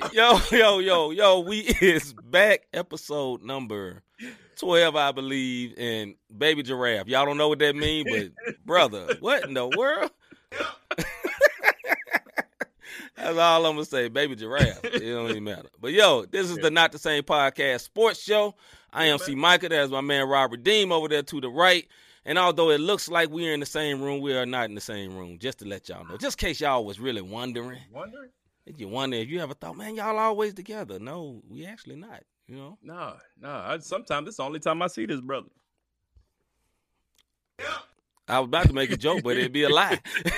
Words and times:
right, 0.00 0.12
yo, 0.12 0.38
yo, 0.50 0.78
yo, 0.78 1.10
yo, 1.10 1.40
we 1.40 1.58
is 1.60 2.14
back, 2.24 2.66
episode 2.72 3.42
number 3.42 4.02
twelve, 4.56 4.96
I 4.96 5.12
believe, 5.12 5.74
and 5.76 6.14
baby 6.36 6.62
giraffe. 6.62 7.08
Y'all 7.08 7.26
don't 7.26 7.36
know 7.36 7.48
what 7.48 7.58
that 7.58 7.76
mean, 7.76 8.06
but 8.08 8.30
brother, 8.64 9.16
what 9.20 9.44
in 9.44 9.54
the 9.54 9.68
world? 9.68 10.10
That's 13.16 13.38
all 13.38 13.66
I'm 13.66 13.74
gonna 13.74 13.84
say, 13.84 14.08
baby 14.08 14.34
giraffe. 14.34 14.82
It 14.84 15.00
don't 15.00 15.30
even 15.30 15.44
matter. 15.44 15.68
But 15.80 15.92
yo, 15.92 16.24
this 16.24 16.50
is 16.50 16.56
the 16.58 16.70
Not 16.70 16.92
the 16.92 16.98
Same 16.98 17.22
Podcast 17.22 17.82
Sports 17.82 18.22
Show. 18.22 18.54
I 18.92 19.06
am 19.06 19.18
C. 19.18 19.34
Micah. 19.34 19.68
That's 19.68 19.90
my 19.90 20.00
man 20.00 20.26
Robert 20.28 20.62
Deem 20.64 20.92
over 20.92 21.08
there 21.08 21.22
to 21.22 21.40
the 21.40 21.48
right. 21.48 21.86
And 22.24 22.38
although 22.38 22.70
it 22.70 22.78
looks 22.78 23.08
like 23.08 23.30
we're 23.30 23.52
in 23.52 23.60
the 23.60 23.66
same 23.66 24.00
room, 24.00 24.20
we 24.20 24.32
are 24.34 24.46
not 24.46 24.68
in 24.68 24.74
the 24.74 24.80
same 24.80 25.16
room. 25.16 25.38
Just 25.38 25.58
to 25.58 25.66
let 25.66 25.88
y'all 25.88 26.04
know, 26.04 26.16
just 26.16 26.40
in 26.40 26.48
case 26.48 26.60
y'all 26.60 26.84
was 26.84 27.00
really 27.00 27.22
wondering. 27.22 27.80
Wondering? 27.92 28.30
You 28.66 28.88
wonder 28.88 29.16
if 29.16 29.28
you 29.28 29.40
ever 29.40 29.54
thought, 29.54 29.76
man, 29.76 29.96
y'all 29.96 30.18
always 30.18 30.54
together. 30.54 30.98
No, 30.98 31.42
we 31.48 31.66
actually 31.66 31.96
not. 31.96 32.22
You 32.46 32.56
know. 32.56 32.78
No, 32.82 33.16
no. 33.40 33.48
I, 33.48 33.78
sometimes 33.78 34.28
it's 34.28 34.36
the 34.36 34.44
only 34.44 34.60
time 34.60 34.82
I 34.82 34.86
see 34.86 35.06
this 35.06 35.20
brother. 35.20 35.48
I 38.28 38.38
was 38.38 38.46
about 38.46 38.66
to 38.66 38.72
make 38.72 38.90
a 38.90 38.96
joke, 38.96 39.22
but 39.22 39.36
it'd 39.36 39.52
be 39.52 39.64
a 39.64 39.68
lie. 39.68 40.00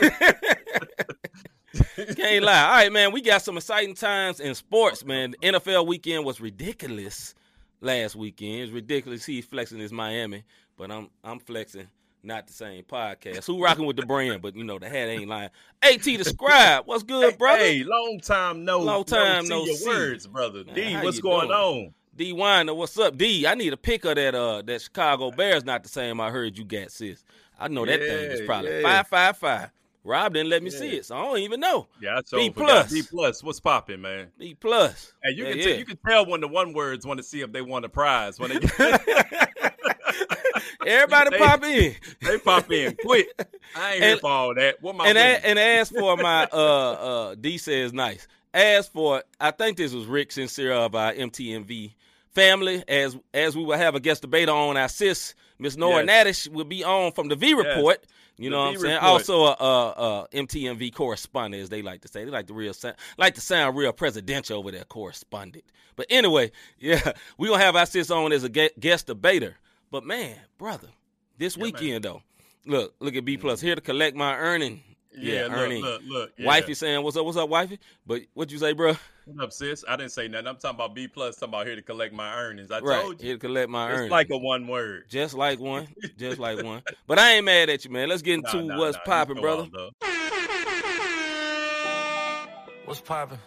Can't 2.16 2.44
lie. 2.44 2.62
All 2.62 2.70
right, 2.70 2.92
man. 2.92 3.12
We 3.12 3.20
got 3.20 3.42
some 3.42 3.56
exciting 3.56 3.94
times 3.94 4.41
in 4.41 4.55
sports, 4.55 5.05
man. 5.05 5.33
The 5.33 5.53
NFL 5.53 5.86
weekend 5.86 6.25
was 6.25 6.41
ridiculous 6.41 7.34
last 7.81 8.16
weekend. 8.16 8.62
It's 8.62 8.72
ridiculous. 8.72 9.25
He's 9.25 9.44
flexing 9.44 9.78
his 9.78 9.92
Miami, 9.92 10.44
but 10.77 10.91
I'm 10.91 11.11
I'm 11.22 11.38
flexing 11.38 11.88
not 12.25 12.47
the 12.47 12.53
same 12.53 12.84
podcast. 12.84 13.47
Who 13.47 13.62
rocking 13.62 13.86
with 13.86 13.97
the 13.97 14.06
brand? 14.06 14.42
But 14.42 14.56
you 14.56 14.64
know 14.64 14.78
the 14.78 14.89
hat 14.89 15.08
ain't 15.08 15.28
lying. 15.28 15.50
At 15.83 16.03
the 16.03 16.25
scribe, 16.25 16.86
what's 16.86 17.03
good, 17.03 17.39
brother? 17.39 17.58
Hey, 17.62 17.84
long 17.84 18.20
time 18.22 18.64
no, 18.64 18.81
long 18.81 19.05
time 19.05 19.47
no, 19.47 19.61
no 19.61 19.64
see 19.66 19.77
see. 19.77 19.89
words, 19.89 20.27
brother. 20.27 20.64
Man, 20.64 20.75
D, 20.75 20.94
what's 20.97 21.20
going 21.20 21.48
doing? 21.48 21.58
on? 21.58 21.94
D 22.16 22.33
Weiner, 22.33 22.75
what's 22.75 22.98
up? 22.98 23.16
D, 23.16 23.47
I 23.47 23.55
need 23.55 23.72
a 23.72 23.77
pic 23.77 24.05
of 24.05 24.16
that 24.16 24.34
uh 24.34 24.62
that 24.62 24.81
Chicago 24.83 25.31
Bears 25.31 25.64
not 25.64 25.83
the 25.83 25.89
same 25.89 26.20
I 26.20 26.31
heard 26.31 26.56
you 26.56 26.64
got, 26.64 26.91
sis. 26.91 27.25
I 27.58 27.69
know 27.69 27.84
that 27.84 28.00
thing 28.00 28.31
is 28.31 28.41
probably 28.42 28.81
yeah. 28.81 28.83
five 28.83 29.09
five 29.09 29.36
five. 29.36 29.70
Rob 30.06 30.34
didn't 30.34 30.50
let 30.50 30.62
me 30.62 30.69
see 30.69 30.97
it, 30.97 31.06
so 31.06 31.16
I 31.16 31.22
don't 31.22 31.38
even 31.38 31.61
know. 31.61 31.88
Yeah, 31.98 32.19
I 32.19 32.36
B 32.36 32.50
plus. 32.50 32.92
B 32.92 33.03
plus. 33.03 33.42
What's 33.42 33.59
popping, 33.59 34.03
man? 34.03 34.28
B 34.38 34.55
plus. 34.55 35.14
And 35.22 35.36
you 35.36 35.44
Yeah, 35.44 35.50
can 35.50 35.59
yeah. 35.59 35.64
tell 35.64 35.78
you 35.78 35.84
can 35.86 35.98
tell 36.06 36.27
when 36.27 36.41
the 36.42 36.48
one 36.48 36.75
words 36.75 37.06
want 37.06 37.19
to 37.19 37.25
see 37.25 37.41
if 37.41 37.53
they 37.53 37.62
won 37.62 37.84
a 37.84 37.88
prize 37.88 38.38
when 38.38 38.50
they 38.50 38.59
get, 38.61 38.70
Everybody 40.87 41.31
They- 41.31 41.39
pop 41.39 41.65
in. 41.65 41.95
they 42.23 42.39
pop 42.39 42.70
in 42.73 42.97
quick. 42.97 43.29
I 43.77 43.93
ain't 43.95 44.03
here 44.03 44.12
And- 44.12 44.21
for 44.21 44.31
all 44.31 44.55
that. 44.55 44.83
What 44.83 44.97
my 44.97 45.09
and 45.09 45.19
a, 45.19 45.47
and 45.47 45.59
as 45.59 45.91
for 45.91 46.17
my 46.17 46.45
uh 46.53 46.56
uh 46.93 47.34
D 47.34 47.59
says 47.59 47.93
nice. 47.93 48.27
As 48.53 48.87
for 48.89 49.23
I 49.41 49.51
think 49.51 49.77
this 49.77 49.93
was 49.93 50.06
Rick 50.06 50.33
Sincere 50.33 50.73
of 50.73 50.95
our 50.95 51.12
MTMV 51.12 51.93
family. 52.34 52.84
As 52.87 53.16
as 53.33 53.56
we 53.56 53.65
will 53.65 53.77
have 53.78 53.94
a 53.94 54.00
guest 54.00 54.22
debater 54.22 54.53
on 54.53 54.77
our 54.77 54.88
sis 54.88 55.34
Miss 55.59 55.77
Nora 55.77 56.05
Nadish 56.05 56.49
will 56.49 56.65
be 56.65 56.84
on 56.84 57.12
from 57.12 57.28
the 57.28 57.37
V 57.37 57.55
report. 57.55 58.05
You 58.37 58.50
The 58.50 58.56
know 58.56 58.62
what 58.62 58.75
I'm 58.75 58.81
saying? 58.81 58.94
Report. 58.94 59.12
Also 59.12 59.44
a, 59.44 59.53
a, 59.53 60.21
a 60.25 60.28
MTMV 60.34 60.93
correspondent, 60.93 61.62
as 61.62 61.69
they 61.69 61.83
like 61.83 62.00
to 62.00 62.09
say. 62.09 62.25
They 62.25 62.33
like 62.33 62.49
to 62.49 62.55
real 62.55 62.75
like 63.17 63.37
to 63.37 63.41
sound 63.41 63.77
real 63.77 63.93
presidential 63.93 64.59
over 64.59 64.72
there, 64.72 64.83
correspondent. 64.84 65.65
But 65.94 66.06
anyway, 66.11 66.50
yeah, 66.81 67.12
we 67.38 67.47
gonna 67.49 67.62
have 67.62 67.77
our 67.77 67.87
sis 67.87 68.11
on 68.11 68.33
as 68.33 68.43
a 68.44 68.49
guest 68.49 69.06
debater. 69.06 69.56
But 69.94 70.05
man, 70.05 70.34
brother, 70.59 70.88
this 71.38 71.56
Yeah, 71.56 71.62
man. 71.62 71.72
weekend 71.72 72.05
though, 72.05 72.21
look, 72.66 72.97
look 72.99 73.15
at 73.15 73.25
B 73.25 73.37
plus 73.37 73.60
mm-hmm. 73.60 73.66
here 73.69 73.75
to 73.77 73.81
collect 73.81 74.16
my 74.16 74.37
earning. 74.37 74.82
yeah, 75.16 75.43
look, 75.43 75.53
earning. 75.53 75.82
look, 75.84 76.03
look. 76.05 76.32
Yeah. 76.37 76.47
Wifey 76.49 76.75
saying, 76.75 77.00
"What's 77.05 77.16
up? 77.16 77.25
What's 77.25 77.37
up, 77.37 77.49
wifey?" 77.49 77.78
But 78.05 78.22
what 78.32 78.50
you 78.50 78.59
say, 78.59 78.72
bro? 78.72 78.97
What 79.27 79.44
up, 79.44 79.53
sis? 79.53 79.84
I 79.88 79.94
didn't 79.94 80.10
say 80.10 80.27
nothing. 80.27 80.49
I'm 80.49 80.56
talking 80.56 80.75
about 80.75 80.97
B 80.97 81.06
plus. 81.06 81.37
Talking 81.37 81.55
about 81.55 81.66
here 81.69 81.77
to 81.77 81.82
collect 81.82 82.12
my 82.12 82.34
earnings. 82.34 82.72
I 82.72 82.81
Right, 82.81 83.03
told 83.03 83.21
you. 83.21 83.27
here 83.28 83.37
to 83.37 83.38
collect 83.38 83.71
my 83.71 83.88
It's 83.88 83.99
earnings. 83.99 84.10
like 84.10 84.31
a 84.31 84.37
one 84.37 84.66
word. 84.66 85.05
just 85.09 85.34
like 85.34 85.60
one, 85.60 85.87
just 86.19 86.41
like 86.41 86.61
one. 86.65 86.82
But 87.06 87.21
I 87.21 87.34
ain't 87.34 87.44
mad 87.44 87.71
at 87.71 87.84
you, 87.84 87.93
man. 87.93 88.09
Let's 88.09 88.22
get 88.22 88.34
into 88.34 88.62
nah, 88.65 88.76
what's 88.76 88.97
nah, 88.97 89.05
popping, 89.05 89.41
brother. 89.41 89.69
on. 89.78 89.91
What's 92.84 93.00
poppin'? 93.00 93.38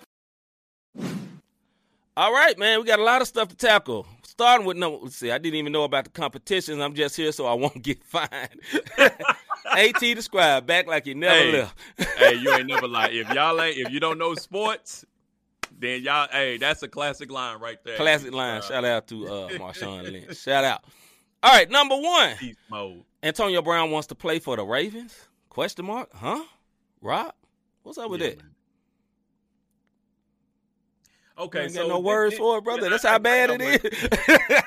All 2.17 2.33
right, 2.33 2.57
man. 2.57 2.79
We 2.79 2.85
got 2.87 2.97
a 2.97 3.03
lot 3.03 3.21
of 3.21 3.27
stuff 3.27 3.49
to 3.49 3.55
tackle. 3.55 4.07
Starting 4.23 4.65
with 4.65 4.75
no, 4.75 4.95
let's 5.03 5.15
see. 5.17 5.29
I 5.29 5.37
didn't 5.37 5.53
even 5.55 5.71
know 5.71 5.83
about 5.83 6.05
the 6.05 6.09
competitions. 6.09 6.81
I'm 6.81 6.95
just 6.95 7.15
here 7.15 7.31
so 7.31 7.45
I 7.45 7.53
won't 7.63 7.83
get 7.83 8.03
fined. 8.03 8.59
At 8.97 9.99
the 9.99 10.21
scribe 10.21 10.65
back 10.65 10.87
like 10.87 11.05
you 11.05 11.13
never 11.13 11.35
Hey. 11.35 11.51
left. 11.51 11.77
hey, 12.17 12.33
you 12.33 12.51
ain't 12.55 12.65
never 12.67 12.87
lie. 12.87 13.09
If 13.09 13.29
y'all 13.29 13.61
ain't, 13.61 13.77
if 13.77 13.91
you 13.91 13.99
don't 13.99 14.17
know 14.17 14.33
sports, 14.33 15.05
then 15.77 16.01
y'all, 16.01 16.27
hey, 16.31 16.57
that's 16.57 16.81
a 16.81 16.87
classic 16.87 17.29
line 17.29 17.59
right 17.59 17.77
there. 17.83 17.97
Classic 17.97 18.33
line. 18.33 18.63
Shout 18.63 18.83
out 18.83 19.07
to 19.09 19.27
uh, 19.27 19.49
Marshawn 19.49 20.11
Lynch. 20.11 20.37
Shout 20.37 20.63
out. 20.63 20.85
All 21.43 21.53
right, 21.53 21.69
number 21.69 21.95
one. 21.97 22.33
mode. 22.71 23.03
Antonio 23.21 23.61
Brown 23.61 23.91
wants 23.91 24.07
to 24.07 24.15
play 24.15 24.39
for 24.39 24.55
the 24.55 24.63
Ravens? 24.63 25.13
Question 25.49 25.85
mark? 25.85 26.09
Huh? 26.15 26.43
Rob? 26.99 27.33
What's 27.83 27.99
up 27.99 28.09
with 28.09 28.21
Yeah, 28.21 28.29
that? 28.29 28.37
man. 28.37 28.51
Okay, 31.37 31.63
ain't 31.63 31.71
so 31.73 31.81
got 31.81 31.89
no 31.89 31.99
words 31.99 32.33
thi- 32.33 32.39
for 32.39 32.57
it, 32.57 32.63
brother. 32.63 32.89
That's 32.89 33.05
I- 33.05 33.11
how 33.11 33.19
bad 33.19 33.49
got 33.49 33.59
no 33.59 33.65
it 33.69 34.63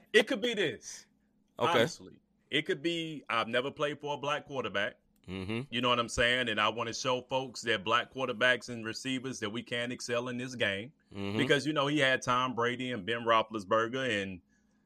It 0.12 0.26
could 0.26 0.40
be 0.40 0.54
this. 0.54 1.06
okay. 1.58 1.70
Honestly, 1.80 2.12
it 2.50 2.62
could 2.66 2.82
be. 2.82 3.24
I've 3.28 3.48
never 3.48 3.70
played 3.70 3.98
for 4.00 4.14
a 4.14 4.16
black 4.16 4.46
quarterback. 4.46 4.94
Mm-hmm. 5.28 5.60
You 5.70 5.80
know 5.80 5.88
what 5.88 5.98
I'm 5.98 6.08
saying? 6.08 6.50
And 6.50 6.60
I 6.60 6.68
want 6.68 6.86
to 6.88 6.92
show 6.94 7.22
folks 7.22 7.62
that 7.62 7.82
black 7.82 8.12
quarterbacks 8.12 8.68
and 8.68 8.84
receivers 8.84 9.40
that 9.40 9.48
we 9.50 9.62
can 9.62 9.90
excel 9.90 10.28
in 10.28 10.36
this 10.36 10.54
game 10.54 10.92
Mm-hmm. 11.16 11.38
because 11.38 11.64
you 11.66 11.72
know 11.72 11.86
he 11.86 11.98
had 11.98 12.20
Tom 12.22 12.54
Brady 12.54 12.90
and 12.92 13.06
Ben 13.06 13.20
Roethlisberger 13.24 14.22
and 14.22 14.40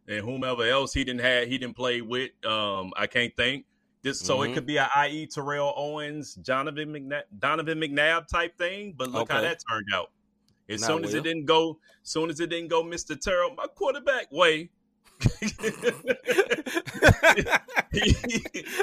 and 0.07 0.25
whomever 0.25 0.63
else 0.65 0.93
he 0.93 1.03
didn't 1.05 1.23
have 1.23 1.49
he 1.49 1.59
didn't 1.59 1.75
play 1.77 2.01
with. 2.03 2.31
Um, 2.47 2.93
I 2.97 3.07
can't 3.07 3.35
think. 3.37 3.65
This 4.03 4.21
so 4.21 4.39
Mhm. 4.39 4.51
it 4.51 4.55
could 4.55 4.67
be 4.67 4.77
a 4.77 4.89
i.e. 4.95 5.27
Terrell 5.27 5.75
Owens, 5.77 6.35
Donovan 6.35 6.91
McNabb, 6.93 7.23
Donovan 7.39 7.81
McNabb 7.81 8.29
type 8.29 8.57
thing. 8.57 8.95
But 8.97 9.11
look 9.11 9.31
how 9.33 9.41
that 9.41 9.59
turned 9.69 9.87
out. 9.93 10.11
As 10.69 10.81
Not 10.83 10.87
soon 10.89 11.05
as 11.05 11.11
well. 11.13 11.21
it 11.21 11.25
didn't 11.25 11.47
go, 11.47 11.79
soon 12.03 12.31
as 12.31 12.41
it 12.41 12.51
didn't 12.51 12.69
go, 12.69 12.83
Mr. 12.83 13.19
Terrell, 13.19 13.55
my 13.55 13.67
quarterback 13.67 14.31
way. 14.31 14.71
he, 17.93 18.15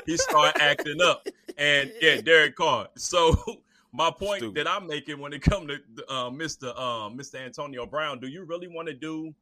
he 0.06 0.18
started 0.18 0.62
acting 0.62 1.02
up, 1.02 1.26
and 1.58 1.92
yeah, 2.02 2.22
Derek 2.22 2.56
Carr. 2.56 2.90
So 2.98 3.36
my 3.94 4.12
point 4.12 4.40
Stupid. 4.40 4.56
that 4.66 4.68
I'm 4.70 4.88
making 4.88 5.20
when 5.20 5.34
it 5.34 5.42
comes 5.42 5.68
to 5.68 6.04
uh, 6.10 6.30
Mr. 6.30 6.78
Um, 6.78 7.18
Mr. 7.18 7.36
Antonio 7.40 7.86
Brown, 7.86 8.20
do 8.20 8.28
you 8.28 8.44
really 8.44 8.68
want 8.68 8.88
to 8.88 8.94
do 8.94 9.34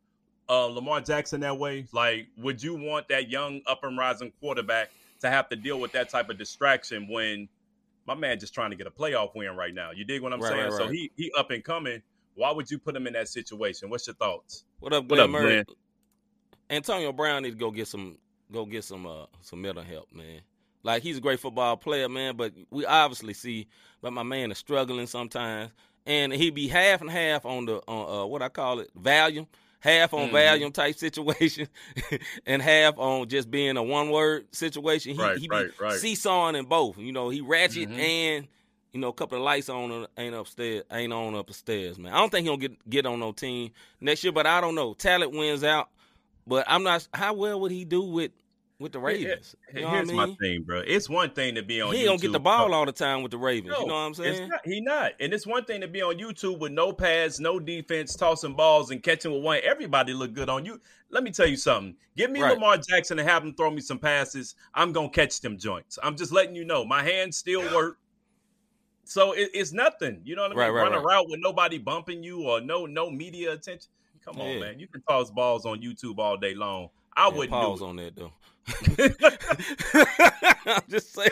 uh, 0.50 0.66
Lamar 0.66 1.02
Jackson 1.02 1.40
that 1.42 1.58
way? 1.58 1.88
Like, 1.92 2.28
would 2.38 2.62
you 2.62 2.76
want 2.76 3.08
that 3.08 3.30
young 3.30 3.62
up 3.68 3.84
and 3.84 3.98
rising 3.98 4.32
quarterback 4.40 4.92
to 5.22 5.30
have 5.30 5.50
to 5.50 5.56
deal 5.56 5.80
with 5.80 5.92
that 5.94 6.10
type 6.10 6.30
of 6.30 6.38
distraction 6.38 7.08
when 7.10 7.48
my 8.06 8.14
man 8.14 8.38
just 8.40 8.54
trying 8.54 8.70
to 8.70 8.76
get 8.76 8.86
a 8.86 8.92
playoff 8.92 9.34
win 9.36 9.56
right 9.56 9.74
now? 9.74 9.92
You 9.92 10.04
dig 10.06 10.22
what 10.22 10.34
I'm 10.34 10.42
Right, 10.42 10.50
saying? 10.52 10.64
right, 10.72 10.74
So 10.74 10.88
he 10.90 11.12
he 11.18 11.32
up 11.38 11.50
and 11.52 11.64
coming. 11.64 12.02
Why 12.36 12.52
would 12.52 12.70
you 12.70 12.80
put 12.80 12.96
him 12.96 13.08
in 13.08 13.14
that 13.14 13.28
situation? 13.28 13.90
What's 13.90 14.08
your 14.08 14.16
thoughts? 14.16 14.66
what 14.80 14.94
up, 14.94 15.06
What 15.10 15.20
up, 15.20 15.30
Murray? 15.30 15.64
Glenn? 15.64 15.66
Antonio 16.70 17.12
Brown 17.12 17.44
need 17.44 17.52
to 17.52 17.56
go 17.58 17.72
get 17.72 17.88
some 17.88 18.18
go 18.52 18.66
get 18.66 18.84
some 18.84 19.06
uh 19.06 19.26
some 19.42 19.62
mental 19.62 19.84
help, 19.84 20.12
man. 20.12 20.42
Like 20.82 21.04
he's 21.04 21.18
a 21.18 21.22
great 21.22 21.40
football 21.40 21.78
player, 21.78 22.10
man, 22.10 22.36
but 22.36 22.54
we 22.70 22.86
obviously 22.86 23.34
see 23.34 23.68
that 24.02 24.12
my 24.12 24.24
man 24.24 24.52
is 24.52 24.58
struggling 24.58 25.08
sometimes, 25.08 25.72
and 26.06 26.34
he 26.34 26.50
be 26.50 26.68
half 26.68 27.02
and 27.02 27.10
half 27.10 27.46
on 27.46 27.66
the 27.66 27.82
on 27.88 28.22
uh, 28.22 28.26
what 28.26 28.42
I 28.42 28.50
call 28.50 28.80
it 28.80 28.90
Valium, 29.00 29.48
half 29.80 30.14
on 30.14 30.30
Mhm. 30.30 30.34
Valium 30.34 30.74
type 30.74 30.96
situation, 30.98 31.68
and 32.46 32.62
half 32.62 32.98
on 32.98 33.28
just 33.30 33.50
being 33.52 33.78
a 33.78 33.84
one 33.84 34.10
word 34.10 34.48
situation. 34.54 35.16
He, 35.16 35.22
Right, 35.22 35.38
he 35.38 35.48
be 35.48 35.56
right, 35.56 35.70
right. 35.80 36.00
seesawing 36.00 36.56
in 36.56 36.66
both. 36.66 36.98
You 36.98 37.12
know, 37.12 37.30
he 37.30 37.42
ratchet 37.42 37.90
Mhm. 37.90 38.00
and 38.00 38.48
you 38.94 39.00
know 39.00 39.10
a 39.10 39.14
couple 39.14 39.38
of 39.38 39.44
lights 39.44 39.70
on 39.70 40.06
ain't 40.18 40.36
upstairs, 40.36 40.84
ain't 40.92 41.12
on 41.12 41.36
upstairs, 41.36 41.98
man. 42.00 42.14
I 42.14 42.18
don't 42.20 42.30
think 42.32 42.46
he'll 42.46 42.58
get 42.58 42.90
get 42.90 43.06
on 43.06 43.20
no 43.20 43.32
team 43.32 43.72
next 44.00 44.24
year, 44.24 44.32
but 44.34 44.46
I 44.48 44.62
don't 44.62 44.76
know. 44.76 44.94
Talent 44.94 45.32
wins 45.34 45.64
out, 45.64 45.90
but 46.48 46.66
I'm 46.68 46.84
not. 46.84 47.08
How 47.14 47.34
well 47.34 47.60
would 47.62 47.72
he 47.72 47.86
do 47.86 48.04
with 48.04 48.32
with 48.80 48.92
the 48.92 49.00
Ravens? 49.00 49.56
You 49.74 49.82
know 49.82 49.88
what 49.88 49.94
I 49.94 49.96
Here's 49.98 50.08
mean? 50.10 50.18
my 50.18 50.36
thing, 50.42 50.64
bro. 50.64 50.82
It's 50.86 51.10
one 51.10 51.30
thing 51.32 51.56
to 51.56 51.64
be 51.64 51.82
on. 51.82 51.94
he 51.94 52.04
don't 52.04 52.20
get 52.22 52.32
the 52.34 52.40
ball 52.40 52.74
all 52.74 52.86
the 52.86 52.92
time 52.92 53.22
with 53.24 53.32
the 53.32 53.38
Ravens. 53.38 53.76
you 53.80 53.86
know 53.88 53.94
what 53.94 54.00
I'm 54.02 54.10
It's 54.12 54.18
saying? 54.20 54.50
not, 54.50 54.60
he 54.66 54.82
not. 54.82 55.14
And 55.20 55.34
it's 55.34 55.48
one 55.48 55.64
thing 55.66 55.82
to 55.82 55.88
be 55.88 56.02
on 56.02 56.18
YouTube 56.18 56.60
with 56.60 56.72
no 56.74 56.92
pads, 56.92 57.40
no 57.40 57.60
defense, 57.60 58.16
tossing 58.16 58.56
balls 58.56 58.92
and 58.92 59.02
catching 59.02 59.32
with 59.32 59.44
one. 59.44 59.60
Everybody 59.64 60.14
look 60.14 60.34
good 60.34 60.50
on 60.50 60.66
you. 60.66 60.82
Let 61.12 61.24
me 61.24 61.32
tell 61.32 61.48
you 61.48 61.56
something. 61.56 61.96
Give 62.18 62.30
me 62.32 62.42
Right. 62.42 62.54
Lamar 62.56 62.78
Jackson 62.78 63.20
and 63.20 63.30
have 63.30 63.44
him 63.44 63.54
throw 63.54 63.72
me 63.72 63.80
some 63.80 64.00
passes. 64.00 64.56
I'm 64.74 64.92
gonna 64.92 65.10
catch 65.10 65.40
them 65.40 65.58
joints. 65.58 65.98
I'm 66.04 66.18
just 66.18 66.32
letting 66.32 66.56
you 66.56 66.66
know. 66.66 66.84
My 66.84 67.04
hands 67.04 67.38
still 67.38 67.62
work. 67.74 68.00
So 69.06 69.34
it, 69.34 69.50
it's 69.54 69.72
nothing. 69.74 70.22
You 70.24 70.36
know 70.36 70.44
what 70.44 70.52
I 70.52 70.56
mean? 70.56 70.60
Right, 70.60 70.70
right, 70.70 70.84
Run 70.84 70.94
a 70.94 70.98
right. 70.98 71.04
route 71.16 71.30
with 71.30 71.40
nobody 71.42 71.78
bumping 71.78 72.24
you 72.24 72.44
or 72.44 72.62
no 72.62 72.86
no 72.86 73.10
media 73.10 73.52
attention. 73.54 73.90
Come 74.24 74.40
on, 74.40 74.50
Yeah. 74.52 74.60
man. 74.60 74.80
You 74.80 74.88
can 74.88 75.02
toss 75.02 75.30
balls 75.30 75.66
on 75.66 75.82
YouTube 75.82 76.20
all 76.20 76.38
day 76.38 76.54
long. 76.56 76.90
I 77.16 77.28
Yeah, 77.28 77.34
wouldn't 77.36 77.52
pause 77.52 77.82
on 77.82 77.98
that 77.98 78.16
though. 78.16 78.32
I'm 80.74 80.82
just 80.90 81.14
saying. 81.14 81.28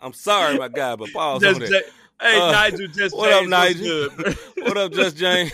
I'm 0.00 0.12
sorry, 0.12 0.58
my 0.58 0.68
guy, 0.68 0.94
but 0.96 1.10
pause 1.12 1.40
Just 1.42 1.60
on 1.62 1.68
that. 1.70 1.84
hey, 2.20 2.40
Uh, 2.40 2.52
Nigel, 2.52 2.86
just 2.88 3.16
what 3.16 3.32
up, 3.32 3.40
James, 3.46 3.52
what's 3.52 3.80
Nigel? 3.80 4.08
What 4.66 4.76
up, 4.78 4.92
Just 4.92 5.16
James? 5.16 5.52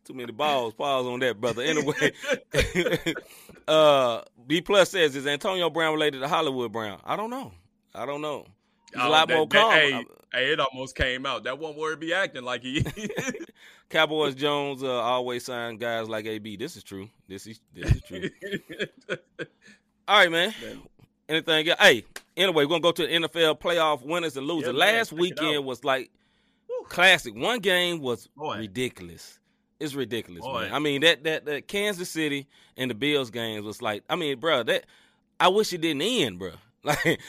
Too 0.04 0.14
many 0.14 0.32
balls. 0.32 0.74
Pause 0.74 1.06
on 1.06 1.20
that, 1.20 1.40
brother. 1.40 1.62
Anyway, 1.62 2.12
uh, 3.68 4.22
B 4.46 4.60
plus 4.60 4.90
says 4.90 5.14
is 5.16 5.26
Antonio 5.26 5.70
Brown 5.70 5.92
related 5.94 6.20
to 6.20 6.28
Hollywood 6.28 6.72
Brown? 6.72 7.00
I 7.04 7.16
don't 7.16 7.30
know. 7.30 7.52
I 7.94 8.06
don't 8.06 8.20
know. 8.22 8.46
He's 8.92 9.02
a 9.02 9.06
Oh, 9.06 9.10
lot 9.10 9.28
that- 9.28 9.36
more 9.36 9.46
that- 9.46 9.58
calm. 9.58 9.72
Hey, 9.72 9.94
I- 9.94 10.04
hey, 10.38 10.52
it 10.52 10.60
almost 10.60 10.96
came 10.96 11.26
out. 11.26 11.44
That 11.44 11.58
one 11.58 11.76
word 11.76 12.00
be 12.00 12.12
acting 12.14 12.42
like 12.44 12.62
he. 12.62 12.84
Cowboys 13.90 14.34
Jones 14.34 14.82
uh, 14.82 14.90
always 14.90 15.44
sign 15.44 15.76
guys 15.76 16.08
like 16.08 16.24
AB. 16.24 16.56
This 16.56 16.76
is 16.76 16.82
true. 16.82 17.08
This 17.28 17.46
is 17.46 17.60
this 17.74 17.90
is 17.92 18.02
true. 18.02 18.30
All 20.08 20.16
right, 20.18 20.30
man. 20.30 20.54
Anything 21.28 21.68
else? 21.68 21.78
Hey, 21.78 22.04
anyway, 22.36 22.64
we're 22.64 22.68
gonna 22.70 22.80
go 22.80 22.92
to 22.92 23.06
the 23.06 23.12
NFL 23.12 23.60
playoff 23.60 24.02
winners 24.04 24.36
and 24.38 24.46
losers. 24.46 24.72
Yeah. 24.72 24.78
Last 24.78 25.12
it 25.12 25.18
weekend 25.18 25.64
was 25.66 25.84
like 25.84 26.10
classic. 26.88 27.34
One 27.36 27.60
game 27.60 28.00
was 28.00 28.28
Boy. 28.34 28.58
ridiculous. 28.60 29.38
It's 29.82 29.94
ridiculous, 29.94 30.42
Boy. 30.42 30.62
man. 30.62 30.74
I 30.74 30.78
mean 30.78 31.00
that 31.02 31.24
that 31.24 31.44
that 31.46 31.68
Kansas 31.68 32.08
City 32.08 32.46
and 32.76 32.90
the 32.90 32.94
Bills 32.94 33.30
games 33.30 33.64
was 33.64 33.82
like. 33.82 34.04
I 34.08 34.16
mean, 34.16 34.38
bro, 34.38 34.62
that 34.64 34.84
I 35.40 35.48
wish 35.48 35.72
it 35.72 35.80
didn't 35.80 36.02
end, 36.02 36.38
bro. 36.38 36.52
Like 36.84 37.20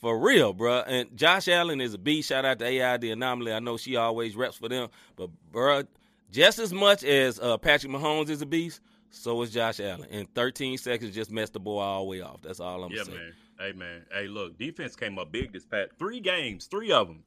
for 0.00 0.18
real, 0.18 0.52
bro. 0.52 0.82
And 0.86 1.16
Josh 1.16 1.46
Allen 1.48 1.80
is 1.80 1.94
a 1.94 1.98
beast. 1.98 2.28
Shout 2.30 2.44
out 2.44 2.58
to 2.60 2.64
AI 2.64 2.96
the 2.96 3.10
anomaly. 3.10 3.52
I 3.52 3.58
know 3.58 3.76
she 3.76 3.96
always 3.96 4.34
reps 4.36 4.56
for 4.56 4.68
them, 4.68 4.88
but 5.16 5.30
bro, 5.52 5.82
just 6.30 6.58
as 6.58 6.72
much 6.72 7.02
as 7.04 7.38
uh, 7.40 7.58
Patrick 7.58 7.92
Mahomes 7.92 8.30
is 8.30 8.40
a 8.40 8.46
beast, 8.46 8.80
so 9.10 9.42
is 9.42 9.50
Josh 9.50 9.78
Allen. 9.80 10.08
In 10.10 10.26
13 10.26 10.78
seconds, 10.78 11.14
just 11.14 11.30
messed 11.30 11.52
the 11.54 11.60
boy 11.60 11.80
all 11.80 12.04
the 12.04 12.08
way 12.10 12.20
off. 12.22 12.40
That's 12.40 12.60
all 12.60 12.84
I'm 12.84 12.90
saying. 12.90 12.98
yeah, 12.98 13.04
saying. 13.04 13.18
man. 13.18 13.32
Hey, 13.58 13.72
man. 13.72 14.06
Hey, 14.12 14.26
look, 14.28 14.56
defense 14.56 14.94
came 14.96 15.18
up 15.18 15.30
big 15.32 15.52
this 15.52 15.66
past 15.66 15.90
three 15.98 16.20
games, 16.20 16.66
three 16.66 16.92
of 16.92 17.08
them, 17.08 17.24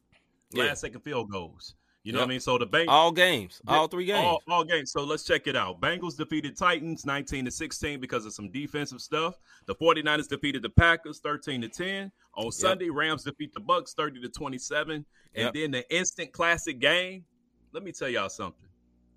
Yeah. 0.54 0.64
last 0.64 0.82
second 0.82 1.02
field 1.02 1.30
goals. 1.30 1.76
You 2.04 2.12
know 2.12 2.20
Yep. 2.20 2.24
what 2.24 2.28
I 2.28 2.30
mean? 2.34 2.40
So 2.42 2.58
the 2.58 2.68
Bengals. 2.68 2.90
All 2.90 3.12
games, 3.14 3.62
all 3.66 3.88
three 3.88 4.06
games. 4.06 4.20
All, 4.20 4.42
all 4.50 4.64
games. 4.66 4.92
So 4.92 5.04
let's 5.06 5.24
check 5.24 5.48
it 5.48 5.56
out. 5.56 5.80
Bengals 5.80 6.18
defeated 6.18 6.58
Titans 6.58 7.06
19 7.06 7.46
to 7.46 7.52
16 7.52 8.02
because 8.02 8.26
of 8.26 8.34
some 8.34 8.52
defensive 8.52 9.00
stuff. 9.00 9.36
The 9.68 9.76
49ers 9.76 10.28
defeated 10.28 10.64
the 10.64 10.70
Packers 10.70 11.20
13 11.20 11.62
to 11.62 11.70
10. 11.70 12.12
On 12.36 12.52
Sunday, 12.52 12.90
Rams 12.90 13.24
defeat 13.24 13.54
the 13.54 13.62
Bucks 13.62 13.94
30 13.94 14.20
to 14.22 14.30
27. 14.30 14.96
And 14.96 15.06
Yep. 15.36 15.54
then 15.54 15.72
the 15.72 15.96
instant 15.96 16.34
classic 16.34 16.80
game. 16.80 17.24
Let 17.72 17.84
me 17.84 17.94
tell 17.94 18.10
y'all 18.10 18.30
something. 18.30 18.68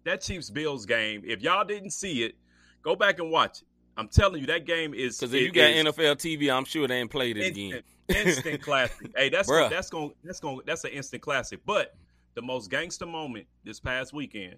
That 0.04 0.20
Chiefs 0.20 0.48
Bills 0.50 0.86
game, 0.86 1.22
if 1.26 1.42
y'all 1.42 1.64
didn't 1.64 1.90
see 1.90 2.22
it, 2.22 2.36
go 2.82 2.94
back 2.94 3.18
and 3.18 3.30
watch 3.32 3.62
it. 3.62 3.68
I'm 3.96 4.08
telling 4.08 4.40
you, 4.40 4.46
that 4.46 4.64
game 4.64 4.94
is 4.94 5.18
Because 5.18 5.34
if 5.34 5.42
you 5.42 5.50
got 5.50 5.70
is 5.70 5.84
NFL 5.84 6.14
TV, 6.16 6.54
I'm 6.54 6.64
sure 6.64 6.86
they 6.86 7.00
ain't 7.00 7.10
played 7.10 7.36
it 7.36 7.48
again. 7.48 7.82
instant, 8.08 8.26
instant 8.26 8.62
classic. 8.62 9.10
Hey, 9.16 9.28
that's 9.30 9.50
Bruh. 9.50 9.68
that's 9.70 9.90
going 9.90 10.12
that's 10.22 10.38
going 10.38 10.60
that's 10.66 10.84
an 10.84 10.90
instant 10.90 11.22
classic. 11.22 11.60
But 11.66 11.92
the 12.36 12.42
most 12.42 12.70
gangster 12.70 13.06
moment 13.06 13.46
this 13.64 13.80
past 13.80 14.12
weekend 14.12 14.54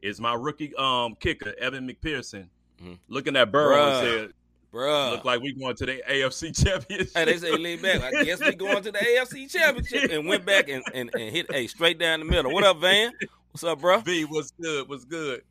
is 0.00 0.20
my 0.20 0.32
rookie 0.32 0.72
um 0.76 1.14
kicker 1.20 1.52
Evan 1.58 1.86
McPherson 1.88 2.48
Mhm. 2.82 2.98
looking 3.08 3.36
at 3.36 3.50
Burrow 3.52 3.76
Bruh. 3.76 3.88
and 3.98 4.06
said, 4.30 4.32
Bruh. 4.72 5.10
"Look 5.10 5.24
like 5.24 5.40
we 5.40 5.52
going 5.52 5.74
to 5.76 5.86
the 5.86 6.00
AFC 6.08 6.52
Championship." 6.64 7.10
Hey, 7.14 7.24
they 7.24 7.36
say 7.38 7.56
lean 7.56 7.82
back. 7.82 8.02
I 8.14 8.22
guess 8.24 8.38
we 8.40 8.54
going 8.54 8.82
to 8.84 8.92
the 8.92 8.98
AFC 8.98 9.48
Championship 9.52 10.10
and 10.12 10.28
went 10.28 10.44
back 10.46 10.68
and, 10.68 10.84
and, 10.94 11.10
and 11.14 11.34
hit 11.34 11.46
a 11.52 11.66
straight 11.66 11.98
down 11.98 12.20
the 12.20 12.24
middle. 12.26 12.52
What 12.52 12.62
up, 12.64 12.78
Van? 12.80 13.12
What's 13.50 13.64
up, 13.64 13.80
bro? 13.80 13.98
V 14.00 14.24
was 14.26 14.52
good, 14.60 14.88
was 14.88 15.04
good. 15.04 15.42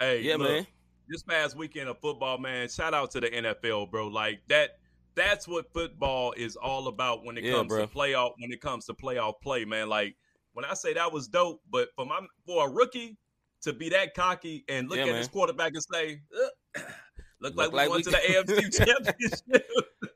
Hey, 0.00 0.20
Yeah, 0.22 0.36
look, 0.36 0.50
man. 0.50 0.66
this 1.08 1.22
past 1.22 1.56
weekend 1.56 1.88
of 1.88 1.98
football, 2.00 2.36
man. 2.36 2.68
Shout 2.68 2.92
out 2.94 3.10
to 3.12 3.20
the 3.20 3.28
NFL, 3.30 3.90
bro. 3.90 4.08
Like 4.08 4.40
that. 4.48 4.78
That's 5.14 5.48
what 5.48 5.72
football 5.72 6.32
is 6.36 6.54
all 6.54 6.86
about 6.88 7.24
when 7.24 7.36
it 7.38 7.44
Yeah, 7.44 7.52
comes 7.54 7.68
bro. 7.68 7.80
to 7.80 7.86
playoff. 7.92 8.34
When 8.38 8.52
it 8.52 8.60
comes 8.60 8.84
to 8.86 8.94
playoff 8.94 9.40
play, 9.40 9.64
man. 9.64 9.88
Like 9.88 10.14
when 10.58 10.64
I 10.64 10.74
say 10.74 10.92
that 10.94 11.12
was 11.12 11.28
dope, 11.28 11.62
but 11.70 11.90
for 11.94 12.04
my 12.04 12.18
for 12.44 12.66
a 12.66 12.68
rookie 12.68 13.16
to 13.62 13.72
be 13.72 13.90
that 13.90 14.12
cocky 14.14 14.64
and 14.68 14.88
look 14.88 14.96
Yeah, 14.96 15.04
at 15.04 15.08
man. 15.10 15.18
his 15.18 15.28
quarterback 15.28 15.72
and 15.72 15.84
say, 15.92 16.20
"Ugh, 16.76 16.82
"Look, 17.40 17.54
like 17.54 17.70
Look 17.70 17.72
we 17.72 17.76
like 17.76 17.88
going 17.88 17.98
we- 17.98 18.02
to 18.02 18.10
the 18.10 18.16
AFC 18.16 18.76
Championship 18.86 19.70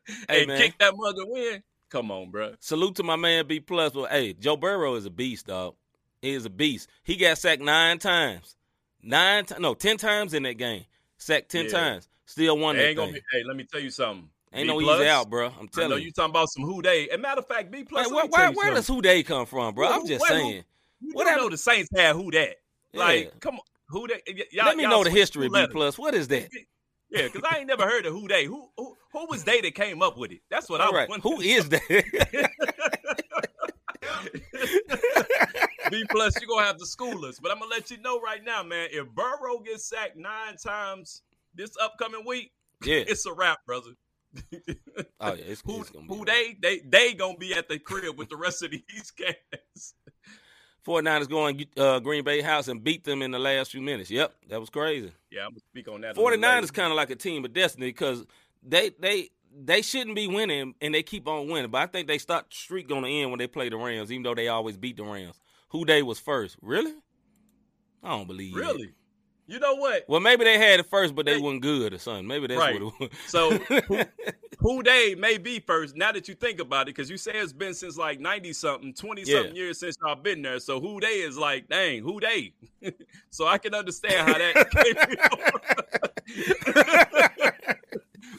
Hey, 0.29 0.41
and 0.41 0.49
man. 0.49 0.61
kick 0.61 0.79
that 0.81 0.95
mother 0.97 1.25
win." 1.27 1.63
Come 1.91 2.11
on, 2.11 2.33
bro. 2.33 2.55
Salute 2.59 2.97
to 2.97 3.05
my 3.05 3.15
man 3.15 3.47
B 3.47 3.61
plus. 3.61 3.93
But 3.93 4.11
hey, 4.11 4.33
Joe 4.33 4.57
Burrow 4.57 4.97
is 4.97 5.07
a 5.07 5.11
beast, 5.11 5.47
dog. 5.47 5.77
He 6.21 6.31
is 6.31 6.45
a 6.45 6.51
beast. 6.51 6.89
He 7.05 7.15
got 7.15 7.39
sacked 7.39 7.63
nine 7.63 8.01
times, 8.01 8.57
nine 9.01 9.45
no 9.61 9.75
ten 9.75 9.97
times 9.97 10.35
in 10.35 10.43
that 10.43 10.55
game. 10.59 10.87
Sacked 11.19 11.53
ten 11.53 11.67
Yeah. 11.67 11.71
times, 11.71 12.09
still 12.27 12.59
won 12.59 12.77
that 12.79 12.97
thing. 12.97 13.13
be, 13.13 13.21
hey, 13.33 13.45
let 13.47 13.57
me 13.57 13.65
tell 13.71 13.81
you 13.81 13.91
something. 13.91 14.29
Ain't 14.55 14.69
B 14.69 14.69
no 14.69 14.81
easy 14.81 15.09
out, 15.09 15.31
bro. 15.31 15.47
I'm 15.47 15.53
I 15.53 15.61
know 15.63 15.67
telling 15.73 15.99
you. 16.01 16.07
you 16.07 16.13
talking 16.13 16.31
about 16.31 16.51
some 16.51 16.65
who 16.65 16.83
they. 16.83 17.09
And 17.09 17.23
matter 17.23 17.39
of 17.41 17.49
fact, 17.49 17.71
B 17.71 17.85
plus. 17.85 18.07
Let 18.11 18.15
where 18.15 18.27
where, 18.27 18.53
where 18.53 18.75
does 18.75 18.87
who 18.87 19.01
they 19.01 19.23
come 19.23 19.47
from, 19.47 19.75
bro? 19.75 19.89
I'm 19.89 20.07
just 20.07 20.21
where 20.21 20.39
who- 20.39 20.51
saying. 20.51 20.65
You 21.01 21.11
What 21.15 21.25
know 21.37 21.49
the 21.49 21.57
Saints 21.59 21.89
had 21.97 22.15
who 22.15 22.31
that? 22.33 22.57
Like, 22.95 23.25
Yeah. 23.25 23.31
come 23.41 23.55
on, 23.57 23.61
who 23.89 24.07
that? 24.09 24.21
Y'all, 24.53 24.67
Let 24.67 24.77
me 24.77 24.85
know 24.85 25.03
the 25.03 25.11
history, 25.11 25.49
B 25.49 25.67
plus. 25.71 25.99
What 25.99 26.15
is 26.15 26.29
that? 26.29 26.49
Yeah, 27.15 27.25
because 27.31 27.43
I 27.45 27.59
ain't 27.59 27.67
never 27.67 27.83
heard 27.87 28.07
of 28.07 28.15
who 28.15 28.27
they. 28.27 28.47
Who 28.47 28.71
who, 28.79 28.97
who 29.13 29.27
was 29.29 29.45
they 29.45 29.61
that 29.61 29.75
came 29.75 30.01
up 30.01 30.17
with 30.17 30.33
it? 30.33 30.41
That's 30.49 30.71
what 30.71 30.81
I 30.81 30.87
All 30.87 30.93
was 30.93 30.99
right, 31.01 31.09
wondering. 31.11 31.37
who 31.37 31.43
is 31.43 31.69
that? 31.69 31.83
B 35.91 36.05
plus, 36.11 36.41
you're 36.41 36.49
gonna 36.49 36.65
have 36.67 36.79
to 36.79 36.87
school 36.87 37.23
us. 37.27 37.39
But 37.39 37.53
I'm 37.53 37.59
gonna 37.59 37.71
let 37.71 37.91
you 37.91 37.99
know 37.99 38.19
right 38.21 38.43
now, 38.43 38.63
man. 38.63 38.89
If 38.91 39.09
Burrow 39.11 39.59
gets 39.59 39.85
sacked 39.85 40.17
nine 40.17 40.57
times 40.57 41.21
this 41.55 41.77
upcoming 41.83 42.25
week, 42.27 42.51
yeah. 42.83 42.97
it's 43.07 43.27
a 43.27 43.33
wrap, 43.35 43.59
brother. 43.67 43.91
Oh 45.25 45.35
yeah, 45.35 45.45
it's, 45.47 45.63
who 45.65 45.81
it's 45.81 45.91
gonna 45.91 46.07
be. 46.07 46.15
who 46.15 46.25
they 46.25 46.57
they 46.61 46.81
they 46.81 47.15
gonna 47.15 47.39
be 47.39 47.55
at 47.55 47.69
the 47.69 47.79
crib 47.79 48.19
with 48.19 48.29
the 48.29 48.37
rest 48.37 48.63
of 48.65 48.71
these 48.73 49.13
games. 49.17 49.95
49ers 50.87 51.29
going 51.29 51.65
uh, 51.77 52.01
Green 52.01 52.25
Bay 52.25 52.41
house 52.41 52.67
and 52.67 52.83
beat 52.83 53.05
them 53.05 53.23
in 53.23 53.31
the 53.31 53.39
last 53.39 53.71
few 53.71 53.81
minutes. 53.81 54.11
Yep, 54.11 54.35
that 54.49 54.59
was 54.59 54.69
crazy. 54.69 55.13
Yeah, 55.31 55.43
I'm 55.43 55.51
gonna 55.51 55.61
speak 55.61 55.87
on 55.89 56.01
that. 56.01 56.17
a 56.17 56.21
little 56.21 56.39
49ers 56.39 56.61
later. 56.63 56.73
kind 56.73 56.91
of 56.91 56.97
like 56.97 57.11
a 57.11 57.17
team 57.17 57.45
of 57.45 57.53
destiny 57.53 57.87
because 57.87 58.25
they 58.65 58.91
they 58.99 59.31
they 59.65 59.83
shouldn't 59.83 60.17
be 60.17 60.27
winning 60.27 60.75
and 60.81 60.95
they 60.95 61.03
keep 61.05 61.29
on 61.29 61.47
winning. 61.49 61.71
But 61.71 61.83
I 61.83 61.87
think 61.87 62.09
they 62.09 62.19
start 62.19 62.53
streak 62.53 62.89
gonna 62.89 63.09
end 63.09 63.31
when 63.31 63.39
they 63.39 63.47
play 63.47 63.69
the 63.69 63.77
Rams, 63.77 64.11
even 64.11 64.25
though 64.25 64.35
they 64.35 64.49
always 64.49 64.77
beat 64.77 64.97
the 64.97 65.05
Rams. 65.05 65.39
Who 65.69 65.85
they 65.85 66.03
was 66.03 66.19
first? 66.19 66.57
Really? 66.61 66.95
I 68.03 68.11
don't 68.11 68.27
believe 68.27 68.57
it. 68.57 68.91
You 69.53 69.59
know 69.61 69.75
what? 69.75 70.05
Well, 70.09 70.21
maybe 70.21 70.45
they 70.45 70.57
had 70.57 70.81
it 70.81 70.87
first, 70.89 71.15
but 71.15 71.27
they 71.27 71.35
They- 71.35 71.41
weren't 71.41 71.61
good 71.61 71.93
or 71.93 71.99
something. 71.99 72.27
Maybe 72.27 72.47
that's 72.47 72.59
Right. 72.59 72.81
what 72.83 72.95
it 72.95 73.01
was. 73.01 73.11
So 73.27 73.51
who, 73.59 73.99
who 74.61 74.83
they 74.83 75.15
may 75.15 75.37
be 75.37 75.61
first, 75.61 75.95
now 75.95 76.11
that 76.11 76.27
you 76.27 76.35
think 76.35 76.59
about 76.59 76.83
it, 76.89 76.95
because 76.97 77.11
you 77.11 77.19
say 77.19 77.33
it's 77.35 77.53
been 77.53 77.75
since 77.75 77.99
like 77.99 78.19
90 78.19 78.55
something, 78.55 78.95
20 78.95 79.27
something 79.27 79.55
years 79.55 79.79
since 79.79 79.97
y'all 80.01 80.15
been 80.15 80.41
there. 80.41 80.59
So 80.59 80.81
who 80.81 81.01
they 81.01 81.21
is 81.21 81.37
like, 81.37 81.69
dang, 81.69 82.03
who 82.03 82.19
they? 82.19 82.55
so 83.31 83.47
I 83.47 83.59
can 83.59 83.75
understand 83.75 84.27
how 84.27 84.39
that 84.39 84.71
came 84.71 84.95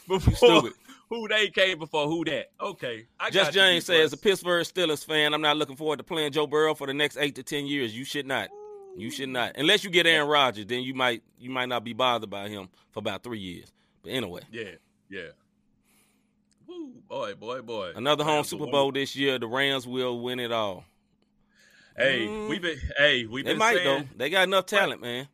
before 0.08 0.36
stupid. 0.36 0.74
who 1.10 1.27
they 1.27 1.50
came 1.50 1.77
before 1.77 2.08
who 2.08 2.25
that. 2.25 2.51
Okay. 2.60 3.05
I 3.20 3.29
Just 3.29 3.53
James 3.53 3.86
says, 3.86 4.13
a 4.13 4.17
Pittsburgh 4.17 4.65
Steelers 4.65 5.05
fan, 5.05 5.34
I'm 5.36 5.41
not 5.41 5.58
looking 5.58 5.75
forward 5.75 5.98
to 5.98 6.03
playing 6.03 6.32
Joe 6.32 6.48
Burrow 6.48 6.74
for 6.74 6.88
the 6.88 6.93
next 6.93 7.17
eight 7.17 7.36
to 7.36 7.43
ten 7.43 7.67
years. 7.67 7.96
You 7.96 8.03
should 8.03 8.25
not. 8.25 8.50
You 8.95 9.09
should 9.09 9.29
not. 9.29 9.53
Unless 9.57 9.83
you 9.83 9.89
get 9.89 10.05
Aaron 10.05 10.27
Rodgers, 10.27 10.65
then 10.65 10.81
you 10.83 10.93
might 10.93 11.23
you 11.39 11.50
might 11.50 11.67
not 11.69 11.83
be 11.83 11.93
bothered 11.93 12.29
by 12.29 12.47
him 12.50 12.69
for 12.91 13.00
about 13.00 13.23
three 13.23 13.39
years. 13.39 13.71
But 14.03 14.12
anyway, 14.12 14.41
Yeah, 14.51 14.71
yeah. 15.09 15.29
Woo, 16.67 16.93
boy, 17.07 17.33
boy, 17.35 17.62
boy. 17.62 17.91
another 17.95 18.23
home 18.23 18.35
Rams 18.35 18.50
Super 18.50 18.63
win. 18.63 18.71
Bowl 18.71 18.91
this 18.91 19.15
year. 19.15 19.38
The 19.39 19.47
Rams 19.47 19.88
will 19.88 20.19
win 20.21 20.39
it 20.39 20.51
all. 20.51 20.85
Hey, 21.97 22.25
Mm. 22.27 22.50
we've 22.50 22.62
been 22.62 22.79
hey, 22.97 23.25
we've 23.25 23.45
They 23.45 23.51
been 23.51 23.59
might 23.59 23.75
saying, 23.77 24.07
though. 24.12 24.17
They 24.17 24.29
got 24.29 24.47
enough 24.47 24.65
talent, 24.65 25.01
man. 25.01 25.27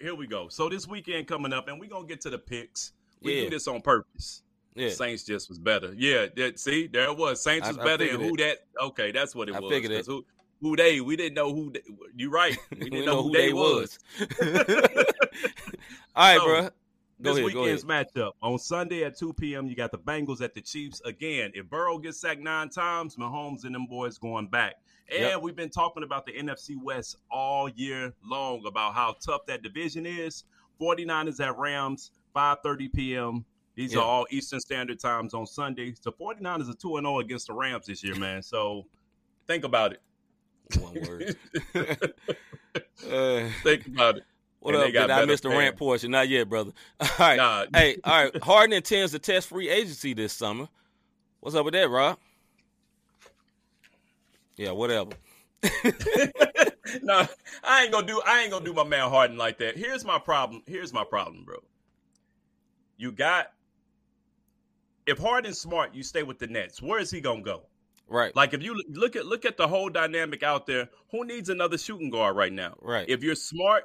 Here- 0.00 0.14
we 0.14 0.28
go. 0.28 0.48
So 0.48 0.68
this 0.68 0.86
weekend 0.86 1.26
coming 1.26 1.52
up, 1.52 1.66
and 1.68 1.80
we're 1.80 1.88
gonna 1.90 2.06
get 2.06 2.20
to 2.22 2.30
the 2.30 2.38
picks. 2.38 2.92
We 3.20 3.34
Yeah. 3.36 3.44
do 3.44 3.50
this 3.50 3.66
on 3.66 3.80
purpose. 3.82 4.42
Yeah. 4.74 4.90
Saints 4.90 5.24
just 5.24 5.48
was 5.48 5.58
better. 5.58 5.92
Yeah, 5.96 6.26
that, 6.36 6.58
see, 6.58 6.86
there 6.86 7.04
it 7.04 7.16
was. 7.16 7.42
Saints 7.42 7.66
I- 7.66 7.72
was 7.72 7.78
better, 7.78 8.04
and 8.04 8.22
who 8.22 8.36
that? 8.38 8.64
Okay, 8.80 9.10
that's 9.10 9.34
what 9.34 9.48
it 9.48 9.54
I 9.56 9.60
was. 9.60 9.70
figured 9.70 9.92
it. 9.92 10.06
Who, 10.06 10.24
who 10.62 10.76
they? 10.76 11.00
We 11.02 11.16
didn't 11.16 11.34
know 11.34 11.52
who. 11.54 11.70
They, 11.72 11.82
you're 12.16 12.30
right. 12.30 12.56
We 12.70 12.88
didn't 12.88 13.04
know, 13.06 13.22
who, 13.24 13.32
they, 13.32 13.52
was. 13.52 13.98
all 14.40 14.46
right, 16.16 16.38
So, 16.38 16.44
bro. 16.44 16.62
Go 17.20 17.34
this 17.34 17.38
ahead. 17.38 17.54
Weekend's 17.54 17.84
matchup 17.84 18.32
on 18.42 18.58
Sunday 18.58 19.04
at 19.04 19.16
2 19.16 19.34
p.m. 19.34 19.66
You 19.68 19.76
got 19.76 19.92
the 19.92 19.98
Bengals 19.98 20.40
at 20.40 20.54
the 20.54 20.60
Chiefs 20.60 21.00
again. 21.04 21.52
If 21.54 21.68
Burrow 21.70 21.98
gets 21.98 22.20
sacked 22.20 22.40
nine 22.40 22.68
times, 22.68 23.14
Mahomes 23.16 23.64
and 23.64 23.74
them 23.74 23.86
boys 23.86 24.18
going 24.18 24.48
back. 24.48 24.74
And 25.10 25.20
Yep. 25.20 25.42
we've 25.42 25.54
been 25.56 25.70
talking 25.70 26.02
about 26.02 26.26
the 26.26 26.32
NFC 26.32 26.76
West 26.80 27.16
all 27.30 27.68
year 27.68 28.12
long 28.24 28.64
about 28.66 28.94
how 28.94 29.14
tough 29.24 29.46
that 29.46 29.62
division 29.62 30.04
is. 30.06 30.44
49ers 30.80 31.38
at 31.40 31.56
Rams, 31.58 32.10
5:30 32.34 32.92
p.m. 32.92 33.44
These 33.76 33.94
Yeah. 33.94 34.00
are 34.00 34.04
all 34.04 34.26
Eastern 34.30 34.58
Standard 34.60 34.98
Times 34.98 35.32
on 35.32 35.46
Sunday. 35.46 35.94
So 36.00 36.10
49ers 36.10 36.68
are 36.70 36.74
2 36.74 36.98
0 37.00 37.18
against 37.20 37.46
the 37.46 37.52
Rams 37.52 37.86
this 37.86 38.02
year, 38.02 38.16
man. 38.16 38.42
So 38.42 38.86
think 39.46 39.62
about 39.64 39.92
it. 39.92 40.02
One 40.78 40.94
word. 41.06 41.36
uh, 43.10 43.48
Think 43.62 43.86
about 43.86 44.18
it. 44.18 44.24
what 44.60 44.74
And 44.74 44.84
up? 44.84 44.92
Did 44.92 44.96
I 44.96 45.06
better 45.06 45.26
miss 45.26 45.40
the 45.40 45.48
rant 45.48 45.76
portion? 45.76 46.10
Not 46.10 46.28
yet, 46.28 46.48
brother. 46.48 46.72
All 47.00 47.08
right. 47.18 47.36
Nah. 47.36 47.66
Hey, 47.74 47.96
all 48.04 48.24
right. 48.24 48.42
Harden 48.42 48.72
intends 48.72 49.12
to 49.12 49.18
test 49.18 49.48
free 49.48 49.68
agency 49.68 50.14
this 50.14 50.32
summer. 50.32 50.68
What's 51.40 51.56
up 51.56 51.64
with 51.64 51.74
that, 51.74 51.88
Rob? 51.88 52.18
Yeah, 54.56 54.72
whatever. 54.72 55.10
no, 57.02 57.26
I 57.64 57.82
ain't 57.82 57.92
gonna 57.92 58.06
do. 58.06 58.20
I 58.26 58.42
ain't 58.42 58.50
gonna 58.50 58.64
do 58.64 58.72
my 58.72 58.84
man 58.84 59.08
Harden 59.08 59.36
like 59.36 59.58
that. 59.58 59.76
Here's 59.76 60.04
my 60.04 60.18
problem. 60.18 60.62
Here's 60.66 60.92
my 60.92 61.04
problem, 61.04 61.44
bro. 61.44 61.56
You 62.96 63.12
got 63.12 63.52
if 65.06 65.18
Harden's 65.18 65.58
smart, 65.58 65.94
you 65.94 66.02
stay 66.02 66.22
with 66.22 66.38
the 66.38 66.46
Nets. 66.46 66.80
Where 66.80 67.00
is 67.00 67.10
he 67.10 67.20
gonna 67.20 67.42
go? 67.42 67.62
Right. 68.08 68.34
Like 68.36 68.52
if 68.54 68.62
you 68.62 68.82
look 68.90 69.16
at 69.16 69.26
look 69.26 69.44
at 69.44 69.56
the 69.56 69.68
whole 69.68 69.88
dynamic 69.88 70.42
out 70.42 70.66
there, 70.66 70.88
who 71.10 71.24
needs 71.24 71.48
another 71.48 71.78
shooting 71.78 72.10
guard 72.10 72.36
right 72.36 72.52
now? 72.52 72.76
Right. 72.80 73.08
If 73.08 73.22
you're 73.22 73.34
smart, 73.34 73.84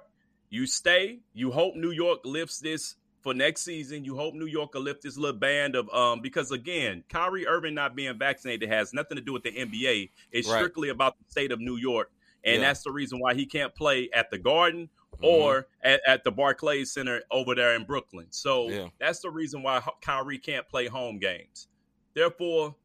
you 0.50 0.66
stay. 0.66 1.20
You 1.34 1.52
hope 1.52 1.76
New 1.76 1.92
York 1.92 2.20
lifts 2.26 2.60
this 2.60 2.96
for 3.22 3.34
next 3.34 3.62
season. 3.62 4.04
You 4.06 4.16
hope 4.16 4.34
New 4.34 4.46
York 4.46 4.74
will 4.74 4.82
lift 4.82 5.02
this 5.04 5.18
little 5.18 5.40
band 5.40 5.76
of 5.76 5.90
um 5.94 6.22
because 6.22 6.52
again, 6.52 7.04
Kyrie 7.10 7.48
Irving 7.48 7.74
not 7.74 7.96
being 7.96 8.18
vaccinated 8.18 8.70
has 8.70 8.94
nothing 8.94 9.16
to 9.18 9.22
do 9.24 9.34
with 9.34 9.44
the 9.44 9.52
NBA. 9.52 10.10
It's 10.32 10.48
Right. 10.50 10.58
strictly 10.58 10.90
about 10.90 11.18
the 11.18 11.26
state 11.30 11.52
of 11.52 11.60
New 11.60 11.78
York. 11.78 12.12
And 12.44 12.62
Yeah. 12.62 12.68
that's 12.68 12.84
the 12.84 12.92
reason 12.92 13.20
why 13.20 13.34
he 13.34 13.46
can't 13.46 13.74
play 13.76 14.10
at 14.14 14.30
the 14.30 14.38
Garden 14.38 14.90
Mhm. 15.18 15.24
or 15.24 15.68
at, 15.82 16.02
at 16.06 16.24
the 16.24 16.32
Barclays 16.32 16.92
Center 16.92 17.22
over 17.32 17.56
there 17.56 17.76
in 17.76 17.86
Brooklyn. 17.86 18.28
So 18.32 18.70
Yeah. 18.70 18.90
that's 19.00 19.20
the 19.22 19.30
reason 19.32 19.64
why 19.64 19.82
Kyrie 20.02 20.38
can't 20.38 20.68
play 20.68 20.88
home 20.88 21.18
games. 21.18 21.70
Therefore, 22.14 22.76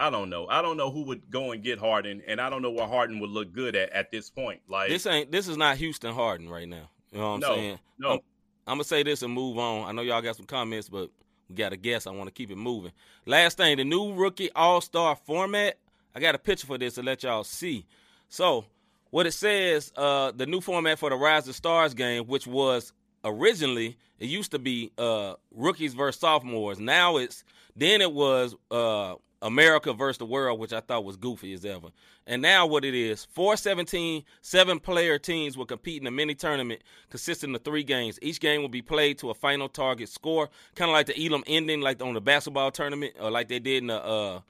I 0.00 0.10
don't 0.10 0.30
know. 0.30 0.46
I 0.48 0.62
don't 0.62 0.76
know 0.78 0.90
who 0.90 1.02
would 1.02 1.30
go 1.30 1.52
and 1.52 1.62
get 1.62 1.78
Harden, 1.78 2.22
and 2.26 2.40
I 2.40 2.48
don't 2.48 2.62
know 2.62 2.70
what 2.70 2.88
Harden 2.88 3.20
would 3.20 3.30
look 3.30 3.52
good 3.52 3.76
at 3.76 3.90
at 3.90 4.10
this 4.10 4.30
point. 4.30 4.60
Like, 4.66 4.88
this 4.88 5.06
ain't 5.06 5.30
this 5.30 5.46
is 5.46 5.56
not 5.56 5.76
Houston 5.76 6.14
Harden 6.14 6.48
right 6.48 6.66
now. 6.66 6.88
You 7.12 7.18
know 7.18 7.28
what 7.28 7.34
I'm 7.34 7.40
No, 7.40 7.54
saying? 7.54 7.78
no. 7.98 8.10
I'm, 8.12 8.18
I'm 8.66 8.74
gonna 8.74 8.84
say 8.84 9.02
this 9.02 9.22
and 9.22 9.32
move 9.32 9.58
on. 9.58 9.86
I 9.88 9.92
know 9.92 10.02
y'all 10.02 10.22
got 10.22 10.36
some 10.36 10.46
comments, 10.46 10.88
but 10.88 11.10
we 11.48 11.54
got 11.54 11.72
a 11.72 11.76
guess. 11.76 12.06
I 12.06 12.10
want 12.12 12.28
to 12.28 12.32
keep 12.32 12.50
it 12.50 12.56
moving. 12.56 12.92
Last 13.26 13.58
thing, 13.58 13.76
the 13.76 13.84
new 13.84 14.14
rookie 14.14 14.50
All 14.52 14.80
Star 14.80 15.14
format. 15.16 15.76
I 16.14 16.20
got 16.20 16.34
a 16.34 16.38
picture 16.38 16.66
for 16.66 16.78
this 16.78 16.94
to 16.94 17.02
let 17.02 17.22
y'all 17.22 17.44
see. 17.44 17.86
So, 18.28 18.64
what 19.10 19.26
it 19.26 19.32
says, 19.32 19.92
uh, 19.96 20.32
the 20.34 20.46
new 20.46 20.60
format 20.60 20.98
for 20.98 21.10
the 21.10 21.16
Rise 21.16 21.46
of 21.46 21.54
Stars 21.54 21.94
game, 21.94 22.24
which 22.24 22.46
was 22.46 22.92
originally 23.24 23.98
it 24.18 24.28
used 24.28 24.52
to 24.52 24.58
be 24.58 24.92
uh, 24.98 25.34
rookies 25.54 25.94
versus 25.94 26.20
sophomores. 26.20 26.78
Now 26.78 27.18
it's 27.18 27.44
then 27.76 28.00
it 28.00 28.12
was 28.12 28.54
uh, 28.70 29.16
America 29.42 29.92
versus 29.92 30.18
the 30.18 30.26
world, 30.26 30.58
which 30.58 30.72
I 30.72 30.80
thought 30.80 31.04
was 31.04 31.16
goofy 31.16 31.52
as 31.52 31.64
ever. 31.64 31.88
And 32.26 32.42
now 32.42 32.66
what 32.66 32.84
it 32.84 32.94
is, 32.94 33.24
four 33.24 33.56
17, 33.56 34.24
seven 34.42 34.78
player 34.78 35.18
teams 35.18 35.56
will 35.56 35.66
compete 35.66 36.00
in 36.00 36.06
a 36.06 36.10
mini 36.10 36.34
tournament 36.34 36.82
consisting 37.08 37.54
of 37.54 37.64
three 37.64 37.82
games. 37.82 38.18
Each 38.20 38.38
game 38.38 38.60
will 38.60 38.68
be 38.68 38.82
played 38.82 39.18
to 39.18 39.30
a 39.30 39.34
final 39.34 39.68
target 39.68 40.08
score, 40.08 40.50
kind 40.74 40.90
of 40.90 40.92
like 40.92 41.06
the 41.06 41.26
Elam 41.26 41.42
ending, 41.46 41.80
like 41.80 42.02
on 42.02 42.14
the 42.14 42.20
basketball 42.20 42.70
tournament, 42.70 43.14
or 43.18 43.30
like 43.30 43.48
they 43.48 43.58
did 43.58 43.82
in 43.82 43.86
the 43.88 44.04
uh, 44.04 44.40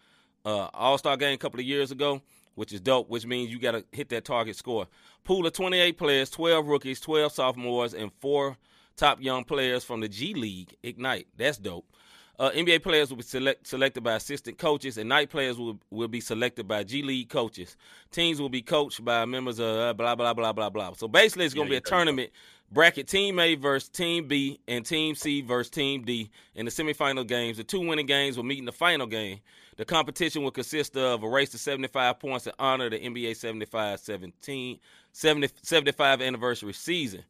uh, 0.45 0.69
All 0.75 0.99
Star 0.99 1.17
game 1.17 1.35
a 1.35 1.39
couple 1.39 1.61
of 1.61 1.67
years 1.67 1.93
ago, 1.93 2.21
which 2.57 2.73
is 2.73 2.81
dope, 2.81 3.09
which 3.09 3.27
means 3.27 3.51
you 3.51 3.61
got 3.61 3.73
to 3.73 3.85
hit 3.93 4.09
that 4.09 4.25
target 4.25 4.57
score. 4.57 4.89
Pool 5.23 5.47
of 5.47 5.53
28 5.53 5.97
players, 5.99 6.31
12 6.31 6.67
rookies, 6.67 7.01
12 7.01 7.33
sophomores, 7.33 7.95
and 7.95 8.11
four 8.21 8.57
top 8.97 9.23
young 9.23 9.45
players 9.45 9.85
from 9.85 10.01
the 10.01 10.09
G 10.09 10.35
League 10.35 10.75
Ignite. 10.83 11.29
That's 11.37 11.59
dope. 11.59 11.87
Uh, 12.41 12.51
NBA 12.53 12.83
players 12.83 13.11
will 13.11 13.19
be 13.19 13.23
select, 13.23 13.67
selected 13.67 14.03
by 14.03 14.15
assistant 14.15 14.59
coaches, 14.59 14.97
and 14.97 15.11
night 15.11 15.29
players 15.29 15.59
will, 15.59 15.79
will 15.91 16.09
be 16.09 16.21
selected 16.23 16.67
by 16.67 16.83
G 16.83 17.03
League 17.03 17.29
coaches. 17.29 17.77
Teams 18.11 18.41
will 18.41 18.49
be 18.49 18.63
coached 18.63 19.05
by 19.05 19.27
members 19.27 19.59
of 19.59 19.67
uh, 19.67 19.93
blah, 19.93 20.15
blah, 20.17 20.33
blah, 20.33 20.55
blah, 20.55 20.71
blah. 20.71 20.95
So 20.95 21.07
basically, 21.07 21.45
it's 21.45 21.55
going 21.55 21.69
to 21.69 21.75
Yeah, 21.75 21.75
be 21.75 21.77
a 21.77 21.83
tournament 21.83 22.31
bracket 22.73 23.09
Team 23.09 23.39
A 23.39 23.57
versus 23.57 23.91
Team 23.91 24.27
B 24.27 24.59
and 24.67 24.87
Team 24.87 25.15
C 25.15 25.43
versus 25.43 25.71
Team 25.71 26.03
D 26.03 26.31
in 26.55 26.65
the 26.65 26.71
semifinal 26.71 27.27
games. 27.27 27.59
The 27.59 27.65
two 27.65 27.87
winning 27.87 28.07
games 28.07 28.37
will 28.39 28.45
meet 28.45 28.59
in 28.59 28.65
the 28.65 28.73
final 28.73 29.07
game. 29.07 29.41
The 29.77 29.85
competition 29.85 30.43
will 30.43 30.51
consist 30.51 30.97
of 30.97 31.23
a 31.23 31.29
race 31.29 31.51
to 31.51 31.59
75 31.59 32.21
points 32.21 32.47
in 32.47 32.55
honor 32.59 32.87
of 32.87 32.93
the 32.93 33.01
NBA 33.01 33.37
75 33.37 34.01
17 34.01 34.81
70, 35.13 35.49
75 35.63 36.23
anniversary 36.23 36.73
season. 36.73 37.25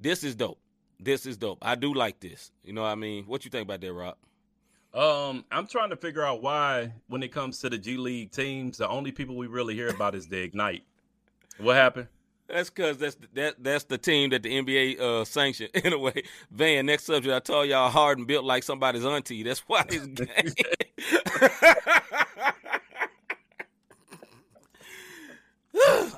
This 0.00 0.24
is 0.24 0.34
dope. 0.34 0.58
This 1.00 1.26
is 1.26 1.36
dope. 1.36 1.58
I 1.62 1.74
do 1.74 1.92
like 1.94 2.20
this. 2.20 2.52
You 2.64 2.72
know 2.72 2.82
what 2.82 2.88
I 2.88 2.94
mean? 2.94 3.24
What 3.26 3.44
you 3.44 3.50
think 3.50 3.64
about 3.64 3.80
that, 3.82 3.92
Rob? 3.92 4.16
Um, 4.96 5.44
I'm 5.52 5.66
trying 5.66 5.90
to 5.90 5.96
figure 5.96 6.24
out 6.24 6.42
why, 6.42 6.90
when 7.08 7.22
it 7.22 7.30
comes 7.30 7.58
to 7.60 7.68
the 7.68 7.76
G 7.76 7.98
League 7.98 8.30
teams, 8.32 8.78
the 8.78 8.88
only 8.88 9.12
people 9.12 9.36
we 9.36 9.46
really 9.46 9.74
hear 9.74 9.88
about 9.88 10.14
is 10.14 10.26
the 10.26 10.40
Ignite. 10.40 10.84
What 11.58 11.76
happened? 11.76 12.08
That's 12.48 12.70
because 12.70 12.96
that's 12.96 13.16
that 13.34 13.62
that's 13.62 13.84
the 13.84 13.98
team 13.98 14.30
that 14.30 14.42
the 14.42 14.50
NBA 14.50 15.00
uh 15.00 15.24
sanctioned. 15.24 15.70
Anyway, 15.84 16.22
Van, 16.50 16.86
next 16.86 17.04
subject. 17.04 17.34
I 17.34 17.40
told 17.40 17.68
y'all 17.68 17.90
Harden 17.90 18.24
built 18.24 18.44
like 18.44 18.62
somebody's 18.62 19.04
auntie. 19.04 19.42
That's 19.42 19.60
why 19.66 19.82
this 19.88 20.06
game. 20.14 20.26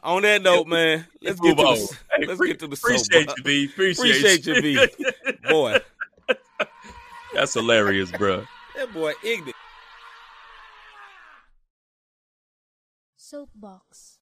On 0.04 0.22
that 0.22 0.40
note, 0.42 0.68
man, 0.68 1.04
let's 1.20 1.40
get 1.40 1.56
to 1.56 1.62
the, 1.64 1.96
Hey, 2.16 2.26
let's 2.26 2.38
pre- 2.38 2.48
get 2.48 2.60
to 2.60 2.68
the 2.68 2.76
appreciate 2.76 3.28
soap. 3.28 3.38
you, 3.38 3.42
B. 3.44 3.64
Appreciate, 3.66 4.40
Appreciate 4.40 4.46
you, 4.46 4.62
B. 4.62 4.86
boy. 5.48 5.78
That's 7.34 7.54
hilarious, 7.54 8.12
bro. 8.12 8.44
That 8.78 8.94
boy 8.94 9.12
ignorant. 9.24 9.56
Soapbox. 13.16 14.20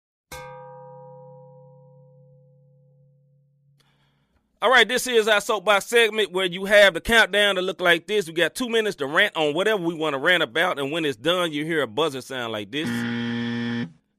All 4.61 4.69
right, 4.69 4.87
this 4.87 5.07
is 5.07 5.27
our 5.27 5.41
soapbox 5.41 5.87
segment 5.87 6.33
where 6.33 6.45
you 6.45 6.65
have 6.65 6.93
the 6.93 7.01
countdown 7.01 7.55
to 7.55 7.63
look 7.63 7.81
like 7.81 8.05
this. 8.05 8.27
We 8.27 8.33
got 8.33 8.53
two 8.53 8.69
minutes 8.69 8.97
to 8.97 9.07
rant 9.07 9.35
on 9.35 9.55
whatever 9.55 9.81
we 9.81 9.95
want 9.95 10.13
to 10.13 10.19
rant 10.19 10.43
about, 10.43 10.77
and 10.77 10.91
when 10.91 11.03
it's 11.03 11.17
done, 11.17 11.51
you 11.51 11.65
hear 11.65 11.81
a 11.81 11.87
buzzer 11.87 12.21
sound 12.21 12.51
like 12.51 12.69
this. 12.69 12.87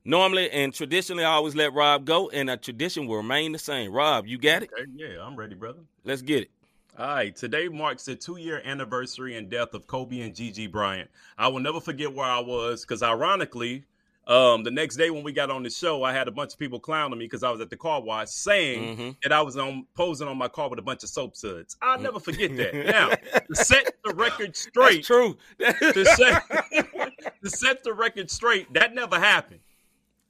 Normally 0.05 0.51
and 0.51 0.75
traditionally, 0.75 1.23
I 1.23 1.31
always 1.31 1.55
let 1.55 1.73
Rob 1.73 2.05
go, 2.05 2.29
and 2.31 2.49
the 2.49 2.57
tradition 2.57 3.07
will 3.07 3.19
remain 3.19 3.53
the 3.53 3.59
same. 3.61 3.93
Rob, 3.93 4.27
you 4.27 4.37
got 4.37 4.65
it? 4.65 4.71
Okay, 4.73 4.91
yeah, 4.97 5.25
I'm 5.25 5.37
ready, 5.37 5.55
brother. 5.55 5.79
Let's 6.03 6.23
get 6.23 6.43
it. 6.43 6.51
All 6.97 7.07
right, 7.07 7.35
today 7.35 7.67
marks 7.69 8.05
the 8.05 8.15
two 8.15 8.37
year 8.37 8.63
anniversary 8.65 9.37
and 9.37 9.51
death 9.51 9.75
of 9.75 9.87
Kobe 9.89 10.21
and 10.21 10.35
Gigi 10.35 10.69
Bryant. 10.69 11.11
I 11.37 11.49
will 11.49 11.59
never 11.59 11.81
forget 11.81 12.13
where 12.15 12.27
I 12.27 12.39
was 12.39 12.83
because, 12.83 13.03
ironically, 13.03 13.85
um, 14.29 14.63
the 14.63 14.71
next 14.71 14.95
day 14.97 15.11
when 15.11 15.25
we 15.25 15.33
got 15.33 15.51
on 15.51 15.65
the 15.65 15.71
show, 15.71 16.05
I 16.05 16.13
had 16.13 16.29
a 16.29 16.31
bunch 16.31 16.53
of 16.53 16.59
people 16.61 16.79
clowning 16.79 17.19
me 17.19 17.25
because 17.25 17.43
I 17.43 17.51
was 17.51 17.61
at 17.61 17.69
the 17.69 17.77
car 17.77 18.01
wash 18.01 18.29
saying 18.29 18.97
Mhm. 18.97 19.17
that 19.25 19.33
I 19.33 19.43
was 19.43 19.57
on 19.57 19.87
posing 19.97 20.29
on 20.29 20.39
my 20.39 20.47
car 20.47 20.71
with 20.71 20.79
a 20.79 20.83
bunch 20.83 21.03
of 21.03 21.09
soap 21.09 21.35
suds. 21.35 21.77
I'll 21.83 21.99
never 21.99 22.21
forget 22.21 22.57
that. 22.59 22.75
Now, 22.87 23.09
to 23.11 23.55
set 23.57 23.93
the 24.05 24.15
record 24.15 24.57
straight, 24.57 25.05
That's 25.05 25.07
true. 25.09 25.37
to 25.59 26.05
set, 26.05 26.43
to 27.43 27.51
set 27.51 27.83
the 27.83 27.93
record 27.93 28.31
straight, 28.31 28.73
that 28.75 28.95
never 28.95 29.19
happened. 29.19 29.61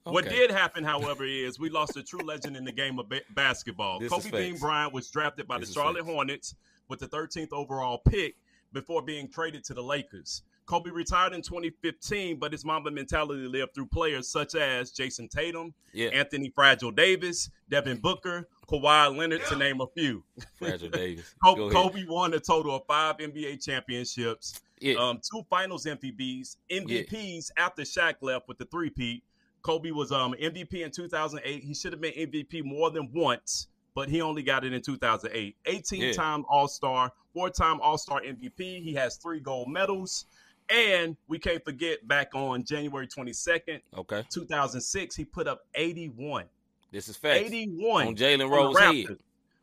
What 0.05 0.29
did 0.29 0.51
happen, 0.51 0.85
however, 0.85 1.25
is 1.25 1.59
we 1.59 1.71
lost 1.71 1.97
a 1.97 2.03
true 2.03 2.21
legend 2.21 2.57
in 2.57 2.65
the 2.65 2.73
game 2.73 2.99
of 2.99 3.09
ba- 3.09 3.23
basketball. 3.31 3.99
This 4.01 4.11
Kobe 4.11 4.31
Bean. 4.31 4.59
Bryant 4.59 4.93
was 4.93 5.11
drafted 5.11 5.49
by 5.49 5.59
This 5.59 5.69
the 5.69 5.75
Charlotte. 5.75 6.05
Hornets 6.05 6.55
with 6.89 7.01
the 7.01 7.09
13th 7.09 7.53
overall 7.53 7.99
pick 7.99 8.37
before 8.73 9.03
being 9.03 9.29
traded 9.29 9.65
to 9.65 9.75
the 9.75 9.83
Lakers. 9.83 10.43
Kobe 10.67 10.91
retired 10.91 11.35
in 11.35 11.43
2015, 11.43 12.39
but 12.39 12.53
his 12.53 12.65
Mamba 12.65 12.91
mentality 12.91 13.47
lived 13.47 13.75
through 13.75 13.87
players 13.87 14.29
such 14.29 14.55
as 14.55 14.91
Jayson 14.93 15.29
Tatum, 15.29 15.75
Yeah, 15.93 16.09
Anthony 16.09 16.51
Fragile 16.55 16.91
Davis, 16.91 17.51
Devin 17.69 17.99
Booker, 17.99 18.49
Kawhi 18.69 19.15
Leonard, 19.17 19.45
to 19.47 19.57
name 19.57 19.81
a 19.83 19.87
few. 19.87 20.25
Fragile 20.59 20.89
Davis. 20.89 21.35
Kobe, 21.45 21.73
Kobe 21.73 22.05
won 22.09 22.33
a 22.33 22.41
total 22.41 22.77
of 22.77 22.83
five 22.87 23.19
NBA 23.19 23.63
championships, 23.65 24.63
Yeah, 24.81 24.95
um, 24.95 25.21
two 25.21 25.43
Finals 25.51 25.85
MVPs, 25.85 26.57
MVPs 26.71 27.51
after 27.59 27.83
Shaq 27.83 28.15
left 28.23 28.49
with 28.49 28.57
the 28.59 28.65
three-peat. 28.67 29.23
Kobe 29.65 29.91
was 29.91 30.13
um 30.13 30.35
MVP 30.41 30.85
in 30.85 30.91
2008. 30.93 31.65
He 31.65 31.75
should 31.75 31.93
have 31.93 32.01
been 32.01 32.13
MVP 32.13 32.63
more 32.65 32.91
than 32.91 33.11
once, 33.13 33.67
but 33.95 34.09
he 34.09 34.21
only 34.21 34.43
got 34.43 34.65
it 34.65 34.73
in 34.73 34.81
2008. 34.83 35.57
18-time 35.67 36.45
All-Star, 36.49 37.11
four-time 37.33 37.81
All-Star 37.81 38.21
MVP. 38.21 38.83
He 38.83 38.95
has 38.95 39.17
three 39.17 39.41
gold 39.41 39.69
medals. 39.69 40.27
And 40.71 41.17
we 41.29 41.39
can't 41.39 41.63
forget 41.63 42.07
back 42.09 42.35
on 42.35 42.65
January 42.65 43.07
22nd, 43.07 43.81
okay. 43.99 44.23
2006, 44.31 45.15
he 45.15 45.25
put 45.27 45.47
up 45.47 45.67
81. 45.75 46.45
This 46.91 47.09
is 47.09 47.17
facts. 47.17 47.41
81 47.41 48.07
on 48.07 48.17
Jalen 48.17 48.51
Rose 48.51 48.75
the 48.75 48.81
head. 48.81 48.95
Raptors. 48.95 49.19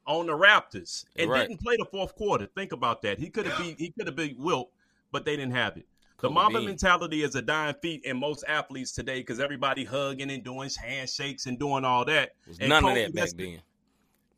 On 0.05 0.25
the 0.27 0.33
Raptors, 0.33 1.05
and 1.15 1.29
Right. 1.29 1.47
didn't 1.47 1.61
play 1.61 1.75
the 1.77 1.85
fourth 1.85 2.15
quarter. 2.15 2.45
Think 2.45 2.71
about 2.71 3.01
that. 3.03 3.17
He 3.17 3.29
could 3.29 3.47
have 3.47 3.57
beat. 3.57 3.79
He 3.79 3.89
could 3.89 4.05
have 4.07 4.15
beat 4.15 4.37
Wilt, 4.37 4.69
but 5.11 5.25
they 5.25 5.35
didn't 5.35 5.53
have 5.55 5.77
it. 5.77 5.87
The 6.21 6.27
Kobe 6.27 6.33
Mamba 6.35 6.59
Bean. 6.59 6.67
mentality 6.67 7.23
is 7.23 7.35
a 7.35 7.41
dying 7.41 7.75
feat 7.81 8.03
in 8.05 8.17
most 8.17 8.43
athletes 8.47 8.91
today 8.91 9.19
because 9.21 9.39
everybody 9.39 9.83
hugging 9.83 10.29
and 10.31 10.43
doing 10.43 10.69
handshakes 10.79 11.47
and 11.47 11.57
doing 11.57 11.83
all 11.83 12.05
that. 12.05 12.33
None 12.59 12.85
of 12.85 12.95
that 12.95 13.13
back 13.13 13.29
then. 13.31 13.61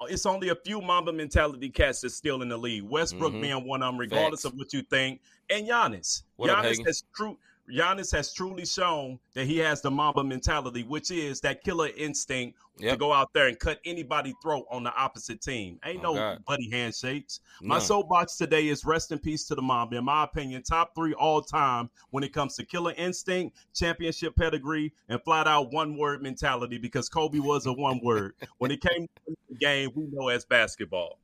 It's 0.09 0.25
only 0.25 0.49
a 0.49 0.55
few 0.55 0.81
Mamba 0.81 1.13
mentality 1.13 1.69
cats 1.69 2.01
that's 2.01 2.15
still 2.15 2.41
in 2.41 2.49
the 2.49 2.57
league. 2.57 2.83
Westbrook 2.83 3.33
Mhm. 3.33 3.41
being 3.41 3.67
one 3.67 3.81
of 3.83 3.87
them, 3.93 3.99
regardless 3.99 4.41
Facts. 4.41 4.53
of 4.53 4.59
what 4.59 4.73
you 4.73 4.81
think. 4.81 5.21
And 5.49 5.67
Giannis. 5.67 6.23
What 6.35 6.49
up, 6.49 6.57
Giannis 6.57 6.69
Hagen? 6.69 6.85
has 6.85 7.03
true 7.15 7.37
Giannis 7.71 8.11
has 8.11 8.33
truly 8.33 8.65
shown 8.65 9.17
that 9.33 9.45
he 9.45 9.57
has 9.59 9.81
the 9.81 9.89
Mamba 9.89 10.23
mentality, 10.23 10.83
which 10.83 11.11
is 11.11 11.39
that 11.41 11.63
killer 11.63 11.89
instinct 11.95 12.57
to 12.79 12.97
go 12.97 13.13
out 13.13 13.31
there 13.33 13.47
and 13.47 13.57
cut 13.57 13.79
anybody's 13.85 14.33
throat 14.41 14.65
on 14.69 14.83
the 14.83 14.93
opposite 14.95 15.41
team. 15.41 15.79
Ain't 15.85 15.99
Oh, 16.03 16.13
no 16.13 16.15
God. 16.15 16.45
buddy 16.45 16.69
handshakes. 16.69 17.39
My 17.61 17.79
soapbox 17.79 18.35
today 18.35 18.67
is 18.67 18.83
rest 18.83 19.11
in 19.13 19.19
peace 19.19 19.45
to 19.47 19.55
the 19.55 19.61
Mamba. 19.61 19.95
In 19.97 20.03
my 20.03 20.25
opinion, 20.25 20.61
top 20.63 20.93
three 20.93 21.13
all 21.13 21.41
time 21.41 21.89
when 22.09 22.23
it 22.23 22.33
comes 22.33 22.55
to 22.55 22.65
killer 22.65 22.93
instinct, 22.97 23.55
championship 23.73 24.35
pedigree, 24.35 24.91
and 25.07 25.21
flat 25.23 25.47
out 25.47 25.71
one 25.71 25.97
word 25.97 26.21
mentality 26.21 26.77
because 26.77 27.07
Kobe 27.07 27.39
was 27.39 27.65
a 27.65 27.71
one 27.73 28.01
word. 28.03 28.33
when 28.57 28.71
it 28.71 28.81
came 28.81 29.07
to 29.25 29.35
the 29.49 29.55
game, 29.55 29.89
we 29.95 30.05
know 30.11 30.27
as 30.27 30.43
basketball. 30.43 31.19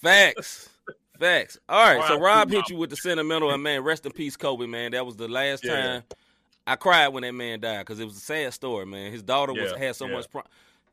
Facts. 0.00 0.68
Facts. 1.18 1.58
All 1.68 1.96
right, 1.96 2.08
so 2.08 2.18
Rob 2.18 2.50
hit 2.50 2.68
you 2.70 2.76
with 2.76 2.90
the 2.90 2.96
sentimental, 2.96 3.50
and 3.50 3.62
man, 3.62 3.82
rest 3.82 4.06
in 4.06 4.12
peace, 4.12 4.36
Kobe. 4.36 4.66
Man, 4.66 4.92
that 4.92 5.04
was 5.06 5.16
the 5.16 5.28
last 5.28 5.64
Yeah. 5.64 5.82
time 5.82 6.02
I 6.66 6.76
cried 6.76 7.08
when 7.08 7.22
that 7.22 7.32
man 7.32 7.60
died 7.60 7.80
because 7.80 8.00
it 8.00 8.04
was 8.04 8.16
a 8.16 8.20
sad 8.20 8.52
story, 8.54 8.86
man. 8.86 9.12
His 9.12 9.22
daughter 9.22 9.52
was 9.52 9.72
Yeah, 9.72 9.78
had 9.78 9.96
so 9.96 10.06
yeah. 10.06 10.14
much. 10.14 10.30
Pro- 10.30 10.42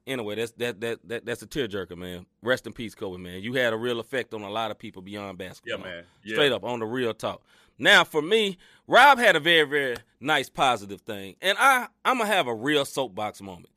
anyway, 0.05 0.35
that's 0.35 0.51
that 0.53 0.81
that 0.81 0.99
that 1.05 1.25
that's 1.25 1.41
a 1.41 1.47
tearjerker, 1.47 1.97
man. 1.97 2.25
Rest 2.41 2.67
in 2.67 2.73
peace, 2.73 2.93
Kobe, 2.95 3.17
man. 3.21 3.41
You 3.41 3.53
had 3.53 3.73
a 3.73 3.77
real 3.77 3.99
effect 3.99 4.33
on 4.33 4.41
a 4.41 4.49
lot 4.49 4.71
of 4.71 4.77
people 4.77 5.01
beyond 5.01 5.37
basketball. 5.37 5.79
Yeah, 5.87 5.95
man. 5.95 6.03
Yeah. 6.23 6.35
Straight 6.35 6.51
up 6.51 6.63
on 6.63 6.79
the 6.79 6.85
real 6.85 7.13
talk. 7.13 7.41
Now, 7.77 8.03
for 8.03 8.21
me, 8.21 8.57
Rob 8.87 9.19
had 9.19 9.35
a 9.35 9.39
very 9.39 9.63
very 9.67 9.95
nice 10.19 10.49
positive 10.49 11.01
thing, 11.01 11.37
and 11.41 11.57
I 11.57 11.87
I'm 12.03 12.17
gonna 12.17 12.29
have 12.29 12.47
a 12.47 12.53
real 12.53 12.83
soapbox 12.85 13.41
moment. 13.41 13.69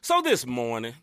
So 0.00 0.22
this 0.22 0.46
morning, 0.46 0.94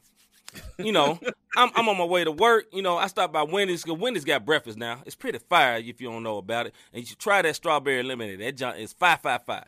you 0.77 0.91
know, 0.91 1.19
I'm, 1.55 1.69
I'm 1.75 1.89
on 1.89 1.97
my 1.97 2.05
way 2.05 2.23
to 2.23 2.31
work. 2.31 2.65
You 2.71 2.81
know, 2.81 2.97
I 2.97 3.07
stopped 3.07 3.33
by 3.33 3.43
Wendy's 3.43 3.83
because 3.83 3.99
Wendy's 3.99 4.25
got 4.25 4.45
breakfast 4.45 4.77
now. 4.77 5.01
It's 5.05 5.15
pretty 5.15 5.39
fire 5.39 5.77
if 5.77 6.01
you 6.01 6.09
don't 6.09 6.23
know 6.23 6.37
about 6.37 6.67
it. 6.67 6.75
And 6.93 7.01
you 7.01 7.07
should 7.07 7.19
try 7.19 7.41
that 7.41 7.55
strawberry 7.55 8.03
lemonade. 8.03 8.39
That 8.39 8.55
junk 8.57 8.77
is 8.79 8.93
five 8.93 9.21
five 9.21 9.43
five. 9.45 9.65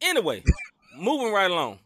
Anyway, 0.00 0.42
moving 0.96 1.32
right 1.32 1.50
along. 1.50 1.78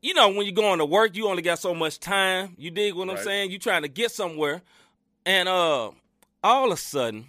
You 0.00 0.14
know, 0.14 0.28
when 0.28 0.46
you're 0.46 0.52
going 0.52 0.78
to 0.78 0.84
work, 0.84 1.16
you 1.16 1.26
only 1.28 1.42
got 1.42 1.58
so 1.58 1.74
much 1.74 1.98
time. 1.98 2.54
You 2.56 2.70
dig 2.70 2.94
what 2.94 3.10
I'm 3.10 3.16
saying? 3.16 3.50
You 3.50 3.58
trying 3.58 3.82
to 3.82 3.88
get 3.88 4.12
somewhere, 4.12 4.62
and 5.26 5.48
uh, 5.48 5.90
all 6.44 6.66
of 6.66 6.72
a 6.72 6.76
sudden, 6.76 7.26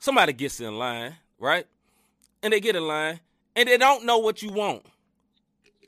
somebody 0.00 0.32
gets 0.32 0.60
in 0.60 0.76
line, 0.76 1.14
right? 1.38 1.66
And 2.42 2.52
they 2.52 2.58
get 2.60 2.74
in 2.74 2.86
line, 2.86 3.20
and 3.54 3.68
they 3.68 3.78
don't 3.78 4.04
know 4.04 4.18
what 4.18 4.42
you 4.42 4.50
want, 4.50 4.84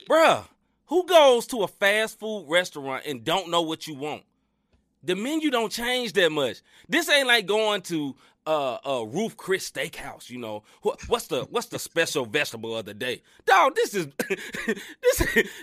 bruh. 0.08 0.44
Who 0.90 1.06
goes 1.06 1.46
to 1.46 1.62
a 1.62 1.68
fast 1.68 2.18
food 2.18 2.46
restaurant 2.48 3.04
and 3.06 3.24
don't 3.24 3.48
know 3.48 3.62
what 3.62 3.86
you 3.86 3.94
want? 3.94 4.24
The 5.04 5.14
menu 5.14 5.48
don't 5.48 5.70
change 5.70 6.14
that 6.14 6.30
much. 6.32 6.62
This 6.88 7.08
ain't 7.08 7.28
like 7.28 7.46
going 7.46 7.82
to 7.82 8.16
uh, 8.46 8.78
uh 8.84 9.04
Ruth's 9.04 9.34
Chris 9.36 9.70
Steakhouse. 9.70 10.30
You 10.30 10.38
know 10.38 10.62
what, 10.82 11.00
what's 11.08 11.26
the 11.26 11.42
what's 11.50 11.68
the 11.68 11.78
special 11.78 12.24
vegetable 12.24 12.76
of 12.76 12.84
the 12.86 12.94
day? 12.94 13.22
Dog, 13.46 13.74
this 13.74 13.94
is 13.94 14.08
this 14.28 15.18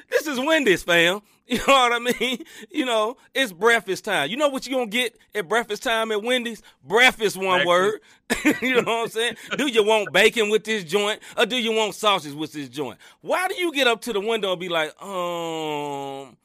this 0.10 0.28
is 0.28 0.40
Wendy's, 0.40 0.84
fam. 0.84 1.22
You 1.50 1.60
know 1.60 1.64
what 1.68 1.94
I 1.94 2.00
mean? 2.00 2.44
You 2.70 2.84
know 2.84 3.16
it's 3.34 3.54
breakfast 3.54 4.04
time. 4.04 4.30
You 4.30 4.36
know 4.36 4.50
what 4.50 4.68
you 4.68 4.76
gonna 4.76 4.88
get 4.88 5.18
at 5.34 5.48
breakfast 5.48 5.82
time 5.82 6.12
at 6.12 6.22
Wendy's? 6.22 6.62
Breakfast, 6.84 7.38
one 7.38 7.66
word. 7.66 8.02
you 8.62 8.82
know 8.82 8.82
what 8.82 9.04
I'm 9.04 9.08
saying? 9.08 9.38
Do 9.58 9.68
you 9.68 9.82
want 9.86 10.12
bacon 10.12 10.50
with 10.50 10.66
this 10.66 10.84
joint, 10.84 11.22
or 11.38 11.46
do 11.46 11.56
you 11.56 11.72
want 11.72 11.96
sausage 11.96 12.34
with 12.34 12.52
this 12.52 12.68
joint? 12.68 13.00
Why 13.22 13.48
do 13.48 13.56
you 13.56 13.72
get 13.72 13.88
up 13.88 14.02
to 14.02 14.12
the 14.12 14.20
window 14.20 14.52
and 14.52 14.60
be 14.60 14.68
like, 14.68 15.02
um? 15.02 16.36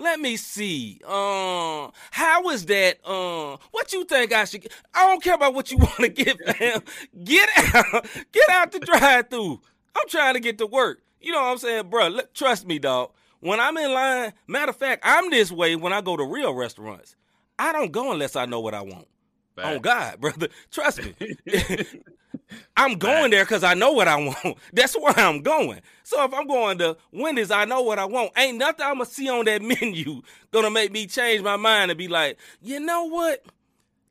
Let 0.00 0.18
me 0.18 0.38
see. 0.38 0.98
Um, 1.04 1.92
how 2.10 2.48
is 2.50 2.64
that? 2.66 3.06
Um, 3.06 3.58
what 3.70 3.92
you 3.92 4.04
think 4.04 4.32
I 4.32 4.46
should? 4.46 4.62
Get? 4.62 4.72
I 4.94 5.06
don't 5.06 5.22
care 5.22 5.34
about 5.34 5.52
what 5.52 5.70
you 5.70 5.76
want 5.78 5.98
to 5.98 6.08
get, 6.08 6.38
fam. 6.56 6.80
Get 7.22 7.48
out, 7.74 8.06
get 8.32 8.48
out 8.48 8.72
the 8.72 8.78
drive-through. 8.80 9.60
I'm 9.94 10.08
trying 10.08 10.34
to 10.34 10.40
get 10.40 10.56
to 10.58 10.66
work. 10.66 11.02
You 11.20 11.32
know 11.32 11.42
what 11.42 11.50
I'm 11.50 11.58
saying, 11.58 11.90
bro? 11.90 12.08
Look, 12.08 12.32
trust 12.32 12.66
me, 12.66 12.78
dog. 12.78 13.10
When 13.40 13.60
I'm 13.60 13.76
in 13.76 13.92
line, 13.92 14.32
matter 14.46 14.70
of 14.70 14.76
fact, 14.76 15.02
I'm 15.04 15.28
this 15.30 15.52
way 15.52 15.76
when 15.76 15.92
I 15.92 16.00
go 16.00 16.16
to 16.16 16.24
real 16.24 16.54
restaurants. 16.54 17.14
I 17.58 17.72
don't 17.72 17.92
go 17.92 18.10
unless 18.10 18.36
I 18.36 18.46
know 18.46 18.60
what 18.60 18.72
I 18.74 18.80
want. 18.80 19.06
On 19.62 19.80
Facts. 19.80 19.82
God, 19.82 20.20
brother, 20.20 20.48
trust 20.70 21.00
me. 21.02 21.14
I'm 22.76 22.94
going 22.98 23.30
there 23.30 23.44
because 23.44 23.64
I 23.64 23.74
know 23.74 23.92
what 23.92 24.08
I 24.08 24.16
want. 24.16 24.56
That's 24.72 24.96
where 24.98 25.18
I'm 25.18 25.42
going. 25.42 25.80
So 26.02 26.24
if 26.24 26.32
I'm 26.32 26.46
going 26.46 26.78
to 26.78 26.96
Wendy's, 27.12 27.50
I 27.50 27.64
know 27.64 27.82
what 27.82 27.98
I 27.98 28.04
want. 28.04 28.32
Ain't 28.36 28.58
nothing 28.58 28.84
I'm 28.84 28.94
gonna 28.94 29.06
see 29.06 29.28
on 29.28 29.44
that 29.46 29.62
menu 29.80 30.22
gonna 30.50 30.70
make 30.70 30.92
me 30.92 31.06
change 31.06 31.42
my 31.42 31.56
mind 31.56 31.90
and 31.90 31.98
be 31.98 32.08
like, 32.08 32.38
you 32.62 32.80
know 32.80 33.04
what? 33.04 33.44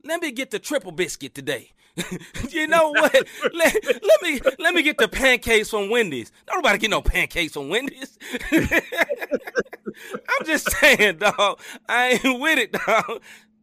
Let 0.04 0.22
me 0.22 0.32
get 0.32 0.52
the 0.52 0.60
triple 0.60 0.92
biscuit 0.92 1.34
today. 1.36 1.72
you 2.50 2.68
know 2.68 2.92
what? 2.92 3.14
let, 3.54 3.84
let 3.84 4.22
me 4.22 4.40
let 4.58 4.74
me 4.74 4.84
get 4.84 4.98
the 4.98 5.08
pancakes 5.10 5.70
from 5.70 5.90
Wendy's. 5.90 6.32
Don't 6.48 6.58
nobody 6.58 6.78
get 6.78 6.90
no 6.90 7.02
pancakes 7.02 7.54
from 7.54 7.68
Wendy's. 7.68 8.18
I'm 8.52 10.46
just 10.46 10.72
saying, 10.72 11.18
dog. 11.18 11.60
I 11.88 12.20
ain't 12.24 12.40
with 12.40 12.60
it, 12.60 12.72
dog. 12.72 13.22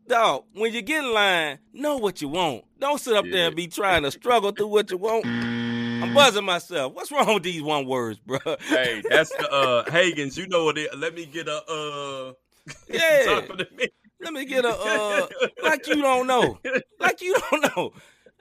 Dog, 0.09 0.45
when 0.55 0.73
you 0.73 0.83
get 0.83 1.03
in 1.05 1.13
line, 1.13 1.59
know 1.73 1.97
what 1.97 2.23
you 2.23 2.29
want. 2.29 2.65
Don't 2.79 3.01
sit 3.01 3.15
up 3.17 3.25
there 3.31 3.49
and 3.49 3.57
be 3.57 3.67
trying 3.67 4.05
to 4.05 4.11
struggle 4.11 4.53
through 4.53 4.69
what 4.69 4.91
you 4.91 4.99
want. 4.99 5.27
I'm 5.27 6.15
buzzing 6.15 6.45
myself. 6.45 6.93
What's 6.93 7.11
wrong 7.11 7.35
with 7.35 7.43
these 7.43 7.63
one 7.63 7.87
words, 7.87 8.19
bro? 8.25 8.39
Hey, 8.69 9.03
that's 9.09 9.31
the 9.31 9.51
uh 9.51 9.85
Hagens. 9.91 10.37
You 10.37 10.47
know 10.47 10.65
what 10.65 10.79
it 10.79 10.97
let 10.97 11.15
me 11.15 11.27
get 11.27 11.49
a 11.49 11.57
uh 11.65 12.33
Yeah. 12.89 13.23
top 13.25 13.51
of 13.51 13.59
the. 13.59 13.91
Let 14.21 14.33
me 14.33 14.45
get 14.45 14.65
a 14.65 14.69
uh 14.69 15.27
like 15.63 15.87
you 15.89 15.97
don't 16.03 16.27
know. 16.27 16.59
Like 17.01 17.21
you 17.23 17.35
don't 17.51 17.77
know. 17.77 17.93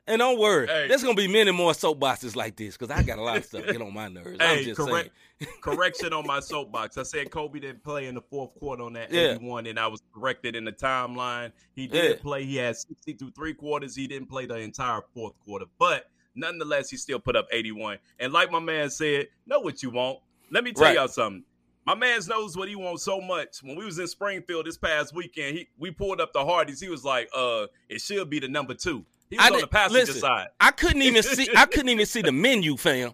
And 0.07 0.19
don't 0.19 0.37
worry, 0.37 0.67
Hey. 0.67 0.87
there's 0.87 1.01
gonna 1.01 1.15
be 1.15 1.27
many 1.27 1.51
more 1.51 1.71
soapboxes 1.71 2.35
like 2.35 2.55
this 2.55 2.77
because 2.77 2.91
I 2.95 3.01
got 3.01 3.17
a 3.17 3.23
lot 3.23 3.37
of 3.37 3.45
stuff 3.45 3.65
get 3.65 3.81
on 3.81 3.91
my 3.93 4.07
nerves. 4.07 4.37
I'm 4.39 4.57
Hey, 4.57 4.65
just 4.65 4.77
correct 4.79 5.09
saying. 5.39 5.53
correction 5.61 6.13
on 6.13 6.27
my 6.27 6.39
soapbox. 6.39 6.97
I 6.97 7.03
said 7.03 7.31
Kobe 7.31 7.59
didn't 7.59 7.83
play 7.83 8.05
in 8.05 8.13
the 8.15 8.21
fourth 8.21 8.53
quarter 8.59 8.83
on 8.83 8.93
that 8.93 9.11
Yeah. 9.11 9.31
81, 9.31 9.65
and 9.65 9.79
I 9.79 9.87
was 9.87 10.03
corrected 10.13 10.55
in 10.55 10.63
the 10.63 10.71
timeline. 10.71 11.51
He 11.73 11.87
did 11.87 12.11
Yeah. 12.11 12.21
play. 12.21 12.45
He 12.45 12.55
had 12.57 12.77
60 12.77 13.13
through 13.13 13.31
three 13.31 13.55
quarters. 13.55 13.95
He 13.95 14.05
didn't 14.05 14.27
play 14.29 14.45
the 14.45 14.57
entire 14.57 15.01
fourth 15.15 15.39
quarter, 15.39 15.65
but 15.79 16.09
nonetheless, 16.35 16.89
he 16.91 16.97
still 16.97 17.19
put 17.19 17.35
up 17.35 17.47
81. 17.51 17.97
And 18.19 18.31
like 18.31 18.51
my 18.51 18.59
man 18.59 18.91
said, 18.91 19.29
know 19.47 19.59
what 19.59 19.81
you 19.81 19.89
want. 19.89 20.19
Let 20.51 20.63
me 20.63 20.71
tell 20.71 20.83
Right. 20.83 20.95
y'all 20.95 21.07
something. 21.07 21.43
My 21.87 21.95
man's 21.95 22.27
knows 22.27 22.55
what 22.57 22.67
he 22.67 22.75
wants 22.75 23.03
so 23.03 23.21
much. 23.21 23.63
When 23.63 23.75
we 23.75 23.85
was 23.85 23.97
in 23.99 24.07
Springfield 24.07 24.65
this 24.67 24.77
past 24.77 25.13
weekend, 25.15 25.57
he 25.57 25.67
we 25.79 25.89
pulled 25.91 26.19
up 26.21 26.31
the 26.33 26.43
Hardee's. 26.45 26.79
He 26.79 26.89
was 26.89 27.03
like, 27.03 27.29
"Uh, 27.35 27.67
it 27.89 28.01
should 28.01 28.29
be 28.29 28.39
the 28.39 28.47
number 28.47 28.73
two. 28.73 29.05
He 29.29 29.37
was 29.37 29.45
I 29.45 29.53
on 29.53 29.61
the 29.61 29.67
passenger 29.67 29.99
listen, 29.99 30.21
side. 30.21 30.47
I 30.59 30.71
couldn't 30.71 31.01
even 31.01 31.23
see 31.23 31.47
I 31.55 31.65
couldn't 31.71 31.89
even 31.89 32.05
see 32.05 32.21
the 32.21 32.31
menu, 32.31 32.77
fam. 32.77 33.11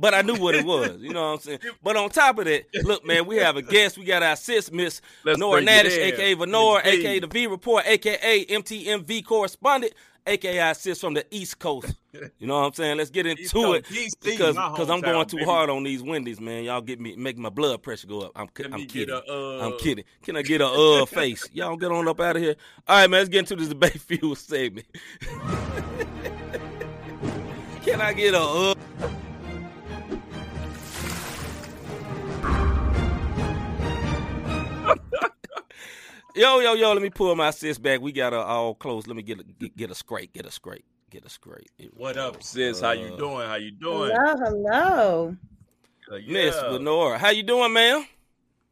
But 0.00 0.14
I 0.14 0.22
knew 0.22 0.36
what 0.36 0.54
it 0.54 0.64
was. 0.64 1.00
You 1.00 1.12
know 1.12 1.32
what 1.32 1.34
I'm 1.34 1.40
saying? 1.40 1.58
But 1.82 1.96
on 1.96 2.08
top 2.10 2.38
of 2.38 2.44
that, 2.44 2.66
look, 2.84 3.04
man, 3.04 3.26
we 3.26 3.38
have 3.38 3.56
a 3.56 3.62
guest. 3.62 3.98
We 3.98 4.04
got 4.04 4.22
our 4.22 4.36
sis, 4.36 4.70
Miss 4.70 5.00
Let's 5.24 5.40
Nora 5.40 5.60
Nadish, 5.60 5.98
aka 5.98 6.36
Venora, 6.36 6.84
aka 6.84 7.18
the 7.18 7.26
V 7.26 7.48
Report, 7.48 7.84
aka 7.84 8.44
MTMV 8.46 9.24
correspondent, 9.24 9.94
aka 10.28 10.72
sis 10.74 11.00
from 11.00 11.14
the 11.14 11.24
East 11.30 11.58
Coast. 11.58 11.94
You 12.38 12.46
know 12.46 12.58
what 12.60 12.66
I'm 12.66 12.72
saying? 12.74 12.98
Let's 12.98 13.10
get 13.10 13.26
into 13.26 13.72
it 13.72 13.86
because 14.22 14.54
because 14.54 14.90
I'm 14.90 15.00
going 15.00 15.26
too 15.26 15.36
baby. 15.38 15.46
hard 15.46 15.70
on 15.70 15.82
these 15.82 16.02
Wendy's, 16.02 16.40
man. 16.40 16.64
Y'all 16.64 16.80
get 16.80 17.00
me 17.00 17.16
make 17.16 17.38
my 17.38 17.48
blood 17.48 17.82
pressure 17.82 18.06
go 18.06 18.20
up. 18.22 18.32
I'm, 18.36 18.48
I'm 18.72 18.86
kidding. 18.86 19.14
a, 19.14 19.22
uh, 19.28 19.66
I'm 19.66 19.78
kidding. 19.78 20.04
Can 20.22 20.36
I 20.36 20.42
get 20.42 20.60
a 20.60 20.66
uh 20.66 21.06
face? 21.06 21.48
Y'all 21.52 21.76
get 21.76 21.90
on 21.90 22.06
up 22.08 22.20
out 22.20 22.36
of 22.36 22.42
here. 22.42 22.56
All 22.86 22.98
right, 23.00 23.10
man. 23.10 23.20
Let's 23.20 23.30
get 23.30 23.40
into 23.40 23.56
this 23.56 23.68
debate 23.68 24.00
fuel 24.00 24.34
segment. 24.34 24.86
Can 27.82 28.00
I 28.02 28.12
get 28.12 28.34
a 28.34 28.40
uh? 28.40 28.74
Yo, 36.38 36.60
yo, 36.60 36.74
yo, 36.74 36.92
let 36.92 37.02
me 37.02 37.10
pull 37.10 37.34
my 37.34 37.50
sis 37.50 37.78
back. 37.78 38.00
We 38.00 38.12
got 38.12 38.32
her 38.32 38.38
all 38.38 38.74
close. 38.74 39.06
Let 39.06 39.16
me 39.16 39.22
get 39.22 39.40
a, 39.40 39.44
get, 39.44 39.76
get 39.76 39.90
a 39.90 39.94
scrape. 39.94 40.32
Get 40.32 40.46
a 40.46 40.50
scrape. 40.50 40.84
Get 41.10 41.24
a 41.24 41.28
scrape. 41.28 41.68
What 41.96 42.16
up, 42.16 42.42
sis? 42.42 42.80
How 42.80 42.92
you 42.92 43.14
Uh, 43.14 43.16
doing? 43.16 43.48
How 43.48 43.54
you 43.56 43.70
doing? 43.72 44.12
Hello, 44.14 44.36
hello. 44.44 45.36
Uh, 46.10 46.18
Miss 46.26 46.54
yeah. 46.54 46.68
Lenora. 46.68 47.18
How 47.18 47.30
you 47.30 47.42
doing, 47.42 47.72
ma'am? 47.72 48.06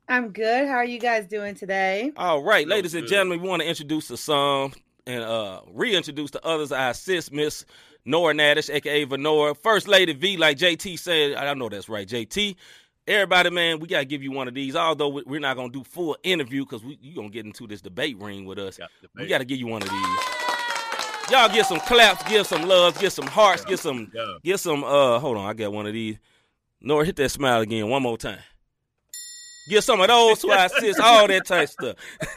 I'm 0.08 0.30
good. 0.30 0.68
How 0.68 0.76
are 0.76 0.84
you 0.84 0.98
guys 1.00 1.26
doing 1.26 1.54
today? 1.54 2.12
All 2.16 2.42
right, 2.42 2.66
ladies 2.68 2.94
and 2.94 3.06
gentlemen, 3.08 3.40
we 3.42 3.48
want 3.48 3.62
to 3.62 3.68
introduce 3.68 4.08
to 4.08 4.16
some 4.16 4.72
and 5.06 5.22
uh 5.22 5.60
reintroduce 5.72 6.30
to 6.32 6.44
others 6.46 6.72
our 6.72 6.94
sis, 6.94 7.32
Miss 7.32 7.64
Nora 8.04 8.34
Nadish, 8.34 8.72
aka 8.72 9.04
Venora. 9.06 9.56
First 9.56 9.88
Lady 9.88 10.12
V, 10.12 10.36
like 10.36 10.58
JT 10.58 10.98
said. 10.98 11.34
I 11.34 11.52
know 11.54 11.68
that's 11.68 11.88
right, 11.88 12.06
JT. 12.06 12.54
Everybody, 13.08 13.50
man, 13.50 13.78
we 13.78 13.86
gotta 13.86 14.04
give 14.04 14.22
you 14.22 14.32
one 14.32 14.48
of 14.48 14.54
these. 14.54 14.74
Although 14.74 15.08
we- 15.08 15.22
we're 15.26 15.40
not 15.40 15.56
gonna 15.56 15.72
do 15.72 15.84
full 15.84 16.16
interview 16.24 16.64
because 16.64 16.82
we 16.84 16.98
you 17.00 17.14
gonna 17.14 17.28
get 17.28 17.46
into 17.46 17.66
this 17.66 17.80
debate 17.80 18.16
ring 18.18 18.44
with 18.44 18.58
us. 18.58 18.78
Got 18.78 18.90
We 19.14 19.26
gotta 19.28 19.44
give 19.44 19.58
you 19.58 19.66
one 19.68 19.82
of 19.82 19.88
these. 19.88 20.16
Y'all 21.30 21.48
get 21.48 21.66
some 21.66 21.80
claps, 21.80 22.22
give 22.28 22.46
some 22.46 22.62
love, 22.62 22.98
give 22.98 23.12
some 23.12 23.26
hearts, 23.26 23.64
get 23.64 23.78
some 23.78 24.10
Yeah. 24.14 24.36
Get 24.42 24.58
some 24.58 24.82
uh 24.82 25.18
hold 25.20 25.36
on, 25.36 25.46
I 25.48 25.52
got 25.54 25.72
one 25.72 25.86
of 25.86 25.92
these. 25.92 26.18
Nora, 26.80 27.04
hit 27.04 27.16
that 27.16 27.28
smile 27.30 27.60
again 27.60 27.88
one 27.88 28.02
more 28.02 28.18
time. 28.18 28.38
Get 29.70 29.82
some 29.82 30.00
of 30.00 30.08
those 30.08 30.42
who 30.42 30.50
I 30.52 30.66
assist, 30.66 31.00
all 31.00 31.26
that 31.28 31.44
type 31.46 31.68
stuff. 31.68 31.96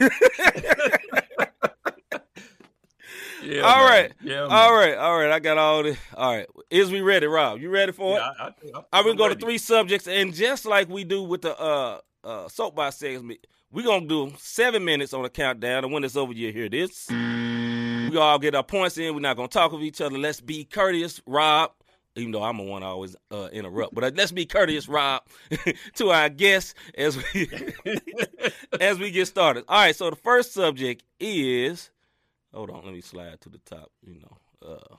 Yeah, 3.42 3.62
all 3.62 3.78
man. 3.84 3.90
right. 3.90 4.12
Yeah, 4.22 4.40
man. 4.42 4.50
All 4.50 4.74
right, 4.74 4.96
all 4.96 5.18
right. 5.18 5.30
I 5.30 5.38
got 5.38 5.58
all 5.58 5.82
this. 5.82 5.96
All 6.14 6.34
right, 6.34 6.46
is 6.70 6.90
we 6.90 7.00
ready, 7.00 7.26
Rob? 7.26 7.60
You 7.60 7.70
ready 7.70 7.92
for 7.92 8.16
it? 8.16 8.20
Yeah, 8.20 8.32
I, 8.38 8.46
I, 8.46 8.50
think- 8.52 8.76
I, 8.76 8.82
I'm 8.92 9.04
gonna 9.04 9.16
go 9.16 9.28
to 9.28 9.34
three 9.34 9.58
subjects, 9.58 10.06
and 10.06 10.34
just 10.34 10.64
like 10.66 10.88
we 10.88 11.04
do 11.04 11.22
with 11.22 11.42
the 11.42 11.58
uh 11.58 12.00
uh 12.24 12.48
soapbox 12.48 12.96
segment, 12.96 13.46
we're 13.72 13.84
gonna 13.86 14.06
do 14.06 14.32
seven 14.38 14.84
minutes 14.84 15.12
on 15.14 15.22
the 15.22 15.30
countdown, 15.30 15.84
and 15.84 15.92
when 15.92 16.04
it's 16.04 16.16
over, 16.16 16.32
you 16.32 16.52
hear 16.52 16.68
this. 16.68 17.08
We 17.10 18.16
all 18.16 18.38
get 18.40 18.54
our 18.56 18.64
points 18.64 18.98
in. 18.98 19.14
We're 19.14 19.20
not 19.20 19.36
gonna 19.36 19.48
talk 19.48 19.72
with 19.72 19.82
each 19.82 20.00
other. 20.00 20.18
Let's 20.18 20.40
be 20.40 20.64
courteous, 20.64 21.20
Rob. 21.26 21.72
Even 22.16 22.32
though 22.32 22.42
I'm 22.42 22.56
the 22.56 22.64
one 22.64 22.82
I 22.82 22.86
always 22.86 23.14
uh, 23.30 23.48
interrupt, 23.52 23.94
but 23.94 24.02
uh, 24.02 24.10
let's 24.16 24.32
be 24.32 24.44
courteous, 24.44 24.88
Rob, 24.88 25.22
to 25.94 26.10
our 26.10 26.28
guests 26.28 26.74
as 26.98 27.16
we 27.16 27.48
as 28.80 28.98
we 28.98 29.12
get 29.12 29.26
started. 29.28 29.64
All 29.68 29.78
right, 29.78 29.94
so 29.94 30.10
the 30.10 30.16
first 30.16 30.52
subject 30.52 31.04
is. 31.20 31.90
Hold 32.52 32.70
on, 32.70 32.84
let 32.84 32.92
me 32.92 33.00
slide 33.00 33.40
to 33.42 33.48
the 33.48 33.58
top. 33.58 33.90
You 34.06 34.20
know, 34.20 34.68
uh, 34.68 34.96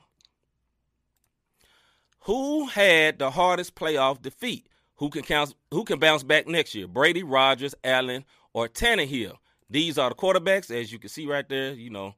who 2.20 2.66
had 2.66 3.18
the 3.18 3.30
hardest 3.30 3.74
playoff 3.74 4.22
defeat? 4.22 4.66
Who 4.96 5.10
can 5.10 5.22
count, 5.22 5.54
Who 5.70 5.84
can 5.84 5.98
bounce 5.98 6.22
back 6.22 6.46
next 6.46 6.74
year? 6.74 6.86
Brady, 6.86 7.22
Rodgers, 7.22 7.74
Allen, 7.82 8.24
or 8.52 8.68
Tannehill? 8.68 9.36
These 9.68 9.98
are 9.98 10.10
the 10.10 10.14
quarterbacks, 10.14 10.70
as 10.70 10.92
you 10.92 10.98
can 10.98 11.08
see 11.08 11.26
right 11.26 11.48
there. 11.48 11.72
You 11.72 11.90
know, 11.90 12.14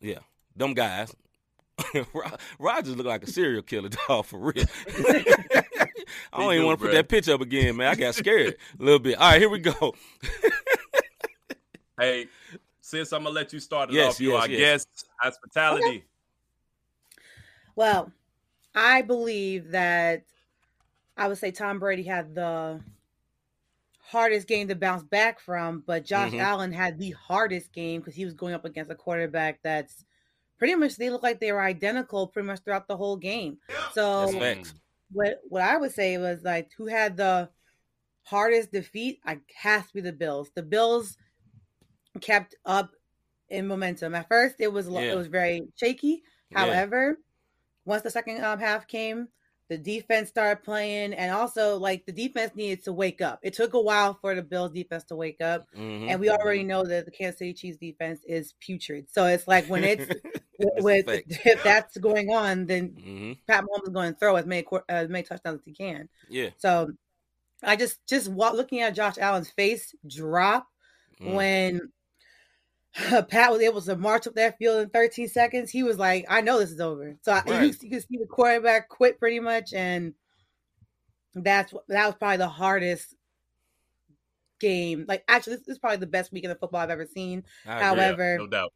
yeah, 0.00 0.18
them 0.54 0.74
guys. 0.74 1.14
Ro- 2.12 2.30
Rodgers 2.58 2.96
look 2.96 3.06
like 3.06 3.22
a 3.22 3.30
serial 3.30 3.62
killer 3.62 3.88
dog 4.08 4.26
for 4.26 4.38
real. 4.38 4.64
I 6.32 6.40
don't 6.40 6.52
even 6.54 6.66
want 6.66 6.80
to 6.80 6.86
put 6.86 6.92
that 6.92 7.08
picture 7.08 7.32
up 7.32 7.40
again, 7.40 7.76
man. 7.76 7.88
I 7.88 7.94
got 7.94 8.14
scared 8.14 8.56
a 8.78 8.82
little 8.82 8.98
bit. 8.98 9.16
All 9.18 9.30
right, 9.30 9.40
here 9.40 9.48
we 9.48 9.60
go. 9.60 9.94
Hey, 11.98 12.26
since 12.88 13.12
I'm 13.12 13.22
gonna 13.24 13.34
let 13.34 13.52
you 13.52 13.60
start 13.60 13.90
it 13.90 13.96
Yes, 13.96 14.14
off, 14.14 14.20
you 14.20 14.30
yes, 14.32 14.40
our 14.40 14.48
yes. 14.48 14.58
guest 14.58 15.08
hospitality. 15.20 16.04
Well, 17.76 18.10
I 18.74 19.02
believe 19.02 19.70
that 19.72 20.24
I 21.16 21.28
would 21.28 21.36
say 21.38 21.50
Tom 21.50 21.78
Brady 21.78 22.04
had 22.04 22.34
the 22.34 22.80
hardest 24.00 24.48
game 24.48 24.68
to 24.68 24.74
bounce 24.74 25.02
back 25.02 25.38
from, 25.38 25.80
but 25.80 26.04
Josh 26.06 26.32
Mhm. 26.32 26.40
Allen 26.40 26.72
had 26.72 26.98
the 26.98 27.10
hardest 27.10 27.72
game 27.72 28.00
because 28.00 28.14
he 28.14 28.24
was 28.24 28.32
going 28.34 28.54
up 28.54 28.64
against 28.64 28.90
a 28.90 28.94
quarterback 28.94 29.60
that's 29.62 30.06
pretty 30.56 30.74
much 30.74 30.96
they 30.96 31.10
look 31.10 31.22
like 31.22 31.40
they 31.40 31.52
were 31.52 31.60
identical 31.60 32.26
pretty 32.26 32.46
much 32.46 32.60
throughout 32.60 32.88
the 32.88 32.96
whole 32.96 33.16
game. 33.16 33.60
So 33.92 34.32
That's 34.32 34.72
what 35.12 35.40
what 35.48 35.62
I 35.62 35.76
would 35.76 35.92
say 35.92 36.16
was 36.16 36.42
like 36.42 36.72
who 36.72 36.86
had 36.86 37.18
the 37.18 37.50
hardest 38.22 38.72
defeat? 38.72 39.20
I 39.26 39.40
has 39.56 39.88
to 39.88 39.94
be 39.94 40.00
the 40.00 40.12
Bills. 40.12 40.50
The 40.54 40.62
Bills 40.62 41.18
kept 42.18 42.54
up 42.64 42.94
in 43.48 43.66
momentum. 43.66 44.14
At 44.14 44.28
first, 44.28 44.56
it 44.58 44.72
was 44.72 44.88
Yeah. 44.88 45.00
it 45.00 45.16
was 45.16 45.28
very 45.28 45.62
shaky. 45.76 46.22
Yeah. 46.50 46.60
However, 46.66 47.18
once 47.84 48.02
the 48.02 48.10
second 48.10 48.44
um, 48.44 48.58
half 48.58 48.86
came, 48.86 49.28
the 49.68 49.76
defense 49.78 50.30
started 50.30 50.62
playing, 50.62 51.12
and 51.12 51.30
also 51.32 51.76
like 51.78 52.06
the 52.06 52.12
defense 52.12 52.54
needed 52.54 52.84
to 52.84 52.92
wake 52.92 53.20
up. 53.20 53.38
It 53.42 53.52
took 53.54 53.74
a 53.74 53.80
while 53.80 54.14
for 54.14 54.34
the 54.34 54.42
Bills 54.42 54.72
defense 54.72 55.04
to 55.04 55.16
wake 55.16 55.40
up, 55.42 55.66
Mhm. 55.76 56.08
and 56.10 56.20
we 56.20 56.30
already 56.30 56.62
know 56.64 56.84
that 56.84 57.04
the 57.04 57.10
Kansas 57.10 57.38
City 57.38 57.52
Chiefs 57.52 57.76
defense 57.78 58.20
is 58.26 58.54
putrid. 58.60 59.08
So 59.10 59.26
it's 59.26 59.46
like 59.46 59.66
when 59.66 59.84
it's 59.84 60.06
with 60.78 61.04
if 61.46 61.62
that's 61.62 61.96
going 61.98 62.30
on, 62.30 62.64
then 62.66 62.90
Mhm. 62.92 63.38
Pat 63.46 63.64
Mahomes 63.64 63.82
is 63.84 63.88
going 63.90 64.12
to 64.14 64.18
throw 64.18 64.36
as 64.36 64.46
many 64.46 64.66
as 64.88 65.08
many 65.08 65.22
touchdowns 65.22 65.60
as 65.60 65.66
he 65.66 65.74
can. 65.74 66.08
Yeah. 66.30 66.50
So 66.56 66.92
I 67.62 67.76
just 67.76 68.04
just 68.06 68.28
looking 68.28 68.80
at 68.80 68.94
Josh 68.94 69.18
Allen's 69.18 69.50
face 69.50 69.94
drop 70.06 70.66
Mm. 71.20 71.34
when 71.34 71.92
Pat 72.94 73.52
was 73.52 73.60
able 73.60 73.80
to 73.82 73.96
march 73.96 74.26
up 74.26 74.34
that 74.34 74.58
field 74.58 74.80
in 74.82 74.90
13 74.90 75.28
seconds. 75.28 75.70
He 75.70 75.82
was 75.82 75.98
like, 75.98 76.24
"I 76.28 76.40
know 76.40 76.58
this 76.58 76.70
is 76.70 76.80
over." 76.80 77.16
So 77.22 77.32
I, 77.32 77.42
you, 77.46 77.52
Right. 77.52 77.82
you 77.82 77.90
can 77.90 78.00
see 78.00 78.16
the 78.18 78.26
quarterback 78.26 78.88
quit 78.88 79.18
pretty 79.18 79.40
much, 79.40 79.72
and 79.72 80.14
that's 81.34 81.72
that 81.88 82.06
was 82.06 82.14
probably 82.16 82.38
the 82.38 82.48
hardest 82.48 83.14
game. 84.60 85.04
Like 85.06 85.22
actually, 85.28 85.56
this 85.56 85.68
is 85.68 85.78
probably 85.78 85.98
the 85.98 86.06
best 86.06 86.32
weekend 86.32 86.52
of 86.52 86.58
football 86.60 86.80
I've 86.80 86.90
ever 86.90 87.06
seen. 87.06 87.44
I 87.66 87.74
agree. 87.74 87.82
However, 87.84 88.38
no 88.38 88.46
doubt. 88.46 88.72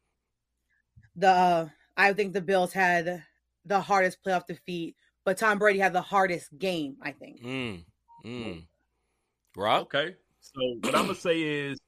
the 1.15 1.29
uh, 1.29 1.69
I 1.97 2.13
think 2.13 2.33
the 2.33 2.41
Bills 2.41 2.71
had 2.73 3.23
the 3.65 3.81
hardest 3.81 4.19
playoff 4.23 4.45
defeat, 4.45 4.95
but 5.25 5.37
Tom 5.37 5.57
Brady 5.59 5.79
had 5.79 5.93
the 5.93 6.01
hardest 6.01 6.57
game. 6.57 6.97
I 7.01 7.11
think. 7.11 7.41
Mm. 7.43 7.83
Mm. 8.25 8.65
Rob? 9.57 9.83
Okay. 9.83 10.15
So 10.39 10.59
what 10.81 10.95
I'm 10.95 11.01
gonna 11.07 11.15
say 11.15 11.41
is 11.41 11.79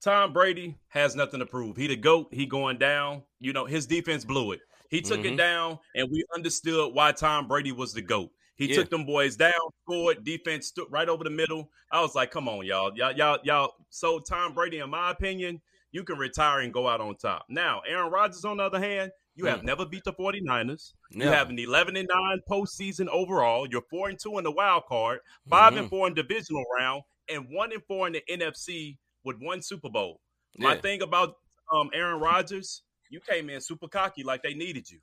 Tom 0.00 0.32
Brady 0.32 0.76
has 0.88 1.16
nothing 1.16 1.40
to 1.40 1.46
prove. 1.46 1.76
He 1.76 1.86
the 1.86 1.96
GOAT, 1.96 2.28
he 2.32 2.46
going 2.46 2.78
down. 2.78 3.22
You 3.40 3.52
know, 3.52 3.64
his 3.64 3.86
defense 3.86 4.24
blew 4.24 4.52
it. 4.52 4.60
He 4.90 5.00
took 5.02 5.20
Mhm. 5.20 5.32
it 5.32 5.36
down, 5.36 5.78
and 5.94 6.08
we 6.10 6.24
understood 6.34 6.94
why 6.94 7.12
Tom 7.12 7.46
Brady 7.48 7.72
was 7.72 7.92
the 7.92 8.00
GOAT. 8.02 8.30
He 8.56 8.66
Yeah. 8.66 8.76
took 8.76 8.90
them 8.90 9.04
boys 9.04 9.36
down, 9.36 9.52
scored, 9.82 10.24
defense 10.24 10.66
stood 10.68 10.86
right 10.90 11.08
over 11.08 11.24
the 11.24 11.30
middle. 11.30 11.70
I 11.92 12.00
was 12.00 12.14
like, 12.14 12.30
come 12.30 12.48
on, 12.48 12.64
y'all. 12.64 12.96
Y'all, 12.96 13.12
y'all, 13.12 13.38
y'all. 13.44 13.74
So 13.90 14.18
Tom 14.18 14.54
Brady, 14.54 14.78
in 14.78 14.90
my 14.90 15.10
opinion, 15.10 15.60
you 15.92 16.04
can 16.04 16.18
retire 16.18 16.60
and 16.60 16.72
go 16.72 16.88
out 16.88 17.00
on 17.00 17.16
top. 17.16 17.46
Now, 17.48 17.80
Aaron 17.86 18.10
Rodgers, 18.10 18.44
on 18.44 18.56
the 18.58 18.64
other 18.64 18.80
hand, 18.80 19.12
you 19.36 19.46
have 19.46 19.60
Mm. 19.60 19.64
never 19.64 19.86
beat 19.86 20.04
the 20.04 20.12
49ers. 20.12 20.94
You 21.10 21.28
have 21.28 21.50
an 21.50 21.58
11 21.58 21.96
and 21.96 22.08
9 22.12 22.40
postseason 22.50 23.06
overall. 23.08 23.66
You're 23.68 23.82
4 23.90 24.08
and 24.08 24.18
2 24.18 24.38
in 24.38 24.44
the 24.44 24.50
wild 24.50 24.86
card, 24.86 25.20
5 25.48 25.74
Mhm. 25.74 25.78
and 25.78 25.90
4 25.90 26.06
in 26.08 26.14
divisional 26.14 26.64
round, 26.76 27.04
and 27.28 27.48
1 27.50 27.72
and 27.72 27.84
4 27.86 28.06
in 28.08 28.14
the 28.14 28.22
NFC 28.28 28.98
with 29.24 29.36
one 29.40 29.62
Super 29.62 29.88
Bowl. 29.90 30.20
My 30.56 30.76
thing 30.76 31.02
about 31.02 31.34
um, 31.72 31.90
Aaron 31.92 32.20
Rodgers, 32.20 32.82
you 33.10 33.20
came 33.20 33.50
in 33.50 33.60
super 33.60 33.88
cocky 33.88 34.22
like 34.22 34.42
they 34.42 34.54
needed 34.54 34.90
you. 34.90 35.00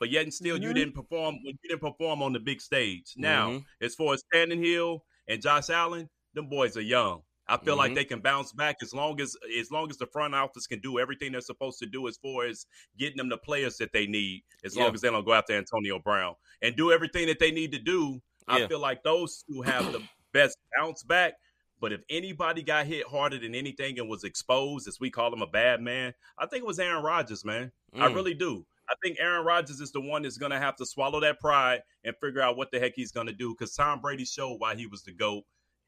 But 0.00 0.10
yet 0.10 0.22
and 0.24 0.32
still 0.34 0.56
you 0.60 0.70
Mhm. 0.70 0.74
didn't 0.74 0.94
perform 0.94 1.36
when 1.42 1.58
you 1.62 1.68
didn't 1.68 1.80
perform 1.80 2.22
on 2.22 2.32
the 2.32 2.38
big 2.40 2.60
stage. 2.60 3.14
Now, 3.16 3.50
Mhm. 3.50 3.64
as 3.80 3.94
far 3.94 4.14
as 4.14 4.22
Hill 4.32 5.04
and 5.26 5.42
Josh 5.42 5.70
Allen, 5.70 6.08
them 6.34 6.48
boys 6.48 6.76
are 6.76 6.80
young. 6.82 7.22
I 7.48 7.56
feel 7.56 7.76
like 7.76 7.92
Mhm. 7.92 7.94
they 7.94 8.04
can 8.04 8.20
bounce 8.20 8.52
back 8.52 8.76
as 8.82 8.92
long 8.92 9.20
as 9.20 9.34
as 9.58 9.70
long 9.70 9.90
as 9.90 9.96
the 9.96 10.06
front 10.06 10.34
office 10.34 10.66
can 10.66 10.80
do 10.80 10.98
everything 10.98 11.32
they're 11.32 11.40
supposed 11.40 11.78
to 11.78 11.86
do 11.86 12.06
as 12.06 12.16
far 12.18 12.44
as 12.44 12.66
getting 12.98 13.16
them 13.16 13.28
the 13.30 13.38
players 13.38 13.78
that 13.78 13.92
they 13.92 14.06
need, 14.06 14.44
as 14.64 14.76
Yeah. 14.76 14.84
long 14.84 14.94
as 14.94 15.00
they 15.00 15.10
don't 15.10 15.24
go 15.24 15.32
after 15.32 15.54
Antonio 15.54 15.98
Brown 15.98 16.34
and 16.62 16.76
do 16.76 16.92
everything 16.92 17.26
that 17.26 17.38
they 17.38 17.50
need 17.50 17.72
to 17.72 17.78
do. 17.78 18.20
I 18.46 18.66
feel 18.66 18.78
like 18.78 19.02
those 19.02 19.42
two 19.44 19.62
have 19.62 19.92
the 19.92 20.06
best 20.32 20.56
bounce 20.76 21.02
back. 21.02 21.34
But 21.80 21.92
if 21.92 22.00
anybody 22.10 22.62
got 22.62 22.86
hit 22.86 23.06
harder 23.06 23.38
than 23.38 23.54
anything 23.54 23.98
and 23.98 24.08
was 24.08 24.24
exposed, 24.24 24.88
as 24.88 24.98
we 25.00 25.10
call 25.10 25.32
him 25.32 25.42
a 25.42 25.46
bad 25.46 25.80
man, 25.80 26.12
I 26.38 26.46
think 26.46 26.62
it 26.62 26.66
was 26.66 26.78
Aaron 26.80 27.02
Rodgers, 27.04 27.44
man. 27.44 27.70
I 27.94 28.08
Mm. 28.08 28.14
really 28.14 28.34
do. 28.34 28.66
I 28.90 28.94
think 29.02 29.18
Aaron 29.20 29.44
Rodgers 29.44 29.80
is 29.80 29.92
the 29.92 30.00
one 30.00 30.22
that's 30.22 30.38
going 30.38 30.50
to 30.52 30.58
have 30.58 30.74
to 30.76 30.86
swallow 30.86 31.20
that 31.20 31.38
pride 31.40 31.82
and 32.04 32.16
figure 32.22 32.40
out 32.40 32.56
what 32.56 32.70
the 32.70 32.80
heck 32.80 32.94
he's 32.94 33.12
going 33.12 33.26
to 33.26 33.32
do 33.32 33.54
because 33.54 33.74
Tom 33.74 34.00
Brady 34.00 34.24
showed 34.24 34.54
why 34.58 34.74
he 34.74 34.86
was 34.86 35.02
the 35.02 35.12
GOAT. 35.12 35.44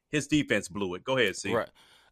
His 0.09 0.27
defense 0.27 0.67
blew 0.67 0.93
it. 0.95 1.03
Go 1.03 1.17
ahead, 1.17 1.35
see. 1.35 1.53
Right. 1.53 1.69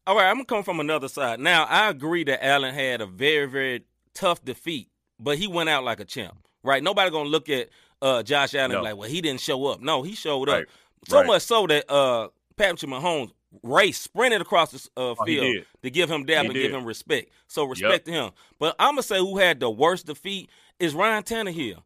All 0.08 0.16
right, 0.16 0.28
I'm 0.30 0.36
gonna 0.38 0.46
come 0.46 0.64
from 0.64 0.80
another 0.80 1.08
side. 1.08 1.40
Now, 1.40 1.66
I 1.66 1.90
agree 1.90 2.24
that 2.24 2.44
Allen 2.44 2.74
had 2.74 3.02
a 3.02 3.06
very, 3.06 3.46
very 3.46 3.84
tough 4.16 4.44
defeat, 4.44 4.90
but 5.20 5.38
he 5.38 5.46
went 5.46 5.70
out 5.70 5.84
like 5.84 6.00
a 6.00 6.06
champ. 6.06 6.48
Right? 6.64 6.82
Nobody 6.82 7.12
gonna 7.12 7.30
look 7.30 7.48
at 7.50 7.70
uh, 8.02 8.24
Josh 8.24 8.56
Allen 8.56 8.72
No. 8.72 8.82
like, 8.82 8.96
well, 8.98 9.10
he 9.10 9.22
didn't 9.22 9.42
show 9.42 9.68
up. 9.68 9.82
No, 9.82 10.02
he 10.02 10.16
showed 10.16 10.50
up. 10.50 10.56
Right. 10.56 10.68
So 11.08 11.18
Right. 11.18 11.28
much 11.28 11.42
so 11.44 11.68
that 11.68 11.90
uh, 11.92 12.30
Patrick 12.56 12.90
Mahomes 12.90 13.32
raced, 13.64 14.04
sprinted 14.04 14.42
across 14.42 14.72
the 14.72 14.78
uh, 14.98 15.16
Oh, 15.20 15.26
field 15.26 15.46
did. 15.54 15.66
to 15.84 15.90
give 15.90 16.10
him 16.10 16.26
dap 16.26 16.44
He 16.44 16.48
and 16.48 16.54
give 16.56 16.74
him 16.74 16.86
respect. 16.86 17.32
So 17.48 17.66
respect 17.66 18.06
to 18.06 18.12
him. 18.12 18.32
But 18.60 18.76
I'm 18.80 18.92
gonna 18.94 19.04
say 19.04 19.18
who 19.20 19.38
had 19.38 19.60
the 19.60 19.70
worst 19.70 20.06
defeat 20.06 20.50
is 20.80 20.94
Ryan 20.94 21.24
Tannehill. 21.24 21.84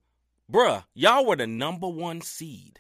Bruh, 0.52 0.84
y'all 0.94 1.26
were 1.26 1.36
the 1.38 1.48
number 1.48 1.88
one 1.88 2.22
seed, 2.22 2.80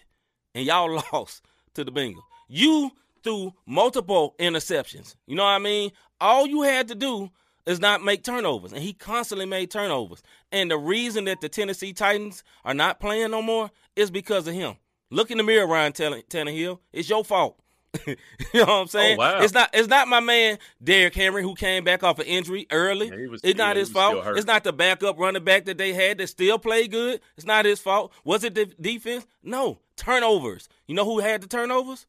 and 0.53 0.65
y'all 0.65 1.01
lost 1.13 1.43
to 1.75 1.83
the 1.83 1.91
Bengals. 1.91 2.23
You 2.47 2.91
threw 3.23 3.53
multiple 3.65 4.35
interceptions. 4.39 5.15
You 5.27 5.35
know 5.35 5.43
what 5.43 5.49
I 5.49 5.59
mean? 5.59 5.91
All 6.19 6.45
you 6.45 6.61
had 6.63 6.89
to 6.89 6.95
do 6.95 7.29
is 7.65 7.79
not 7.79 8.03
make 8.03 8.23
turnovers, 8.23 8.73
and 8.73 8.83
he 8.83 8.91
constantly 8.93 9.45
made 9.45 9.71
turnovers. 9.71 10.21
And 10.51 10.69
the 10.69 10.77
reason 10.77 11.23
that 11.25 11.39
the 11.39 11.47
Tennessee 11.47 11.93
Titans 11.93 12.43
are 12.65 12.73
not 12.73 12.99
playing 12.99 13.31
no 13.31 13.41
more 13.41 13.71
is 13.95 14.11
because 14.11 14.45
of 14.47 14.53
him. 14.53 14.75
Look 15.09 15.31
in 15.31 15.37
the 15.37 15.43
mirror, 15.43 15.65
Ryan 15.65 15.93
Tann- 15.93 16.23
Tannehill. 16.29 16.79
It's 16.91 17.09
your 17.09 17.23
fault. 17.23 17.57
you 18.07 18.15
know 18.53 18.61
what 18.61 18.69
I'm 18.69 18.69
oh, 18.69 18.85
saying? 18.85 19.17
Oh, 19.17 19.19
wow. 19.19 19.41
It's 19.41 19.53
not. 19.53 19.69
It's 19.73 19.87
not 19.87 20.07
my 20.07 20.19
man 20.19 20.57
Derrick 20.83 21.13
Henry 21.13 21.43
who 21.43 21.53
came 21.55 21.83
back 21.83 22.03
off 22.03 22.19
an 22.19 22.25
injury 22.25 22.67
early. 22.71 23.07
Yeah, 23.09 23.27
was- 23.27 23.41
it's 23.43 23.57
not 23.57 23.75
his 23.75 23.89
he 23.89 23.93
was 23.93 24.05
still 24.07 24.23
fault. 24.23 24.37
It's 24.37 24.47
not 24.47 24.63
the 24.63 24.73
backup 24.73 25.17
running 25.19 25.43
back 25.43 25.65
that 25.65 25.77
they 25.77 25.93
had 25.93 26.17
that 26.17 26.27
still 26.27 26.57
played 26.57 26.91
good. 26.91 27.21
It's 27.37 27.45
not 27.45 27.65
his 27.65 27.79
fault. 27.79 28.11
Was 28.23 28.43
it 28.43 28.55
the 28.55 28.65
defense? 28.65 29.25
No. 29.43 29.79
Turnovers. 29.95 30.69
You 30.87 30.95
know 30.95 31.05
who 31.05 31.19
had 31.19 31.41
the 31.41 31.47
turnovers? 31.47 32.07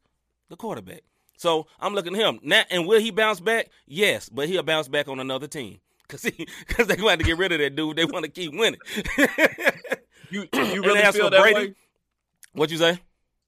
The 0.49 0.55
quarterback. 0.55 1.01
So 1.37 1.67
I'm 1.79 1.93
looking 1.93 2.15
at 2.15 2.21
him. 2.21 2.39
Now, 2.41 2.63
and 2.71 2.87
will 2.87 2.99
he 2.99 3.11
bounce 3.11 3.39
back? 3.39 3.69
Yes, 3.85 4.29
but 4.29 4.47
he'll 4.47 4.63
bounce 4.63 4.87
back 4.87 5.07
on 5.07 5.19
another 5.19 5.47
team. 5.47 5.79
Cause 6.07 6.21
he, 6.21 6.47
cause 6.67 6.85
they 6.85 7.01
want 7.01 7.19
to 7.19 7.25
get 7.25 7.35
rid 7.39 7.51
of 7.51 7.57
that 7.57 7.75
dude. 7.75 7.95
They 7.95 8.05
want 8.05 8.25
to 8.25 8.31
keep 8.31 8.53
winning. 8.53 8.79
You, 10.29 10.47
you 10.53 10.83
really 10.83 11.01
feel 11.11 11.29
that 11.29 11.41
Brady- 11.41 11.69
way? 11.69 11.73
what 12.53 12.69
you 12.69 12.77
say? 12.77 12.99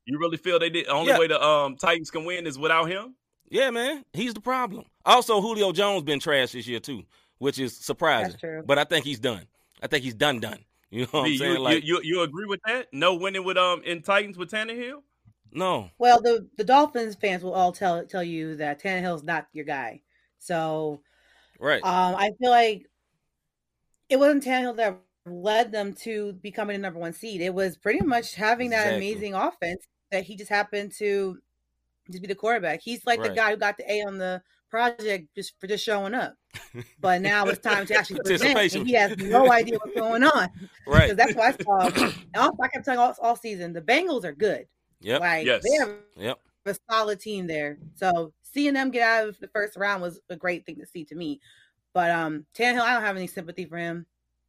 You 0.08 0.20
really 0.20 0.38
feel 0.38 0.60
they 0.60 0.70
did? 0.70 0.88
The 0.88 0.92
only 0.92 1.12
Yeah. 1.12 1.20
way 1.20 1.28
the 1.28 1.42
um, 1.44 1.76
Titans 1.78 2.12
can 2.12 2.26
win 2.26 2.48
is 2.48 2.58
without 2.58 2.86
him? 2.86 3.16
Yeah, 3.50 3.70
man, 3.72 4.04
he's 4.14 4.34
the 4.34 4.42
problem. 4.42 4.86
Also, 5.06 5.40
Julio 5.42 5.72
Jones 5.72 6.04
been 6.04 6.20
trash 6.20 6.52
this 6.52 6.68
year 6.68 6.80
too, 6.80 7.04
which 7.40 7.60
is 7.60 7.78
surprising. 7.78 8.32
That's 8.32 8.42
true. 8.42 8.64
But 8.66 8.80
I 8.80 8.84
think 8.86 9.06
he's 9.06 9.20
done. 9.20 9.48
I 9.82 9.88
think 9.88 10.04
he's 10.04 10.16
done 10.16 10.40
done. 10.40 10.60
You 10.90 11.02
know 11.02 11.08
what 11.12 11.24
V, 11.26 11.32
I'm 11.34 11.36
saying? 11.36 11.54
you, 11.54 11.60
like 11.60 11.84
you, 11.84 11.96
you 11.96 12.02
you 12.04 12.22
agree 12.22 12.46
with 12.46 12.62
that? 12.66 12.88
No 12.94 13.16
winning 13.16 13.44
with 13.44 13.58
um 13.58 13.84
in 13.84 14.02
Titans 14.02 14.38
with 14.38 14.50
Tannehill? 14.50 15.04
no. 15.52 15.92
Well, 15.98 16.22
the 16.22 16.48
the 16.58 16.64
Dolphins 16.64 17.16
fans 17.16 17.44
will 17.44 17.54
all 17.54 17.72
tell 17.74 18.06
tell 18.06 18.24
you 18.24 18.56
that 18.58 18.82
Tannehill's 18.82 19.24
not 19.24 19.48
your 19.54 19.66
guy. 19.66 20.02
So 20.40 21.02
Right. 21.60 21.84
um, 21.84 22.16
I 22.16 22.32
feel 22.40 22.52
like 22.52 22.88
it 24.10 24.18
wasn't 24.18 24.44
Tannehill 24.44 24.78
that 24.78 25.00
led 25.26 25.72
them 25.72 25.94
to 25.94 26.34
becoming 26.34 26.76
the 26.76 26.82
number 26.82 27.00
one 27.00 27.14
seed. 27.14 27.42
It 27.42 27.54
was 27.54 27.78
pretty 27.78 28.02
much 28.02 28.36
having 28.36 28.70
that 28.72 28.88
Exactly. 28.88 28.98
amazing 28.98 29.34
offense 29.34 29.86
that 30.12 30.24
he 30.24 30.36
just 30.36 30.50
happened 30.50 30.94
to 31.00 31.38
just 32.10 32.22
be 32.22 32.28
the 32.28 32.36
quarterback. 32.36 32.82
He's 32.82 33.06
like 33.06 33.22
the 33.22 33.30
guy 33.30 33.52
who 33.52 33.58
got 33.58 33.78
the 33.78 33.92
A 33.92 34.04
on 34.04 34.18
the 34.18 34.42
project 34.70 35.28
just 35.36 35.60
for 35.60 35.68
just 35.68 35.84
showing 35.84 36.14
up. 36.14 36.36
But 37.02 37.22
now 37.22 37.46
it's 37.46 37.60
time 37.60 37.86
to 37.86 37.96
actually 37.96 38.20
present, 38.22 38.74
and 38.76 38.88
he 38.88 38.94
has 38.94 39.16
no 39.18 39.52
idea 39.52 39.78
what's 39.78 39.96
going 40.00 40.24
on. 40.24 40.50
right. 40.88 41.10
Because 41.10 41.16
that's 41.18 41.36
what 41.36 41.46
I 41.46 41.64
saw. 41.64 42.12
Also, 42.36 42.58
I 42.62 42.68
kept 42.68 42.86
telling 42.86 43.00
all, 43.00 43.16
all 43.22 43.36
season 43.36 43.74
the 43.74 43.82
Bengals 43.82 44.24
are 44.24 44.34
good. 44.34 44.66
Yep. 45.02 45.22
Like 45.22 45.46
Yes. 45.46 45.64
they 45.64 45.78
have 45.78 45.96
Yep. 46.16 46.40
a 46.66 46.76
solid 46.90 47.20
team 47.20 47.46
there. 47.48 47.78
So 47.96 48.34
seeing 48.42 48.74
them 48.74 48.90
get 48.92 49.04
out 49.04 49.30
of 49.30 49.40
the 49.40 49.48
first 49.50 49.78
round 49.78 50.02
was 50.02 50.20
a 50.30 50.36
great 50.36 50.66
thing 50.66 50.78
to 50.78 50.86
see 50.88 51.04
to 51.06 51.16
me. 51.16 51.40
But 51.94 52.10
um 52.12 52.46
Tannehill, 52.56 52.82
I 52.82 52.94
don't 52.94 53.04
have 53.04 53.16
any 53.18 53.28
sympathy 53.28 53.66
for 53.66 53.78
him. 53.78 54.06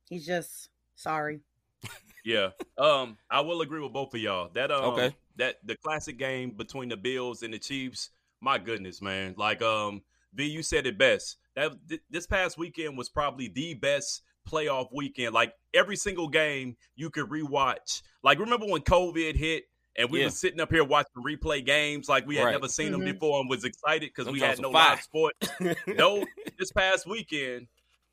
He's 0.08 0.24
just 0.26 0.70
sorry. 0.96 1.40
Yeah. 2.24 2.50
Um, 2.76 3.16
I 3.30 3.40
will 3.40 3.62
agree 3.62 3.80
with 3.80 3.92
both 3.92 4.12
of 4.12 4.20
y'all. 4.20 4.50
That 4.52 4.70
um 4.70 4.84
Okay. 4.92 5.14
That 5.38 5.56
the 5.64 5.76
classic 5.76 6.18
game 6.18 6.50
between 6.56 6.88
the 6.90 6.96
Bills 6.96 7.42
and 7.42 7.52
the 7.54 7.58
Chiefs, 7.58 8.10
my 8.40 8.58
goodness, 8.58 9.00
man. 9.02 9.34
Like 9.36 9.62
um 9.62 10.02
V, 10.34 10.44
you 10.44 10.62
said 10.62 10.86
it 10.86 10.98
best. 10.98 11.36
That 11.56 11.72
th- 11.88 12.00
this 12.10 12.26
past 12.26 12.58
weekend 12.58 12.98
was 12.98 13.08
probably 13.08 13.48
the 13.48 13.74
best 13.74 14.22
playoff 14.48 14.88
weekend. 14.92 15.34
Like 15.34 15.52
every 15.74 15.96
single 15.96 16.28
game 16.28 16.76
you 16.96 17.10
could 17.10 17.28
rewatch. 17.28 18.02
Like 18.22 18.38
remember 18.38 18.66
when 18.66 18.82
COVID 18.82 19.34
hit 19.36 19.64
and 19.96 20.10
we 20.10 20.20
Yeah. 20.20 20.26
were 20.26 20.30
sitting 20.30 20.60
up 20.60 20.70
here 20.70 20.84
watching 20.84 21.22
replay 21.24 21.64
games 21.64 22.08
like 22.08 22.26
we 22.26 22.36
had 22.36 22.44
Right. 22.44 22.52
never 22.52 22.68
seen 22.68 22.92
them 22.92 23.00
Mhm. 23.02 23.12
before 23.14 23.40
and 23.40 23.48
was 23.50 23.64
excited 23.64 24.10
because 24.14 24.30
we 24.32 24.40
had 24.40 24.60
no 24.60 24.68
were 24.68 24.74
fire. 24.74 24.90
live 24.90 25.02
sport. 25.02 25.34
no, 25.86 26.24
this 26.58 26.70
past 26.72 27.06
weekend, 27.06 27.66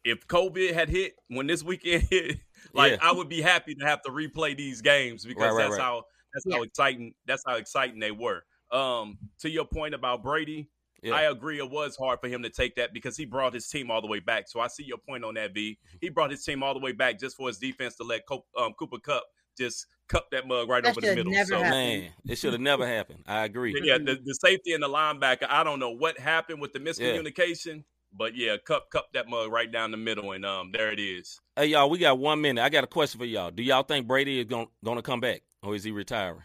if 0.04 0.26
COVID 0.28 0.74
had 0.74 0.90
hit 0.90 1.14
when 1.28 1.48
this 1.48 1.64
weekend 1.64 2.04
hit, 2.10 2.38
like 2.74 2.94
Yeah. 2.94 2.98
I 3.02 3.12
would 3.12 3.30
be 3.30 3.42
happy 3.42 3.76
to 3.76 3.86
have 3.86 4.02
to 4.04 4.10
replay 4.12 4.56
these 4.58 4.82
games 4.82 5.26
because 5.26 5.42
Right, 5.44 5.52
right, 5.52 5.64
that's 5.64 5.78
right. 5.78 5.82
how 5.82 6.04
that's 6.36 6.46
Yeah. 6.46 6.58
how 6.58 6.62
exciting 6.64 7.16
that's 7.26 7.44
how 7.48 7.56
exciting 7.56 8.00
they 8.00 8.12
were. 8.12 8.44
Um, 8.72 9.18
to 9.40 9.50
your 9.50 9.66
point 9.66 9.94
about 9.96 10.22
Brady, 10.22 10.68
Yeah. 11.02 11.14
I 11.16 11.24
agree 11.24 11.58
it 11.60 11.70
was 11.70 11.96
hard 11.96 12.20
for 12.20 12.28
him 12.28 12.44
to 12.44 12.50
take 12.50 12.76
that 12.76 12.94
because 12.94 13.16
he 13.18 13.26
brought 13.26 13.54
his 13.54 13.68
team 13.68 13.90
all 13.92 14.02
the 14.02 14.08
way 14.08 14.20
back. 14.20 14.48
So 14.48 14.60
I 14.60 14.68
see 14.68 14.84
your 14.84 14.98
point 14.98 15.24
on 15.24 15.36
that, 15.36 15.54
V. 15.54 15.78
He 16.02 16.10
brought 16.10 16.32
his 16.32 16.44
team 16.44 16.62
all 16.64 16.74
the 16.74 16.80
way 16.80 16.92
back 16.92 17.20
just 17.20 17.38
for 17.38 17.48
his 17.48 17.58
defense 17.58 17.96
to 17.98 18.04
let 18.04 18.26
Co- 18.28 18.46
um, 18.58 18.74
Cooper 18.74 19.00
Kupp 19.00 19.24
just 19.58 19.86
cup 20.08 20.30
that 20.32 20.48
mug 20.48 20.68
right 20.70 20.84
That 20.84 20.92
over 20.92 21.02
the 21.02 21.16
middle. 21.16 21.32
never 21.32 21.46
so 21.48 21.58
happened. 21.64 21.72
Man, 21.72 22.12
it 22.28 22.38
should 22.38 22.54
have 22.54 22.62
never 22.62 22.86
happened. 22.86 23.24
I 23.28 23.46
agree. 23.46 23.80
yeah, 23.84 23.98
the, 23.98 24.20
the 24.24 24.34
safety 24.34 24.74
and 24.74 24.84
the 24.84 24.90
linebacker. 24.90 25.48
I 25.50 25.64
don't 25.64 25.80
know 25.80 25.92
what 25.92 26.20
happened 26.20 26.60
with 26.60 26.74
the 26.74 26.80
miscommunication, 26.80 27.84
but 28.12 28.36
yeah, 28.36 28.58
cup 28.58 28.90
cup 28.90 29.08
that 29.14 29.28
mug 29.30 29.52
right 29.52 29.72
down 29.72 29.92
the 29.92 29.98
middle, 29.98 30.32
and 30.34 30.46
um, 30.46 30.72
there 30.72 30.92
it 30.92 31.00
is. 31.00 31.40
Hey 31.56 31.68
y'all, 31.68 31.90
we 31.90 31.98
got 32.00 32.18
one 32.20 32.42
minute. 32.42 32.62
I 32.64 32.70
got 32.70 32.84
a 32.84 32.88
question 32.88 33.20
for 33.20 33.26
y'all. 33.26 33.52
Do 33.52 33.64
y'all 33.64 33.84
think 33.84 34.08
Brady 34.08 34.40
is 34.40 34.46
going 34.46 34.68
going 34.84 34.98
to 34.98 35.02
come 35.02 35.22
back, 35.22 35.42
or 35.66 35.76
is 35.76 35.84
he 35.84 35.92
retiring? 35.92 36.44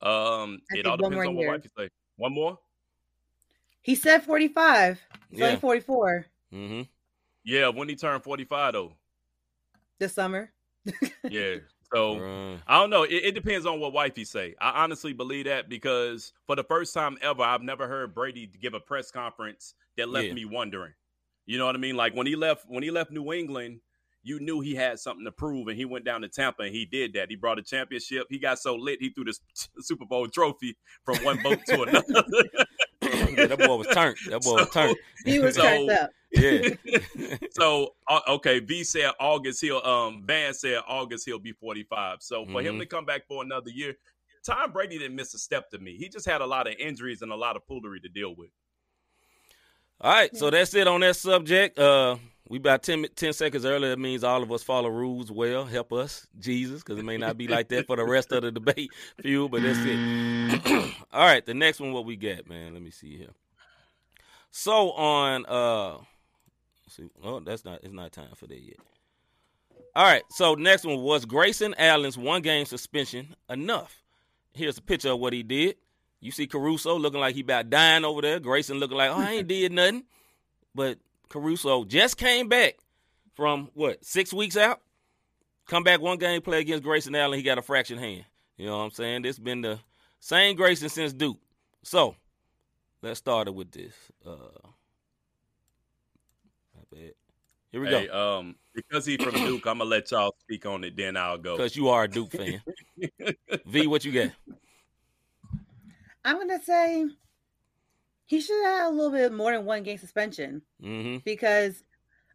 Um, 0.00 0.60
I 0.72 0.78
it 0.78 0.86
all 0.86 0.96
depends 0.96 1.26
on 1.26 1.34
what 1.34 1.42
year. 1.42 1.50
wife 1.50 1.64
you 1.64 1.70
say. 1.76 1.90
One 2.16 2.32
more. 2.32 2.58
He 3.82 3.94
said 3.94 4.22
45. 4.22 5.00
He's 5.30 5.38
Yeah. 5.40 5.46
only 5.46 5.60
44 5.60 6.26
Mm-hmm. 6.52 6.82
Yeah, 7.44 7.68
when 7.68 7.88
he 7.88 7.96
turned 7.96 8.22
forty 8.24 8.44
five 8.44 8.72
though. 8.74 8.92
this 9.98 10.12
summer. 10.14 10.50
Yeah. 11.28 11.56
So 11.92 12.18
Right. 12.18 12.58
I 12.66 12.78
don't 12.80 12.90
know. 12.90 13.02
It, 13.04 13.14
it 13.24 13.34
depends 13.34 13.64
on 13.66 13.80
what 13.80 13.92
wife 13.92 14.10
wifey 14.12 14.24
say. 14.24 14.54
I 14.60 14.82
honestly 14.82 15.12
believe 15.14 15.46
that 15.46 15.68
because 15.68 16.32
for 16.46 16.56
the 16.56 16.64
first 16.64 16.92
time 16.94 17.16
ever, 17.22 17.42
I've 17.42 17.62
never 17.62 17.88
heard 17.88 18.14
Brady 18.14 18.46
give 18.60 18.74
a 18.74 18.80
press 18.80 19.10
conference 19.10 19.74
that 19.96 20.08
left 20.08 20.26
Yeah. 20.28 20.34
me 20.34 20.44
wondering. 20.44 20.92
You 21.46 21.56
know 21.58 21.64
what 21.66 21.74
I 21.74 21.78
mean? 21.78 21.96
Like 21.96 22.14
when 22.14 22.26
he 22.26 22.36
left 22.36 22.64
when 22.68 22.82
he 22.82 22.90
left 22.90 23.10
New 23.10 23.32
England, 23.32 23.80
you 24.28 24.38
knew 24.40 24.60
he 24.60 24.74
had 24.74 24.98
something 25.00 25.24
to 25.24 25.32
prove, 25.32 25.68
and 25.68 25.76
he 25.76 25.84
went 25.84 26.04
down 26.04 26.20
to 26.22 26.28
Tampa 26.28 26.62
and 26.62 26.74
he 26.74 26.84
did 26.84 27.14
that. 27.14 27.28
He 27.30 27.36
brought 27.36 27.58
a 27.58 27.62
championship. 27.62 28.26
He 28.30 28.38
got 28.38 28.58
so 28.58 28.74
lit 28.76 28.98
he 29.00 29.10
threw 29.10 29.24
the 29.24 29.36
Super 29.80 30.04
Bowl 30.04 30.26
trophy 30.28 30.76
from 31.04 31.16
one 31.24 31.42
boat 31.42 31.58
to 31.66 31.82
another. 31.84 32.14
Yeah, 33.02 33.46
that 33.46 33.58
boy 33.58 33.76
was 33.76 33.86
turned. 33.88 34.16
That 34.28 34.42
boy 34.42 34.54
was 34.56 34.70
turned. 34.72 34.96
He 35.24 35.38
was 35.38 35.54
So- 35.54 35.62
turned 35.62 35.90
up. 35.90 36.10
Yeah. 36.30 36.68
so 37.52 37.94
uh, 38.06 38.20
okay, 38.28 38.58
V 38.60 38.84
said 38.84 39.12
August 39.18 39.62
he'll 39.62 39.78
um 39.78 40.24
Van 40.26 40.52
said 40.52 40.82
August 40.86 41.24
he'll 41.24 41.38
be 41.38 41.52
45. 41.52 42.18
So 42.20 42.44
for 42.44 42.60
him 42.60 42.76
Mhm. 42.76 42.80
to 42.80 42.86
come 42.86 43.06
back 43.06 43.26
for 43.26 43.42
another 43.42 43.70
year, 43.70 43.94
Tom 44.44 44.72
Brady 44.72 44.98
didn't 44.98 45.16
miss 45.16 45.32
a 45.32 45.38
step 45.38 45.70
to 45.70 45.78
me. 45.78 45.96
He 45.96 46.10
just 46.10 46.26
had 46.26 46.42
a 46.42 46.46
lot 46.46 46.66
of 46.66 46.74
injuries 46.78 47.22
and 47.22 47.32
a 47.32 47.36
lot 47.36 47.56
of 47.56 47.64
foolery 47.64 48.00
to 48.00 48.08
deal 48.10 48.34
with. 48.36 48.50
All 50.00 50.12
right, 50.12 50.36
so 50.36 50.50
that's 50.50 50.74
it 50.74 50.86
on 50.86 51.00
that 51.00 51.16
subject. 51.16 51.78
Uh, 51.78 52.16
we 52.48 52.58
about 52.58 52.82
10, 52.82 53.06
10 53.14 53.32
seconds 53.32 53.64
earlier. 53.64 53.92
It 53.92 53.98
means 53.98 54.24
all 54.24 54.42
of 54.42 54.50
us 54.50 54.62
follow 54.62 54.88
rules 54.88 55.30
well. 55.30 55.64
Help 55.66 55.92
us, 55.92 56.26
Jesus, 56.38 56.82
because 56.82 56.98
it 56.98 57.04
may 57.04 57.18
not 57.18 57.36
be 57.36 57.46
like 57.46 57.68
that 57.68 57.86
for 57.86 57.96
the 57.96 58.04
rest 58.04 58.32
of 58.32 58.42
the 58.42 58.50
debate 58.50 58.90
few, 59.20 59.48
but 59.48 59.62
that's 59.62 59.78
it. 59.82 60.94
all 61.12 61.26
right, 61.26 61.44
the 61.44 61.54
next 61.54 61.80
one, 61.80 61.92
what 61.92 62.06
we 62.06 62.16
got, 62.16 62.48
man? 62.48 62.72
Let 62.72 62.82
me 62.82 62.90
see 62.90 63.18
here. 63.18 63.30
So 64.50 64.92
on, 64.92 65.44
uh, 65.46 65.98
see, 66.88 67.10
oh, 67.22 67.40
that's 67.40 67.64
not. 67.64 67.80
It's 67.82 67.92
not 67.92 68.12
time 68.12 68.34
for 68.34 68.46
that 68.46 68.60
yet. 68.60 68.78
All 69.94 70.04
right, 70.04 70.22
so 70.30 70.54
next 70.54 70.84
one 70.84 71.02
was 71.02 71.24
Grayson 71.24 71.74
Allen's 71.76 72.16
one 72.16 72.40
game 72.40 72.64
suspension 72.64 73.36
enough? 73.50 74.02
Here's 74.54 74.78
a 74.78 74.82
picture 74.82 75.10
of 75.10 75.18
what 75.18 75.32
he 75.32 75.42
did. 75.42 75.76
You 76.20 76.30
see 76.30 76.46
Caruso 76.46 76.98
looking 76.98 77.20
like 77.20 77.34
he 77.34 77.42
about 77.42 77.70
dying 77.70 78.04
over 78.04 78.22
there. 78.22 78.40
Grayson 78.40 78.78
looking 78.78 78.96
like, 78.96 79.10
oh, 79.10 79.18
I 79.18 79.32
ain't 79.32 79.48
did 79.48 79.72
nothing. 79.72 80.04
But 80.74 80.98
Caruso 81.28 81.84
just 81.84 82.16
came 82.16 82.48
back 82.48 82.76
from 83.34 83.70
what 83.74 84.04
six 84.04 84.32
weeks 84.32 84.56
out. 84.56 84.80
Come 85.66 85.82
back 85.84 86.00
one 86.00 86.18
game, 86.18 86.40
play 86.40 86.60
against 86.60 86.82
Grayson 86.82 87.14
Allen. 87.14 87.38
He 87.38 87.42
got 87.42 87.58
a 87.58 87.62
fractured 87.62 87.98
hand. 87.98 88.24
You 88.56 88.66
know 88.66 88.78
what 88.78 88.84
I'm 88.84 88.90
saying? 88.90 89.22
This 89.22 89.36
has 89.36 89.42
been 89.44 89.60
the 89.60 89.78
same 90.18 90.56
Grayson 90.56 90.88
since 90.88 91.12
Duke. 91.12 91.38
So 91.82 92.16
let's 93.02 93.18
start 93.18 93.48
it 93.48 93.54
with 93.54 93.70
this. 93.70 93.92
Uh, 94.26 94.36
my 96.74 96.82
bad. 96.90 97.12
Here 97.70 97.80
we 97.82 97.86
Hey, 97.88 98.06
go. 98.06 98.38
um, 98.38 98.56
because 98.74 99.04
he 99.04 99.18
from 99.18 99.34
Duke, 99.34 99.66
I'm 99.66 99.78
gonna 99.78 99.90
let 99.90 100.10
y'all 100.10 100.34
speak 100.40 100.64
on 100.64 100.82
it. 100.84 100.96
Then 100.96 101.16
I'll 101.16 101.36
go. 101.38 101.56
Because 101.56 101.76
you 101.76 101.88
are 101.88 102.04
a 102.04 102.08
Duke 102.08 102.32
fan. 102.32 102.62
v, 103.66 103.86
what 103.86 104.04
you 104.04 104.12
got? 104.12 104.32
I'm 106.24 106.36
going 106.36 106.48
to 106.48 106.64
say 106.64 107.06
he 108.28 108.40
should 108.40 108.64
have 108.64 108.86
a 108.92 108.94
little 108.94 109.10
bit 109.10 109.32
more 109.32 109.52
than 109.52 109.64
one 109.64 109.82
game 109.82 109.98
suspension 109.98 110.62
Mm-hmm. 110.82 111.18
because, 111.24 111.82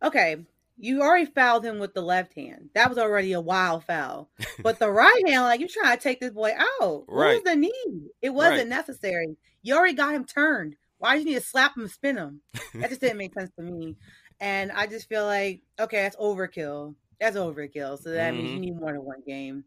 okay, 0.04 0.46
you 0.78 1.02
already 1.02 1.26
fouled 1.28 1.64
him 1.66 1.80
with 1.80 1.94
the 1.94 2.02
left 2.02 2.34
hand. 2.34 2.70
That 2.76 2.90
was 2.90 2.98
already 2.98 3.34
a 3.34 3.40
wild 3.42 3.86
foul. 3.86 4.30
But 4.64 4.80
the 4.80 4.90
right 4.92 5.22
hand, 5.28 5.44
like, 5.44 5.60
you're 5.60 5.70
trying 5.70 5.96
to 5.98 6.04
take 6.04 6.20
this 6.20 6.32
boy 6.32 6.52
out. 6.82 7.04
What 7.08 7.10
Right. 7.10 7.34
was 7.36 7.44
the 7.44 7.56
need? 7.56 8.10
It 8.22 8.32
wasn't 8.34 8.58
Right. 8.58 8.68
necessary. 8.68 9.38
You 9.62 9.76
already 9.76 9.94
got 9.94 10.14
him 10.16 10.26
turned. 10.26 10.76
Why 10.98 11.14
do 11.14 11.20
you 11.20 11.26
need 11.26 11.36
to 11.36 11.42
slap 11.42 11.76
him 11.78 11.84
and 11.84 11.92
spin 11.92 12.18
him? 12.18 12.42
That 12.74 12.90
just 12.90 13.02
didn't 13.02 13.18
make 13.18 13.34
sense 13.34 13.52
to 13.58 13.64
me. 13.64 13.96
And 14.40 14.72
I 14.72 14.88
just 14.88 15.08
feel 15.08 15.26
like, 15.26 15.62
okay, 15.80 16.02
that's 16.02 16.16
overkill. 16.18 16.96
That's 17.20 17.38
overkill. 17.38 18.02
So 18.02 18.10
that 18.12 18.34
means 18.36 18.50
Mhm. 18.52 18.54
you 18.56 18.60
need 18.60 18.80
more 18.80 18.92
than 18.94 19.04
one 19.06 19.22
game. 19.28 19.64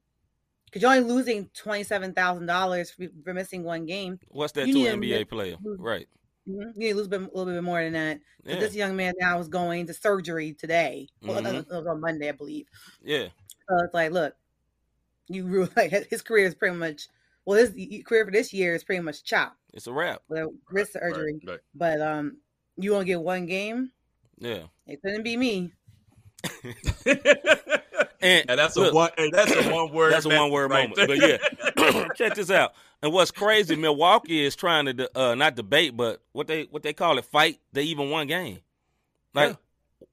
Because 0.67 0.83
you're 0.83 0.91
only 0.91 1.09
losing 1.11 1.49
$27,000 1.51 2.95
for, 2.95 3.23
for 3.25 3.33
missing 3.35 3.63
one 3.65 3.87
game. 3.87 4.19
What's 4.29 4.53
that 4.55 4.67
You 4.67 4.75
to 4.75 4.87
an 4.89 5.01
NBA 5.01 5.11
make- 5.21 5.31
player? 5.31 5.57
Right. 5.65 6.09
Mhm. 6.49 6.73
You 6.75 6.79
need 6.79 6.89
to 6.91 6.95
lose 6.97 7.07
a, 7.07 7.11
bit, 7.11 7.21
a 7.23 7.25
little 7.37 7.47
bit 7.47 7.63
more 7.63 7.83
than 7.83 7.93
that. 7.95 8.19
'Cause 8.45 8.55
Yeah. 8.55 8.61
This 8.61 8.75
young 8.75 8.95
man 8.97 9.15
now 9.19 9.39
is 9.41 9.49
going 9.49 9.87
to 9.87 9.95
surgery 9.95 10.53
today. 10.55 11.09
Well, 11.23 11.41
Mhm. 11.43 11.61
it 11.63 11.69
was 11.69 11.87
on 11.87 12.01
Monday, 12.01 12.29
I 12.29 12.33
believe. 12.33 12.67
Yeah. 13.03 13.29
So 13.69 13.79
it's 13.85 13.95
like, 13.95 14.13
look, 14.13 14.37
you 15.29 15.45
really, 15.47 15.71
like 15.77 15.91
his 16.11 16.23
career 16.23 16.47
is 16.47 16.55
pretty 16.55 16.77
much 16.77 17.09
well, 17.45 17.59
his 17.59 17.71
career 18.05 18.25
for 18.25 18.31
this 18.33 18.53
year 18.53 18.75
is 18.75 18.83
pretty 18.85 19.03
much 19.03 19.23
chopped 19.23 19.57
It's 19.73 19.87
a 19.87 19.93
wrap. 19.93 20.23
with 20.29 20.41
a 20.41 20.49
wrist 20.71 20.93
surgery. 20.95 21.35
Right, 21.45 21.53
right. 21.53 21.61
But 21.77 22.01
um, 22.01 22.39
you 22.77 22.91
want 22.93 23.03
to 23.03 23.07
get 23.07 23.21
one 23.21 23.47
game? 23.47 23.93
Yeah. 24.39 24.65
It 24.89 25.01
couldn't 25.03 25.23
be 25.23 25.37
me. 25.37 25.73
And 28.21 28.51
And 28.51 28.59
that's 28.59 28.77
look, 28.77 28.93
a 28.93 28.95
one. 28.95 29.11
That's 29.33 29.53
a 29.53 29.71
one 29.75 29.93
word. 29.93 30.13
That's 30.13 30.25
a 30.27 30.29
one-word 30.31 30.71
right 30.71 30.89
moment. 30.89 31.09
But 31.09 31.29
yeah, 31.29 32.09
check 32.17 32.35
this 32.35 32.51
out. 32.51 32.73
And 33.03 33.13
what's 33.13 33.31
crazy, 33.31 33.77
Milwaukee 33.77 34.45
is 34.45 34.57
trying 34.57 34.87
to 34.87 35.11
uh, 35.19 35.35
not 35.35 35.55
debate, 35.55 35.97
but 35.97 36.23
what 36.33 36.47
they 36.47 36.65
what 36.65 36.83
they 36.83 36.93
call 36.93 37.19
it, 37.19 37.25
fight. 37.25 37.61
They 37.73 37.83
even 37.85 38.11
won 38.11 38.27
game. 38.27 38.61
Like, 39.35 39.57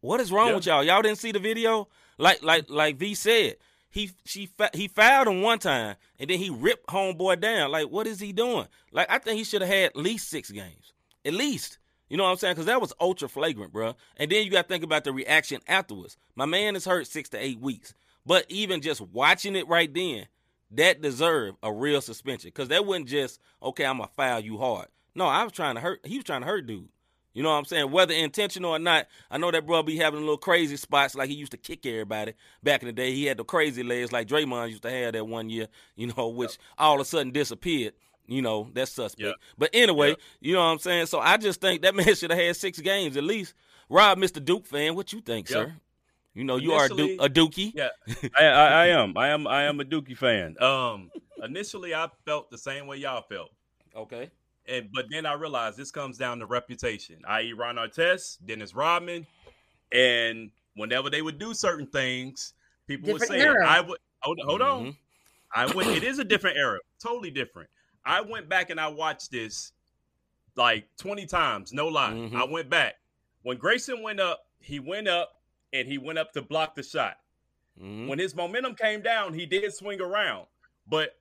what 0.01 0.19
is 0.19 0.31
wrong 0.31 0.49
Yeah. 0.49 0.55
with 0.55 0.65
y'all? 0.65 0.83
Y'all 0.83 1.01
didn't 1.01 1.17
see 1.17 1.31
the 1.31 1.39
video? 1.39 1.87
Like 2.17 2.43
like 2.43 2.65
like 2.69 2.97
V 2.97 3.15
said, 3.15 3.55
he 3.89 4.11
she 4.25 4.49
he 4.73 4.87
fouled 4.87 5.27
him 5.27 5.41
one 5.41 5.59
time, 5.59 5.95
and 6.19 6.29
then 6.29 6.39
he 6.39 6.49
ripped 6.49 6.87
homeboy 6.87 7.39
down. 7.39 7.71
Like, 7.71 7.87
what 7.87 8.05
is 8.05 8.19
he 8.19 8.33
doing? 8.33 8.67
Like, 8.91 9.09
I 9.09 9.17
think 9.17 9.37
he 9.37 9.43
should 9.43 9.61
have 9.61 9.71
had 9.71 9.85
at 9.85 9.95
least 9.95 10.29
six 10.29 10.51
games, 10.51 10.93
at 11.25 11.33
least. 11.33 11.79
You 12.13 12.17
know 12.17 12.25
what 12.25 12.29
I'm 12.29 12.37
saying? 12.37 12.53
Because 12.53 12.67
that 12.67 12.79
was 12.79 12.93
ultra 13.01 13.27
flagrant, 13.27 13.73
bro. 13.73 13.95
And 14.17 14.29
then 14.29 14.45
you 14.45 14.51
got 14.51 14.61
to 14.61 14.67
think 14.67 14.83
about 14.83 15.03
the 15.03 15.11
reaction 15.11 15.61
afterwards. 15.67 16.15
My 16.35 16.45
man 16.45 16.75
is 16.75 16.85
hurt 16.85 17.07
six 17.07 17.27
to 17.29 17.43
eight 17.43 17.59
weeks. 17.59 17.95
But 18.23 18.45
even 18.49 18.81
just 18.81 19.01
watching 19.01 19.55
it 19.55 19.67
right 19.67 19.91
then, 19.91 20.27
that 20.69 21.01
deserved 21.01 21.57
a 21.63 21.73
real 21.73 22.01
suspension. 22.01 22.49
Because 22.49 22.67
that 22.67 22.85
wasn't 22.85 23.07
just, 23.07 23.39
okay, 23.63 23.83
I'm 23.83 23.97
going 23.97 24.09
to 24.09 24.13
foul 24.13 24.41
you 24.41 24.59
hard. 24.59 24.89
No, 25.15 25.25
I 25.25 25.43
was 25.43 25.53
trying 25.53 25.73
to 25.73 25.81
hurt. 25.81 26.01
He 26.05 26.17
was 26.17 26.23
trying 26.23 26.41
to 26.41 26.45
hurt 26.45 26.67
dude. 26.67 26.87
You 27.33 27.41
know 27.41 27.49
what 27.49 27.55
I'm 27.55 27.65
saying? 27.65 27.89
Whether 27.89 28.13
intentional 28.13 28.75
or 28.75 28.79
not, 28.79 29.07
I 29.31 29.39
know 29.39 29.49
that 29.49 29.65
bro 29.65 29.81
be 29.81 29.97
having 29.97 30.19
little 30.19 30.37
crazy 30.37 30.77
spots 30.77 31.15
like 31.15 31.29
he 31.29 31.35
used 31.35 31.53
to 31.53 31.57
kick 31.57 31.83
everybody 31.83 32.33
back 32.61 32.83
in 32.83 32.85
the 32.85 32.93
day. 32.93 33.11
He 33.11 33.25
had 33.25 33.37
the 33.37 33.43
crazy 33.43 33.81
legs 33.81 34.11
like 34.11 34.27
Draymond 34.27 34.69
used 34.69 34.83
to 34.83 34.91
have 34.91 35.13
that 35.13 35.25
one 35.25 35.49
year, 35.49 35.67
you 35.95 36.13
know, 36.15 36.27
which 36.27 36.59
all 36.77 36.93
of 36.93 37.01
a 37.01 37.05
sudden 37.05 37.31
disappeared. 37.31 37.93
You 38.27 38.41
know, 38.41 38.69
that's 38.73 38.91
suspect. 38.91 39.27
Yep. 39.27 39.35
But 39.57 39.69
anyway, 39.73 40.09
yep. 40.09 40.19
you 40.39 40.53
know 40.53 40.59
what 40.59 40.71
I'm 40.71 40.79
saying? 40.79 41.07
So 41.07 41.19
I 41.19 41.37
just 41.37 41.59
think 41.59 41.81
that 41.81 41.95
man 41.95 42.15
should 42.15 42.31
have 42.31 42.39
had 42.39 42.55
six 42.55 42.79
games 42.79 43.17
at 43.17 43.23
least. 43.23 43.53
Rob, 43.89 44.17
Mr. 44.17 44.43
Duke 44.43 44.65
fan, 44.65 44.95
what 44.95 45.11
you 45.11 45.21
think, 45.21 45.47
sir? 45.47 45.75
You 46.33 46.43
know, 46.43 46.55
you 46.55 46.73
initially, 46.73 47.17
are 47.19 47.25
a, 47.25 47.29
du- 47.29 47.43
a 47.43 47.47
Dookie. 47.47 47.73
Yeah, 47.75 47.89
I, 48.39 48.45
I, 48.45 48.67
I, 48.67 48.87
am. 48.87 49.17
I 49.17 49.27
am. 49.29 49.45
I 49.45 49.63
am 49.63 49.79
a 49.79 49.83
Dookie 49.83 50.17
fan. 50.17 50.55
Um, 50.59 51.11
initially, 51.43 51.93
I 51.93 52.07
felt 52.25 52.49
the 52.49 52.57
same 52.57 52.87
way 52.87 52.97
y'all 52.97 53.21
felt. 53.21 53.51
Okay. 53.95 54.31
And 54.67 54.89
but 54.93 55.05
then 55.11 55.25
I 55.25 55.33
realized 55.33 55.77
this 55.77 55.91
comes 55.91 56.17
down 56.17 56.39
to 56.39 56.45
reputation, 56.45 57.17
i.e., 57.27 57.53
Ron 57.53 57.75
Artest, 57.75 58.37
Dennis 58.45 58.73
Rodman, 58.73 59.27
and 59.91 60.49
whenever 60.75 61.09
they 61.09 61.21
would 61.21 61.37
do 61.37 61.53
certain 61.53 61.85
things, 61.87 62.53
people 62.87 63.07
different 63.07 63.31
would 63.31 63.39
say, 63.39 63.45
era. 63.45 63.67
"I 63.67 63.81
would 63.81 63.99
hold, 64.21 64.39
hold 64.43 64.61
mm-hmm. 64.61 64.87
on." 64.87 64.97
I 65.53 65.71
would. 65.73 65.87
It 65.87 66.03
is 66.03 66.17
a 66.17 66.23
different 66.23 66.57
era, 66.57 66.79
totally 66.99 67.29
different. 67.29 67.69
I 68.05 68.21
went 68.21 68.49
back 68.49 68.69
and 68.69 68.79
I 68.79 68.87
watched 68.87 69.31
this 69.31 69.71
like 70.55 70.87
twenty 70.97 71.25
times, 71.25 71.73
no 71.73 71.87
lie. 71.87 72.11
Mm-hmm. 72.11 72.35
I 72.35 72.43
went 72.43 72.69
back 72.69 72.95
when 73.43 73.57
Grayson 73.57 74.01
went 74.01 74.19
up. 74.19 74.45
He 74.59 74.79
went 74.79 75.07
up 75.07 75.41
and 75.73 75.87
he 75.87 75.97
went 75.97 76.19
up 76.19 76.31
to 76.33 76.41
block 76.41 76.75
the 76.75 76.83
shot. 76.83 77.17
Mm-hmm. 77.81 78.07
When 78.07 78.19
his 78.19 78.35
momentum 78.35 78.75
came 78.75 79.01
down, 79.01 79.33
he 79.33 79.45
did 79.45 79.73
swing 79.73 79.99
around, 79.99 80.45
but 80.87 81.17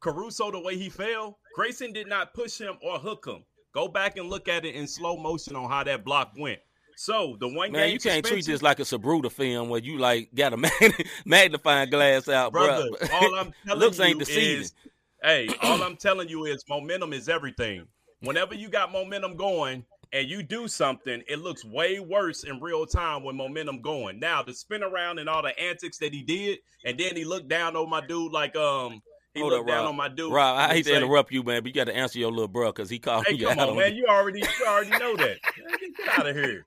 Caruso, 0.00 0.50
the 0.50 0.60
way 0.60 0.76
he 0.76 0.88
fell, 0.88 1.38
Grayson 1.54 1.92
did 1.92 2.08
not 2.08 2.34
push 2.34 2.58
him 2.58 2.76
or 2.82 2.98
hook 2.98 3.26
him. 3.26 3.44
Go 3.72 3.88
back 3.88 4.16
and 4.16 4.28
look 4.28 4.48
at 4.48 4.64
it 4.64 4.74
in 4.74 4.86
slow 4.86 5.16
motion 5.16 5.54
on 5.56 5.68
how 5.68 5.84
that 5.84 6.04
block 6.04 6.32
went. 6.36 6.60
So 6.96 7.36
the 7.38 7.48
one 7.48 7.72
man, 7.72 7.90
you 7.90 7.98
can't 7.98 8.24
treat 8.24 8.46
this 8.46 8.62
like 8.62 8.80
a 8.80 8.84
Zapruder 8.84 9.30
film 9.30 9.68
where 9.68 9.82
you 9.82 9.98
like 9.98 10.34
got 10.34 10.54
a 10.54 10.94
magnifying 11.26 11.90
glass 11.90 12.26
out, 12.26 12.52
brother. 12.52 12.88
Bro. 12.88 13.08
All 13.12 13.34
I'm 13.38 13.52
telling 13.66 13.80
looks 13.80 14.00
ain't 14.00 14.18
deceiving. 14.18 14.62
Is, 14.62 14.74
hey, 15.22 15.48
all 15.62 15.82
I'm 15.82 15.96
telling 16.00 16.28
you 16.28 16.44
is 16.44 16.64
momentum 16.68 17.12
is 17.12 17.28
everything. 17.28 17.86
Whenever 18.20 18.54
you 18.54 18.68
got 18.68 18.92
momentum 18.92 19.36
going 19.36 19.84
and 20.12 20.28
you 20.28 20.42
do 20.42 20.68
something, 20.68 21.22
it 21.28 21.40
looks 21.40 21.64
way 21.64 22.00
worse 22.00 22.44
in 22.44 22.60
real 22.60 22.86
time 22.86 23.22
when 23.22 23.36
momentum 23.36 23.82
going. 23.82 24.18
Now 24.18 24.42
the 24.42 24.54
spin 24.54 24.82
around 24.82 25.18
and 25.18 25.28
all 25.28 25.42
the 25.42 25.58
antics 25.58 25.98
that 25.98 26.12
he 26.12 26.22
did, 26.22 26.58
and 26.84 26.98
then 26.98 27.16
he 27.16 27.24
looked 27.24 27.48
down 27.48 27.76
on 27.76 27.90
my 27.90 28.04
dude 28.06 28.32
like 28.32 28.56
um 28.56 29.02
he 29.34 29.40
Hold 29.40 29.52
looked 29.52 29.68
up, 29.68 29.74
down 29.74 29.82
Rob. 29.82 29.88
on 29.90 29.96
my 29.96 30.08
dude. 30.08 30.32
Rob, 30.32 30.58
I 30.58 30.72
hate 30.72 30.86
to 30.86 30.96
interrupt 30.96 31.30
you, 31.30 31.42
man, 31.42 31.62
but 31.62 31.68
you 31.68 31.74
got 31.74 31.84
to 31.88 31.94
answer 31.94 32.18
your 32.18 32.30
little 32.30 32.48
bro 32.48 32.72
because 32.72 32.88
he 32.88 32.98
called 32.98 33.26
hey, 33.26 33.34
you 33.34 33.46
come 33.46 33.58
out. 33.58 33.68
on, 33.68 33.76
man. 33.76 33.94
You 33.94 34.06
already, 34.06 34.40
you 34.40 34.66
already 34.66 34.90
know 34.92 35.14
that. 35.14 35.36
Get 35.98 36.18
out 36.18 36.26
of 36.26 36.34
here. 36.34 36.64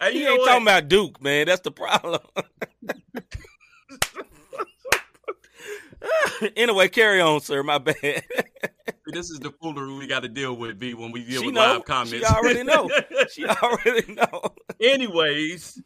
Hey, 0.00 0.14
he 0.14 0.26
ain't 0.26 0.38
what? 0.38 0.46
talking 0.46 0.62
about 0.62 0.88
Duke, 0.88 1.20
man. 1.22 1.46
That's 1.46 1.60
the 1.60 1.70
problem. 1.70 2.20
anyway, 6.56 6.88
carry 6.88 7.20
on, 7.20 7.40
sir. 7.40 7.62
My 7.62 7.78
bad. 7.78 7.96
this 9.06 9.30
is 9.30 9.40
the 9.40 9.52
foolery 9.60 9.94
we 9.94 10.06
got 10.06 10.22
to 10.22 10.28
deal 10.28 10.56
with, 10.56 10.78
B, 10.78 10.94
when 10.94 11.12
we 11.12 11.24
deal 11.24 11.40
she 11.40 11.46
with 11.46 11.54
know. 11.54 11.74
live 11.74 11.84
comments. 11.84 12.12
She 12.12 12.24
already 12.24 12.62
know. 12.62 12.90
she 13.32 13.46
already 13.46 14.14
know. 14.14 14.42
Anyways, 14.80 15.80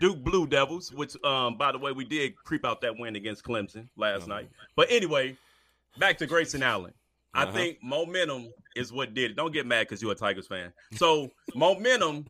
Duke 0.00 0.22
Blue 0.22 0.46
Devils, 0.46 0.92
which, 0.92 1.16
um, 1.24 1.56
by 1.56 1.72
the 1.72 1.78
way, 1.78 1.92
we 1.92 2.04
did 2.04 2.36
creep 2.36 2.64
out 2.64 2.80
that 2.80 2.98
win 2.98 3.16
against 3.16 3.44
Clemson 3.44 3.88
last 3.96 4.22
uh-huh. 4.22 4.34
night. 4.34 4.50
But 4.76 4.88
anyway, 4.90 5.36
back 5.98 6.18
to 6.18 6.26
Grayson 6.26 6.62
Allen. 6.62 6.92
Uh-huh. 7.32 7.48
I 7.48 7.52
think 7.52 7.78
momentum 7.82 8.48
is 8.74 8.92
what 8.92 9.14
did 9.14 9.32
it. 9.32 9.36
Don't 9.36 9.52
get 9.52 9.66
mad 9.66 9.82
because 9.82 10.02
you're 10.02 10.12
a 10.12 10.16
Tigers 10.16 10.48
fan. 10.48 10.72
So 10.94 11.30
momentum 11.54 12.26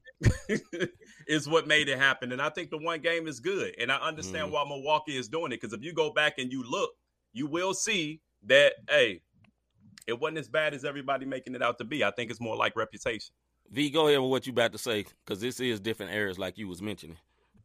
is 1.26 1.48
what 1.48 1.66
made 1.66 1.88
it 1.88 1.98
happen. 1.98 2.32
And 2.32 2.42
I 2.42 2.50
think 2.50 2.70
the 2.70 2.76
one 2.76 3.00
game 3.00 3.26
is 3.26 3.40
good. 3.40 3.74
And 3.78 3.90
I 3.90 3.96
understand 3.96 4.48
mm. 4.48 4.52
why 4.52 4.64
Milwaukee 4.64 5.16
is 5.16 5.28
doing 5.28 5.52
it. 5.52 5.60
Because 5.60 5.72
if 5.72 5.82
you 5.82 5.94
go 5.94 6.10
back 6.10 6.34
and 6.38 6.52
you 6.52 6.62
look, 6.68 6.90
you 7.32 7.46
will 7.46 7.74
see 7.74 8.20
that, 8.46 8.74
hey, 8.88 9.22
it 10.06 10.18
wasn't 10.18 10.38
as 10.38 10.48
bad 10.48 10.74
as 10.74 10.84
everybody 10.84 11.26
making 11.26 11.54
it 11.54 11.62
out 11.62 11.78
to 11.78 11.84
be. 11.84 12.04
I 12.04 12.10
think 12.10 12.30
it's 12.30 12.40
more 12.40 12.56
like 12.56 12.76
reputation. 12.76 13.34
V, 13.70 13.90
go 13.90 14.08
ahead 14.08 14.20
with 14.20 14.30
what 14.30 14.46
you 14.46 14.52
about 14.52 14.72
to 14.72 14.78
say, 14.78 15.04
because 15.24 15.40
this 15.40 15.60
is 15.60 15.78
different 15.78 16.12
areas 16.12 16.38
like 16.38 16.58
you 16.58 16.66
was 16.66 16.82
mentioning. 16.82 17.18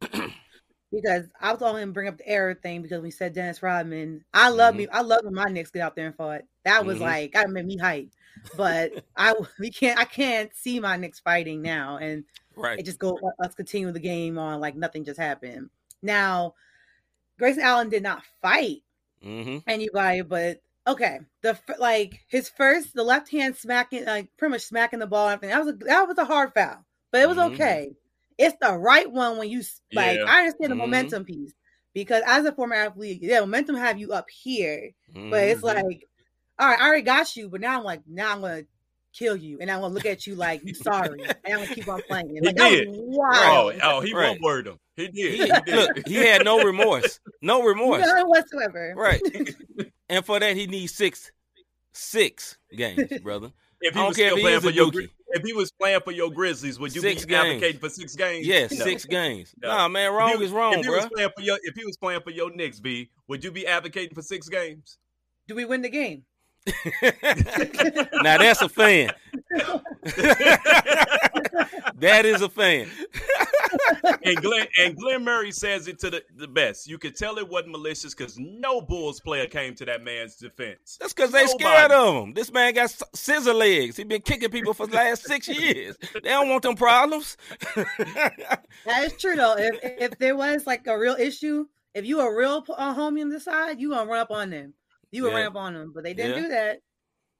because 0.92 1.24
I 1.40 1.52
was 1.52 1.62
only 1.62 1.84
bring 1.86 2.08
up 2.08 2.18
the 2.18 2.28
error 2.28 2.54
thing 2.54 2.82
because 2.82 3.02
we 3.02 3.10
said 3.10 3.34
Dennis 3.34 3.62
Rodman. 3.62 4.24
I 4.32 4.48
love 4.50 4.72
mm-hmm. 4.72 4.78
me. 4.78 4.88
I 4.92 5.00
love 5.02 5.22
when 5.24 5.34
my 5.34 5.46
Knicks 5.46 5.70
get 5.70 5.82
out 5.82 5.96
there 5.96 6.06
and 6.06 6.16
fought. 6.16 6.42
That 6.64 6.86
was 6.86 6.96
mm-hmm. 6.96 7.04
like 7.04 7.32
that 7.32 7.50
made 7.50 7.66
me 7.66 7.76
hype. 7.76 8.10
But 8.56 9.04
I 9.16 9.34
we 9.58 9.70
can't 9.70 9.98
I 9.98 10.04
can't 10.04 10.54
see 10.54 10.78
my 10.78 10.96
Knicks 10.96 11.20
fighting 11.20 11.62
now, 11.62 11.96
and 11.96 12.24
right. 12.54 12.78
it 12.78 12.84
just 12.84 12.98
go 12.98 13.18
us 13.42 13.54
continue 13.54 13.90
the 13.90 14.00
game 14.00 14.38
on 14.38 14.60
like 14.60 14.76
nothing 14.76 15.04
just 15.04 15.18
happened. 15.18 15.70
Now, 16.02 16.54
Grayson 17.38 17.62
Allen 17.62 17.88
did 17.88 18.02
not 18.02 18.22
fight 18.40 18.82
mm-hmm. 19.26 19.58
anybody, 19.66 20.22
but 20.22 20.60
okay, 20.86 21.18
the 21.42 21.58
like 21.78 22.20
his 22.28 22.48
first 22.48 22.94
the 22.94 23.02
left 23.02 23.30
hand 23.30 23.56
smacking 23.56 24.04
like 24.04 24.28
pretty 24.36 24.52
much 24.52 24.62
smacking 24.62 25.00
the 25.00 25.06
ball. 25.06 25.28
Everything 25.28 25.50
that 25.50 25.64
was 25.64 25.74
a, 25.74 25.76
that 25.84 26.08
was 26.08 26.18
a 26.18 26.24
hard 26.24 26.52
foul, 26.54 26.84
but 27.10 27.20
it 27.20 27.28
was 27.28 27.38
mm-hmm. 27.38 27.54
okay. 27.54 27.90
It's 28.38 28.56
the 28.60 28.76
right 28.76 29.10
one 29.10 29.38
when 29.38 29.48
you 29.48 29.62
like. 29.92 30.18
Yeah. 30.18 30.24
I 30.26 30.40
understand 30.40 30.70
the 30.70 30.74
mm-hmm. 30.74 30.78
momentum 30.78 31.24
piece 31.24 31.52
because 31.94 32.22
as 32.26 32.44
a 32.44 32.52
former 32.52 32.74
athlete, 32.74 33.20
yeah, 33.22 33.40
momentum 33.40 33.76
have 33.76 33.98
you 33.98 34.12
up 34.12 34.26
here, 34.30 34.90
but 35.12 35.42
it's 35.44 35.62
mm-hmm. 35.62 35.86
like, 35.86 36.06
all 36.58 36.68
right, 36.68 36.78
I 36.78 36.86
already 36.86 37.02
got 37.02 37.34
you, 37.36 37.48
but 37.48 37.60
now 37.60 37.78
I'm 37.78 37.84
like, 37.84 38.02
now 38.06 38.32
I'm 38.32 38.40
gonna 38.42 38.62
kill 39.16 39.36
you, 39.36 39.58
and 39.60 39.70
I'm 39.70 39.80
gonna 39.80 39.94
look 39.94 40.06
at 40.06 40.26
you 40.26 40.34
like 40.34 40.62
you 40.64 40.74
sorry, 40.74 41.22
and 41.22 41.36
I'm 41.46 41.64
gonna 41.64 41.74
keep 41.74 41.88
on 41.88 42.02
playing. 42.08 42.38
Like, 42.42 42.58
he 42.58 42.70
did. 42.70 42.88
Wow. 42.90 43.32
Oh, 43.34 43.72
oh, 43.82 44.00
he 44.00 44.14
right. 44.14 44.40
word 44.40 44.66
him. 44.66 44.78
He 44.96 45.08
did. 45.08 45.14
He, 45.14 45.38
he 45.38 45.52
did. 45.66 45.74
Look, 45.74 46.08
he 46.08 46.14
had 46.16 46.44
no 46.44 46.62
remorse, 46.62 47.20
no 47.40 47.62
remorse, 47.62 48.04
none 48.04 48.28
whatsoever. 48.28 48.94
Right. 48.96 49.20
and 50.08 50.24
for 50.24 50.38
that, 50.40 50.56
he 50.56 50.66
needs 50.66 50.94
six, 50.94 51.32
six 51.92 52.58
games, 52.74 53.18
brother. 53.22 53.52
If 53.80 53.94
he 53.94 54.00
was 54.00 54.16
still 54.16 54.38
playing 54.38 54.60
for 54.60 54.70
your, 54.70 54.90
if 55.28 55.42
he 55.44 55.52
was 55.52 55.70
playing 55.70 56.00
for 56.00 56.10
your 56.10 56.30
Grizzlies, 56.30 56.78
would 56.78 56.94
you 56.94 57.00
six 57.02 57.24
be 57.24 57.30
games. 57.30 57.46
advocating 57.46 57.80
for 57.80 57.90
six 57.90 58.14
games? 58.16 58.46
Yes, 58.46 58.72
no. 58.72 58.84
six 58.84 59.04
games. 59.04 59.54
No. 59.60 59.68
Nah, 59.68 59.88
man, 59.88 60.12
wrong 60.12 60.32
was, 60.32 60.48
is 60.48 60.50
wrong, 60.50 60.74
if 60.74 60.80
he 60.80 60.86
bro. 60.86 60.96
Was 60.96 61.08
playing 61.14 61.30
for 61.36 61.42
your, 61.42 61.58
if 61.62 61.74
he 61.74 61.84
was 61.84 61.96
playing 61.96 62.20
for 62.22 62.30
your 62.30 62.54
Knicks, 62.54 62.80
B, 62.80 63.10
would 63.28 63.44
you 63.44 63.52
be 63.52 63.66
advocating 63.66 64.14
for 64.14 64.22
six 64.22 64.48
games? 64.48 64.98
Do 65.46 65.54
we 65.54 65.64
win 65.64 65.82
the 65.82 65.90
game? 65.90 66.24
now 68.22 68.38
that's 68.38 68.60
a 68.60 68.68
fan. 68.68 69.10
that 71.98 72.22
is 72.24 72.42
a 72.42 72.48
fan. 72.48 72.88
and 74.24 74.36
Glenn 74.42 74.66
and 74.78 74.96
Glenn 74.96 75.24
Murray 75.24 75.52
says 75.52 75.86
it 75.86 76.00
to 76.00 76.10
the, 76.10 76.24
the 76.36 76.48
best. 76.48 76.88
You 76.88 76.98
could 76.98 77.16
tell 77.16 77.38
it 77.38 77.48
wasn't 77.48 77.72
malicious 77.72 78.14
because 78.14 78.36
no 78.38 78.80
Bulls 78.80 79.20
player 79.20 79.46
came 79.46 79.74
to 79.76 79.84
that 79.84 80.02
man's 80.02 80.36
defense. 80.36 80.96
That's 81.00 81.12
because 81.12 81.30
they 81.30 81.46
scared 81.46 81.92
of 81.92 82.24
him. 82.24 82.34
This 82.34 82.52
man 82.52 82.74
got 82.74 82.90
scissor 83.14 83.54
legs. 83.54 83.96
He 83.96 84.04
been 84.04 84.22
kicking 84.22 84.50
people 84.50 84.74
for 84.74 84.88
the 84.88 84.96
last 84.96 85.24
six 85.24 85.46
years. 85.60 85.96
They 86.14 86.20
don't 86.20 86.48
want 86.48 86.62
them 86.62 86.74
problems. 86.74 87.36
that 87.76 89.04
is 89.04 89.12
true 89.18 89.36
though. 89.36 89.54
If 89.56 89.78
if 89.82 90.18
there 90.18 90.36
was 90.36 90.66
like 90.66 90.86
a 90.88 90.98
real 90.98 91.16
issue, 91.16 91.66
if 91.94 92.04
you 92.04 92.20
a 92.20 92.36
real 92.36 92.64
uh, 92.76 92.94
homie 92.94 93.22
on 93.22 93.28
the 93.28 93.40
side, 93.40 93.80
you 93.80 93.90
gonna 93.90 94.10
run 94.10 94.20
up 94.20 94.30
on 94.32 94.50
them. 94.50 94.74
You 95.10 95.24
would 95.24 95.32
yeah. 95.32 95.38
run 95.38 95.46
up 95.46 95.56
on 95.56 95.74
them, 95.74 95.92
but 95.94 96.04
they 96.04 96.14
didn't 96.14 96.36
yeah. 96.36 96.42
do 96.42 96.48
that. 96.48 96.80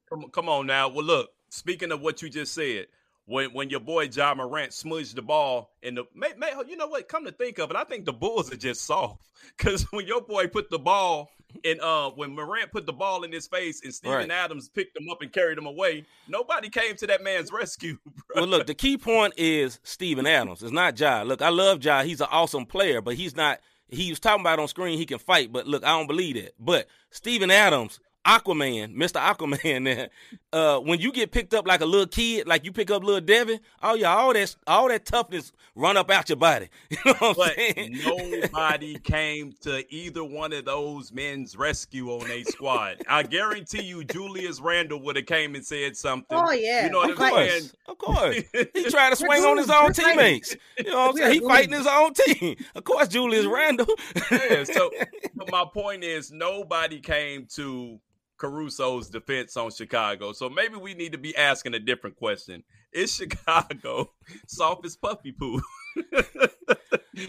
Come, 0.09 0.31
come 0.31 0.49
on 0.49 0.67
now. 0.67 0.89
Well, 0.89 1.05
look. 1.05 1.31
Speaking 1.49 1.93
of 1.93 2.01
what 2.01 2.23
you 2.23 2.29
just 2.29 2.55
said, 2.55 2.87
when 3.27 3.53
when 3.53 3.71
your 3.71 3.81
boy 3.81 4.09
Ja 4.13 4.35
Morant 4.35 4.73
smudged 4.73 5.17
the 5.17 5.23
ball 5.23 5.71
and 5.83 5.97
the 5.97 6.05
may, 6.15 6.33
may, 6.39 6.53
you 6.67 6.77
know 6.77 6.87
what? 6.87 7.09
Come 7.09 7.25
to 7.25 7.33
think 7.33 7.59
of 7.59 7.71
it, 7.71 7.77
I 7.77 7.85
think 7.85 8.05
the 8.05 8.13
Bulls 8.13 8.53
are 8.53 8.57
just 8.57 8.85
soft 8.85 9.21
because 9.59 9.83
when 9.93 10.07
your 10.07 10.23
boy 10.23 10.47
put 10.47 10.71
the 10.71 10.79
ball 10.79 11.31
and 11.65 11.81
uh 11.81 12.11
when 12.11 12.35
Morant 12.35 12.71
put 12.73 12.87
the 12.87 12.93
ball 12.93 13.25
in 13.25 13.33
his 13.33 13.47
face 13.47 13.83
and 13.85 13.93
Steven 13.93 14.17
right. 14.17 14.31
Adams 14.31 14.69
picked 14.69 14.97
him 14.97 15.09
up 15.11 15.23
and 15.23 15.33
carried 15.33 15.59
him 15.59 15.67
away, 15.67 16.05
nobody 16.29 16.69
came 16.69 16.97
to 16.97 17.07
that 17.09 17.23
man's 17.23 17.53
rescue. 17.53 17.99
Bro. 18.05 18.43
Well, 18.43 18.47
look, 18.47 18.67
the 18.67 18.75
key 18.75 18.97
point 18.97 19.35
is 19.37 19.81
Steven 19.83 20.27
Adams. 20.27 20.63
It's 20.63 20.73
not 20.73 20.99
Ja. 20.99 21.23
Look, 21.23 21.43
I 21.43 21.49
love 21.49 21.85
Ja. 21.85 22.03
He's 22.03 22.21
an 22.21 22.29
awesome 22.31 22.67
player, 22.67 23.01
but 23.01 23.15
he's 23.15 23.37
not. 23.37 23.61
He 23.89 24.11
was 24.11 24.21
talking 24.21 24.41
about 24.41 24.59
on 24.59 24.69
screen 24.69 24.99
he 24.99 25.07
can 25.07 25.19
fight, 25.19 25.53
but 25.53 25.67
look, 25.67 25.85
I 25.85 25.89
don't 25.89 26.07
believe 26.07 26.37
that. 26.37 26.55
But 26.59 26.89
Steven 27.11 27.51
Adams 27.51 28.01
Aquaman, 28.27 28.95
Mr. 28.97 29.21
Aquaman 29.21 29.85
there. 29.85 30.09
Uh, 30.53 30.79
when 30.81 30.99
you 31.01 31.13
get 31.13 31.31
picked 31.31 31.55
up 31.55 31.67
like 31.67 31.81
a 31.81 31.87
little 31.87 32.07
kid, 32.07 32.47
like 32.47 32.65
you 32.65 32.73
pick 32.73 32.91
up 32.91 33.05
little 33.05 33.21
Devin, 33.21 33.61
oh 33.83 33.95
yeah, 33.95 34.15
all 34.15 34.33
that 34.33 34.57
all 34.67 34.89
that 34.89 35.05
toughness 35.05 35.53
run 35.75 35.97
up 35.97 36.11
out 36.11 36.29
your 36.29 36.37
body. 36.37 36.69
You 36.91 36.99
know 37.05 37.13
what 37.21 37.37
But 37.37 37.51
I'm 37.51 37.75
saying? 37.75 37.99
nobody 38.05 38.99
came 39.05 39.53
to 39.63 39.95
either 39.95 40.25
one 40.25 40.53
of 40.53 40.65
those 40.65 41.13
men's 41.13 41.57
rescue 41.57 42.09
on 42.11 42.31
a 42.31 42.43
squad. 42.45 42.97
I 43.09 43.23
guarantee 43.23 43.83
you, 43.83 44.03
Julius 44.05 44.61
Randle 44.61 45.01
would 45.03 45.17
have 45.17 45.27
came 45.27 45.55
and 45.55 45.65
said 45.65 45.97
something. 45.97 46.37
Oh 46.37 46.51
yeah, 46.53 46.87
You 46.87 46.91
know 46.93 46.99
what 46.99 47.11
Of 47.11 47.21
I'm 47.21 47.29
course, 47.31 47.51
saying? 47.51 47.71
of 47.89 47.99
course. 47.99 48.37
He 48.75 48.85
tried 48.91 49.11
to 49.11 49.17
swing 49.17 49.45
on 49.45 49.57
his 49.59 49.71
own 49.71 49.93
teammates. 49.93 50.57
You 50.79 50.91
know 50.91 50.99
what 50.99 51.11
I'm 51.11 51.17
saying? 51.17 51.33
He 51.35 51.41
fighting 51.47 51.73
his 51.75 51.87
own 51.87 52.15
team. 52.15 52.57
Of 52.75 52.85
course, 52.85 53.09
Julius 53.09 53.47
Randle. 53.47 53.87
Yeah, 54.31 54.65
so 54.65 54.91
but 55.35 55.51
my 55.51 55.65
point 55.73 56.03
is 56.03 56.33
nobody 56.33 56.99
came 57.01 57.47
to 57.55 58.01
Caruso's 58.39 59.09
defense 59.09 59.57
on 59.57 59.71
Chicago. 59.71 60.33
So 60.33 60.49
maybe 60.49 60.77
we 60.77 60.95
need 60.95 61.13
to 61.13 61.19
be 61.19 61.37
asking 61.37 61.75
a 61.75 61.79
different 61.79 62.17
question. 62.17 62.63
Is 62.93 63.15
Chicago 63.15 64.13
soft 64.47 64.85
as 64.87 64.97
puppy 64.97 65.33
poo? 65.33 65.61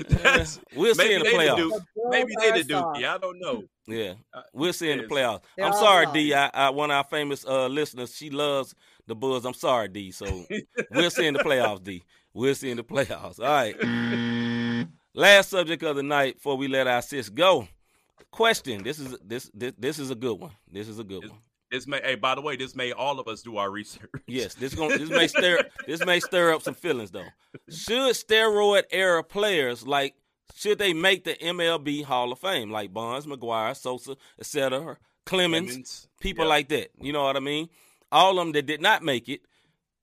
That's 0.10 0.60
we'll 0.76 0.94
see 0.96 1.04
maybe 1.04 1.14
in 1.16 1.20
the 1.20 1.26
they 1.26 1.32
the 1.32 1.38
playoffs. 1.38 1.58
Duke. 1.58 1.84
The 1.96 2.10
Maybe 2.10 2.34
they 2.40 2.50
are 2.50 2.54
the 2.64 2.64
soft. 2.64 2.98
Dookie. 2.98 3.08
I 3.08 3.18
don't 3.18 3.40
know. 3.40 3.64
Yeah, 3.88 4.14
Uh, 4.34 4.42
we'll 4.54 4.74
see 4.74 4.92
in 4.92 4.98
the 5.00 5.06
playoffs. 5.06 5.42
They're 5.56 5.66
I'm 5.66 5.74
sorry, 5.74 6.06
soft. 6.06 6.16
D. 6.16 6.34
I, 6.34 6.48
I, 6.54 6.70
one 6.72 6.92
of 6.92 6.96
our 6.98 7.04
famous 7.06 7.46
uh, 7.46 7.68
listeners, 7.68 8.14
she 8.14 8.30
loves 8.30 8.76
the 9.08 9.16
Bulls. 9.16 9.46
I'm 9.46 9.54
sorry, 9.54 9.88
D. 9.88 10.12
So 10.12 10.46
we'll 10.92 11.10
see 11.10 11.26
in 11.26 11.34
the 11.36 11.40
playoffs, 11.40 11.84
D. 11.84 12.04
We'll 12.34 12.54
see 12.56 12.70
in 12.70 12.78
the 12.78 12.84
playoffs. 12.84 13.40
All 13.40 13.46
right. 13.46 14.88
Last 15.16 15.50
subject 15.52 15.82
of 15.84 15.96
the 15.96 16.04
night 16.04 16.36
before 16.36 16.58
we 16.58 16.68
let 16.68 16.86
our 16.88 17.02
sis 17.02 17.30
go. 17.30 17.68
Question. 18.32 18.84
This 18.84 19.00
is 19.00 19.16
this 19.24 19.50
this, 19.54 19.74
this 19.78 20.00
is 20.00 20.12
a 20.12 20.16
good 20.16 20.40
one. 20.40 20.52
This 20.72 20.88
is 20.88 21.00
a 21.00 21.04
good 21.04 21.30
one. 21.30 21.40
This 21.72 21.86
may 21.86 22.00
hey, 22.02 22.16
by 22.16 22.36
the 22.36 22.42
way, 22.42 22.56
this 22.56 22.76
made 22.76 22.94
all 22.94 23.20
of 23.20 23.28
us 23.28 23.42
do 23.42 23.58
our 23.58 23.70
research. 23.70 24.10
Yes, 24.28 24.54
this 24.56 24.74
going 24.74 24.98
this 24.98 25.10
may 25.10 25.28
stir 25.28 25.64
this 25.86 26.06
may 26.06 26.20
stir 26.20 26.54
up 26.54 26.62
some 26.62 26.74
feelings 26.74 27.12
though. 27.12 27.26
Should 27.70 28.14
steroid 28.16 28.84
era 28.92 29.24
players 29.24 29.86
like 29.86 30.16
should 30.56 30.80
they 30.80 30.94
make 30.94 31.24
the 31.26 31.34
MLB 31.36 32.04
Hall 32.04 32.32
of 32.32 32.40
Fame 32.40 32.72
like 32.72 32.94
Bonds, 32.94 33.28
McGwire, 33.28 33.76
Sosa, 33.76 34.16
etc., 34.40 34.98
Clemens, 35.26 35.70
Clemens. 35.72 36.08
people 36.22 36.46
Yep. 36.46 36.50
like 36.50 36.70
that? 36.70 36.90
You 37.02 37.12
know 37.14 37.24
what 37.24 37.36
I 37.36 37.42
mean? 37.42 37.70
All 38.12 38.40
of 38.40 38.46
them 38.46 38.54
that 38.54 38.66
did 38.66 38.82
not 38.82 39.04
make 39.04 39.28
it. 39.28 39.42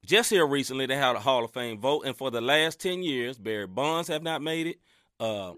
Just 0.04 0.28
here 0.28 0.46
recently, 0.46 0.84
they 0.84 0.96
had 0.96 1.16
a 1.16 1.20
Hall 1.20 1.44
of 1.44 1.50
Fame 1.52 1.80
vote, 1.80 2.04
and 2.04 2.14
for 2.14 2.30
the 2.30 2.42
last 2.42 2.78
ten 2.78 3.02
years, 3.02 3.38
Barry 3.38 3.66
Bonds 3.66 4.08
have 4.08 4.22
not 4.22 4.42
made 4.42 4.66
it. 4.66 4.76
Uh, 5.18 5.54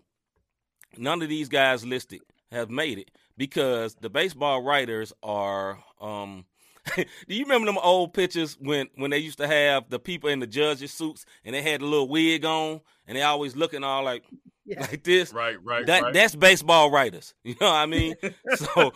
none 0.97 1.21
of 1.21 1.29
these 1.29 1.49
guys 1.49 1.85
listed 1.85 2.21
have 2.53 2.71
made 2.71 2.99
it 2.99 3.11
because 3.37 3.95
the 3.97 4.11
baseball 4.11 4.63
writers 4.63 5.13
are. 5.23 5.79
Um, 6.01 6.45
do 6.97 7.05
you 7.27 7.43
remember 7.43 7.67
them 7.67 7.79
old 7.83 8.15
pictures 8.15 8.57
when 8.61 8.87
when 8.95 9.11
they 9.11 9.19
used 9.19 9.39
to 9.39 9.47
have 9.49 9.91
the 9.91 9.99
people 9.99 10.31
in 10.31 10.39
the 10.39 10.47
judges' 10.47 10.93
suits 10.93 11.27
and 11.45 11.55
they 11.55 11.61
had 11.63 11.81
a 11.83 11.85
little 11.85 12.09
wig 12.09 12.45
on 12.45 12.81
and 13.09 13.17
they 13.17 13.23
always 13.23 13.57
looking 13.57 13.83
all 13.83 14.05
like 14.05 14.23
Yeah. 14.65 14.81
like 14.91 15.03
this? 15.03 15.33
Right, 15.33 15.57
right, 15.65 15.85
That 15.87 16.03
right. 16.05 16.15
that's 16.15 16.37
baseball 16.37 16.91
writers. 16.93 17.35
You 17.45 17.57
know 17.61 17.67
what 17.67 17.75
I 17.75 17.87
mean? 17.87 18.15
so 18.55 18.93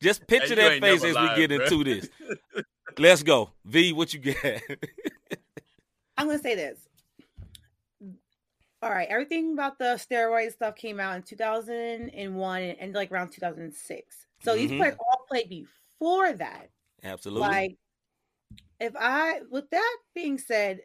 just 0.00 0.26
picture 0.28 0.54
Hey, 0.54 0.78
that 0.78 0.80
face 0.80 1.02
as 1.04 1.14
lied, 1.16 1.36
we 1.36 1.46
get 1.46 1.50
bruh. 1.60 1.64
into 1.72 1.84
this. 1.84 2.08
Let's 2.96 3.22
go. 3.24 3.50
V, 3.64 3.92
what 3.92 4.14
you 4.14 4.20
got? 4.20 4.36
I'm 6.16 6.26
gonna 6.26 6.38
say 6.38 6.54
this. 6.54 6.78
All 8.82 8.90
right, 8.90 9.08
everything 9.08 9.52
about 9.54 9.78
the 9.78 9.96
steroid 9.96 10.52
stuff 10.52 10.76
came 10.76 11.00
out 11.00 11.16
in 11.16 11.22
2001 11.24 12.62
and 12.62 12.94
like 12.94 13.10
around 13.10 13.30
2006. 13.30 14.26
So 14.38 14.54
these 14.54 14.70
Mhm. 14.70 14.72
players 14.72 14.94
all 15.00 15.24
played 15.28 15.48
before 15.48 16.32
that. 16.34 16.70
Absolutely. 17.02 17.62
Like, 17.62 17.78
if 18.80 18.94
I, 18.98 19.42
with 19.50 19.70
that 19.70 19.98
being 20.14 20.38
said, 20.38 20.82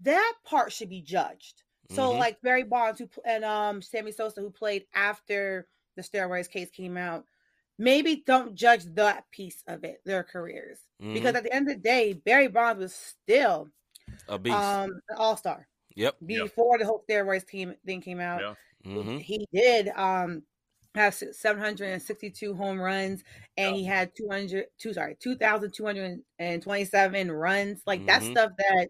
that 0.00 0.34
part 0.44 0.72
should 0.72 0.90
be 0.90 1.02
judged. 1.02 1.64
So, 1.88 2.12
Mhm. 2.12 2.16
like 2.16 2.40
Barry 2.42 2.64
Bonds 2.64 3.00
who 3.00 3.08
and 3.24 3.44
um 3.44 3.82
Sammy 3.82 4.12
Sosa 4.12 4.40
who 4.42 4.50
played 4.50 4.86
after 4.94 5.68
the 5.96 6.02
steroids 6.02 6.50
case 6.50 6.70
came 6.70 6.96
out, 6.98 7.26
maybe 7.78 8.24
don't 8.26 8.54
judge 8.56 8.84
that 8.96 9.30
piece 9.32 9.64
of 9.68 9.84
it, 9.84 10.02
their 10.06 10.24
careers, 10.24 10.80
because 11.12 11.34
Mhm. 11.34 11.36
at 11.36 11.44
the 11.44 11.52
end 11.54 11.68
of 11.70 11.76
the 11.76 11.82
day, 11.82 12.14
Barry 12.14 12.48
Bonds 12.48 12.80
was 12.82 12.94
still 12.94 13.70
a 14.28 14.38
beast. 14.38 14.80
um 14.82 14.90
an 15.10 15.16
all 15.18 15.36
star 15.36 15.68
yep. 15.98 16.16
before 16.26 16.78
the 16.78 16.84
whole 16.86 17.04
steroids 17.08 17.46
team 17.46 17.74
thing 17.86 18.00
came 18.00 18.20
out. 18.20 18.40
Yeah. 18.40 18.54
hmm 18.84 19.18
He 19.18 19.46
did 19.52 19.88
um 19.88 20.42
have 20.94 21.14
762 21.14 22.54
home 22.54 22.80
runs 22.80 23.22
and 23.56 23.76
he 23.76 23.84
had 23.84 24.10
200 24.16 24.66
two 24.78 24.92
sorry 24.94 25.16
2227 25.20 27.30
runs 27.30 27.82
like 27.86 28.06
that 28.06 28.22
Mhm. 28.22 28.24
stuff 28.24 28.52
that 28.58 28.88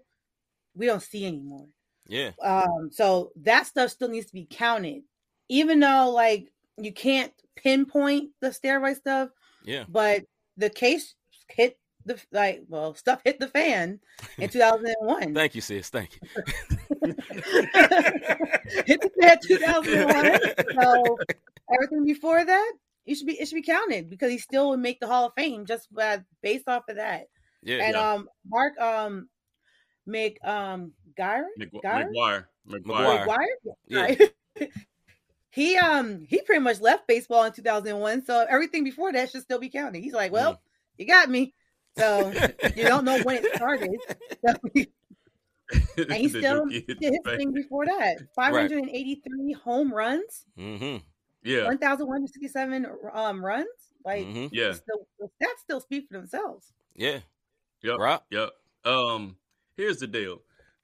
we 0.74 0.86
don't 0.86 1.02
see 1.02 1.26
anymore 1.26 1.68
Yeah. 2.06 2.32
um 2.42 2.90
so 2.92 3.32
that 3.36 3.66
stuff 3.66 3.90
still 3.90 4.08
needs 4.08 4.26
to 4.26 4.32
be 4.34 4.46
counted 4.50 5.02
even 5.48 5.80
though 5.80 6.10
like 6.10 6.52
you 6.76 6.92
can't 6.92 7.32
pinpoint 7.56 8.30
the 8.40 8.48
steroid 8.48 8.96
stuff 8.96 9.30
Yeah. 9.64 9.86
but 9.88 10.24
the 10.56 10.70
case 10.70 11.14
hit 11.48 11.78
the 12.08 12.20
like 12.32 12.62
well 12.68 12.94
stuff 12.94 13.20
hit 13.24 13.38
the 13.38 13.48
fan 13.48 14.00
in 14.38 14.48
2001 14.50 15.34
Thank 15.34 15.54
you, 15.54 15.60
sis. 15.60 15.88
Thank 15.90 16.18
you. 16.20 16.28
hit 18.86 19.00
the 19.00 19.10
fan 19.20 19.38
2001 19.42 20.82
so 20.82 21.18
everything 21.72 22.04
before 22.04 22.44
that 22.44 22.72
it 23.06 23.14
should 23.16 23.26
be 23.26 23.34
it 23.40 23.48
should 23.48 23.54
be 23.56 23.62
counted 23.62 24.10
because 24.10 24.30
he 24.30 24.38
still 24.38 24.70
would 24.70 24.80
make 24.80 25.00
the 25.00 25.06
hall 25.06 25.26
of 25.26 25.32
fame 25.36 25.64
just 25.66 25.88
uh, 25.98 26.18
based 26.42 26.68
off 26.68 26.82
of 26.88 26.96
that 26.96 27.28
Yeah. 27.62 27.84
and 27.84 27.94
Yeah. 27.94 28.12
um 28.12 28.28
mark 28.46 28.78
um 28.80 29.28
make 30.06 30.38
um 30.44 30.92
Gyra? 31.18 31.44
McGu- 31.58 31.82
Gyra? 31.84 32.10
McGwire. 32.12 32.44
McGwire. 32.68 33.26
McGwire. 33.26 33.26
McGwire? 33.86 34.28
Yeah. 34.58 34.66
He 35.50 35.76
um 35.76 36.26
he 36.28 36.40
pretty 36.42 36.60
much 36.60 36.80
left 36.80 37.08
baseball 37.08 37.42
in 37.44 37.52
2001 37.52 38.26
so 38.26 38.46
everything 38.48 38.84
before 38.84 39.12
that 39.12 39.30
should 39.30 39.40
still 39.42 39.58
be 39.58 39.70
counted 39.70 40.02
he's 40.04 40.12
like 40.12 40.30
well 40.30 40.60
you 40.98 41.06
got 41.06 41.28
me 41.30 41.54
so 41.98 42.32
you 42.76 42.84
don't 42.84 43.04
know 43.04 43.18
when 43.22 43.36
it 43.44 43.54
started. 43.54 43.90
So, 44.46 44.54
and 45.98 46.14
he 46.14 46.28
still 46.28 46.64
Dookie 46.66 46.86
did 46.86 47.12
his 47.12 47.18
the 47.24 47.36
thing 47.36 47.52
before 47.52 47.84
that. 47.86 48.16
583 48.34 49.52
home 49.64 49.92
runs. 49.92 50.46
Hmm 50.56 50.96
Yeah, 51.42 51.64
1167 51.64 52.86
um 53.12 53.44
runs. 53.44 53.66
Like 54.04 54.24
hmm 54.26 54.46
yeah, 54.52 54.72
still, 54.72 55.06
the 55.18 55.26
stats 55.26 55.58
still 55.60 55.80
speak 55.80 56.06
for 56.08 56.16
themselves. 56.16 56.72
Yeah. 56.94 57.18
yep, 57.82 57.96
Rob? 57.98 58.22
yep. 58.30 58.50
Um, 58.84 59.36
here's 59.76 59.98
the 59.98 60.06
deal: 60.06 60.38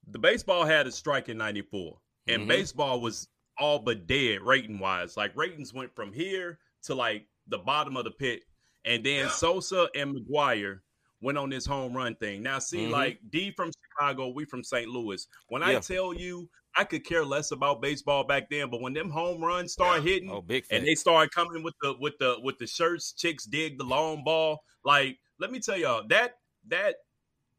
the 0.07 0.19
baseball 0.19 0.65
had 0.65 0.87
a 0.87 0.93
strike 0.93 1.29
in 1.29 1.39
'94, 1.39 1.99
and 2.29 2.43
Mhm. 2.43 2.49
baseball 2.49 3.01
was 3.01 3.29
all 3.57 3.79
but 3.79 4.07
dead 4.07 4.43
rating 4.43 4.79
wise. 4.81 5.17
Like 5.17 5.35
ratings 5.37 5.73
went 5.73 5.95
from 5.95 6.13
here 6.13 6.59
to 6.83 6.95
like 6.95 7.27
the 7.47 7.59
bottom 7.59 7.97
of 7.97 8.05
the 8.05 8.11
pit, 8.11 8.43
and 8.85 9.05
then 9.05 9.29
Sosa 9.31 9.89
and 9.95 10.15
McGwire 10.15 10.81
went 11.25 11.39
on 11.39 11.51
this 11.51 11.67
home 11.67 11.93
run 11.97 12.15
thing. 12.17 12.43
Now, 12.43 12.59
see, 12.61 12.87
Mhm. 12.87 12.91
like 12.91 13.19
D 13.31 13.51
from 13.51 13.71
Chicago, 13.73 14.29
we 14.29 14.45
from 14.45 14.63
St. 14.63 14.89
Louis. 14.89 15.27
When 15.49 15.63
I 15.63 15.81
tell 15.81 16.13
you, 16.15 16.49
I 16.77 16.85
could 16.85 17.05
care 17.05 17.25
less 17.25 17.51
about 17.53 17.81
baseball 17.81 18.25
back 18.25 18.51
then, 18.51 18.69
but 18.71 18.81
when 18.81 18.93
them 18.93 19.09
home 19.11 19.43
runs 19.43 19.73
start 19.73 20.03
hitting, 20.03 20.31
Oh, 20.31 20.43
big 20.43 20.67
fan. 20.67 20.79
and 20.79 20.87
they 20.87 20.95
started 20.95 21.31
coming 21.33 21.63
with 21.63 21.75
the 21.83 21.95
with 21.99 22.15
the 22.19 22.37
with 22.43 22.59
the 22.59 22.67
shirts 22.67 23.13
chicks 23.13 23.45
dig 23.45 23.79
the 23.79 23.85
long 23.85 24.23
ball 24.25 24.59
like 24.85 25.19
let 25.39 25.51
me 25.53 25.61
tell 25.61 25.77
y'all 25.79 26.07
that 26.09 26.35
that 26.69 26.97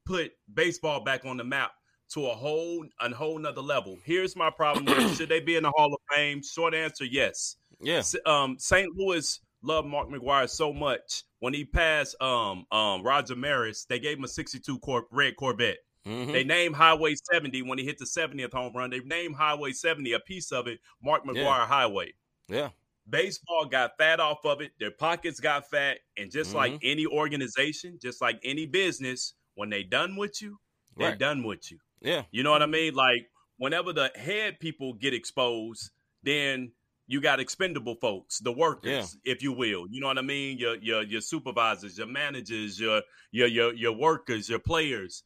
put 0.06 0.34
baseball 0.54 1.00
back 1.04 1.26
on 1.26 1.38
the 1.38 1.44
map 1.44 1.72
to 2.14 2.28
a 2.28 2.36
whole 2.36 2.86
a 3.02 3.10
whole 3.16 3.40
nother 3.40 3.62
level 3.62 3.98
here's 4.04 4.36
my 4.36 4.50
problem 4.50 4.86
with 4.86 4.96
should 5.18 5.30
they 5.30 5.40
be 5.40 5.56
in 5.56 5.64
the 5.64 5.72
hall 5.72 5.94
of 5.94 6.00
fame 6.14 6.42
short 6.44 6.74
answer 6.76 7.06
yes 7.06 7.56
yeah. 7.82 8.02
Um 8.26 8.58
st 8.60 8.88
louis 8.96 9.40
loved 9.64 9.88
mark 9.88 10.10
mcgwire 10.10 10.50
so 10.50 10.72
much 10.74 11.24
when 11.46 11.54
he 11.54 11.64
passed 11.64 12.20
um 12.22 12.66
um 12.72 13.04
roger 13.04 13.36
maris 13.36 13.86
they 13.86 14.00
gave 14.00 14.18
him 14.18 14.24
a 14.24 14.28
62 14.28 14.80
Cor- 14.80 15.06
red 15.12 15.36
corvette 15.36 15.78
hmm 16.04 16.32
they 16.32 16.44
named 16.44 16.76
Highway 16.76 17.14
70 17.32 17.62
when 17.62 17.78
he 17.78 17.86
hit 17.86 17.98
the 18.00 18.06
70th 18.06 18.52
home 18.54 18.74
run. 18.76 18.90
They 18.92 19.00
named 19.00 19.36
Highway 19.36 19.72
70, 19.72 20.14
a 20.14 20.20
piece 20.20 20.52
of 20.52 20.68
it, 20.68 20.80
Mark 21.04 21.24
McGwire 21.26 21.66
Highway 21.66 22.14
Yeah. 22.48 22.70
baseball 23.10 23.66
got 23.66 23.98
fat 23.98 24.20
off 24.20 24.46
of 24.46 24.62
it. 24.62 24.72
Their 24.80 24.92
pockets 24.92 25.40
got 25.40 25.68
fat. 25.70 25.98
And 26.18 26.32
just 26.32 26.54
like 26.54 26.74
Mhm. 26.74 26.80
any 26.84 27.06
organization, 27.08 27.98
just 28.02 28.22
like 28.22 28.40
any 28.44 28.66
business, 28.68 29.34
when 29.56 29.70
they 29.70 29.82
done 29.84 30.16
with 30.16 30.42
you, 30.44 30.60
they 30.98 31.06
Right. 31.06 31.18
done 31.18 31.42
with 31.44 31.72
you. 31.72 31.80
Yeah. 32.02 32.24
You 32.32 32.44
know 32.44 32.52
what 32.52 32.62
I 32.62 32.68
mean? 32.68 32.94
Like 32.94 33.32
whenever 33.58 33.92
the 33.94 34.12
head 34.16 34.60
people 34.60 34.94
get 34.94 35.14
exposed, 35.14 35.90
then 36.24 36.72
you 37.08 37.22
got 37.22 37.40
expendable 37.40 37.96
folks, 37.96 38.40
the 38.40 38.52
workers, 38.52 39.18
if 39.24 39.44
you 39.44 39.52
will. 39.54 39.88
You 39.90 40.02
know 40.02 40.08
what 40.08 40.18
I 40.18 40.22
mean? 40.24 40.58
Your 40.58 40.76
your 40.78 41.04
your 41.04 41.22
supervisors, 41.22 41.98
your 41.98 42.08
managers, 42.08 42.80
your 42.80 43.02
your 43.32 43.48
your 43.48 43.74
your 43.74 43.92
workers, 43.94 44.50
your 44.50 44.60
players. 44.60 45.24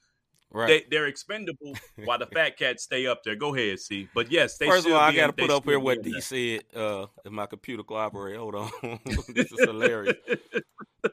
Right. 0.52 0.68
They 0.68 0.86
they're 0.89 1.08
expendable 1.08 1.76
while 2.06 2.18
the 2.18 2.26
fat 2.26 2.58
cats 2.58 2.84
stay 2.84 3.06
up 3.06 3.24
there. 3.24 3.36
Go 3.36 3.54
ahead, 3.54 3.80
see. 3.80 4.08
But 4.16 4.32
yes, 4.32 4.58
they 4.58 4.66
First 4.68 4.88
of 4.88 4.93
all, 4.93 5.00
I 5.00 5.16
got 5.16 5.28
to 5.28 5.34
put 5.34 5.52
up 5.52 5.64
here 5.66 5.80
what 5.80 5.97
in 5.97 6.04
D 6.04 6.22
said. 6.22 6.62
Uh, 6.76 7.06
if 7.24 7.32
my 7.32 7.45
computer 7.45 7.84
cooperate, 7.84 8.36
hold 8.38 8.56
on. 8.56 8.72
this 9.30 9.52
is 9.52 9.60
hilarious. 9.60 10.16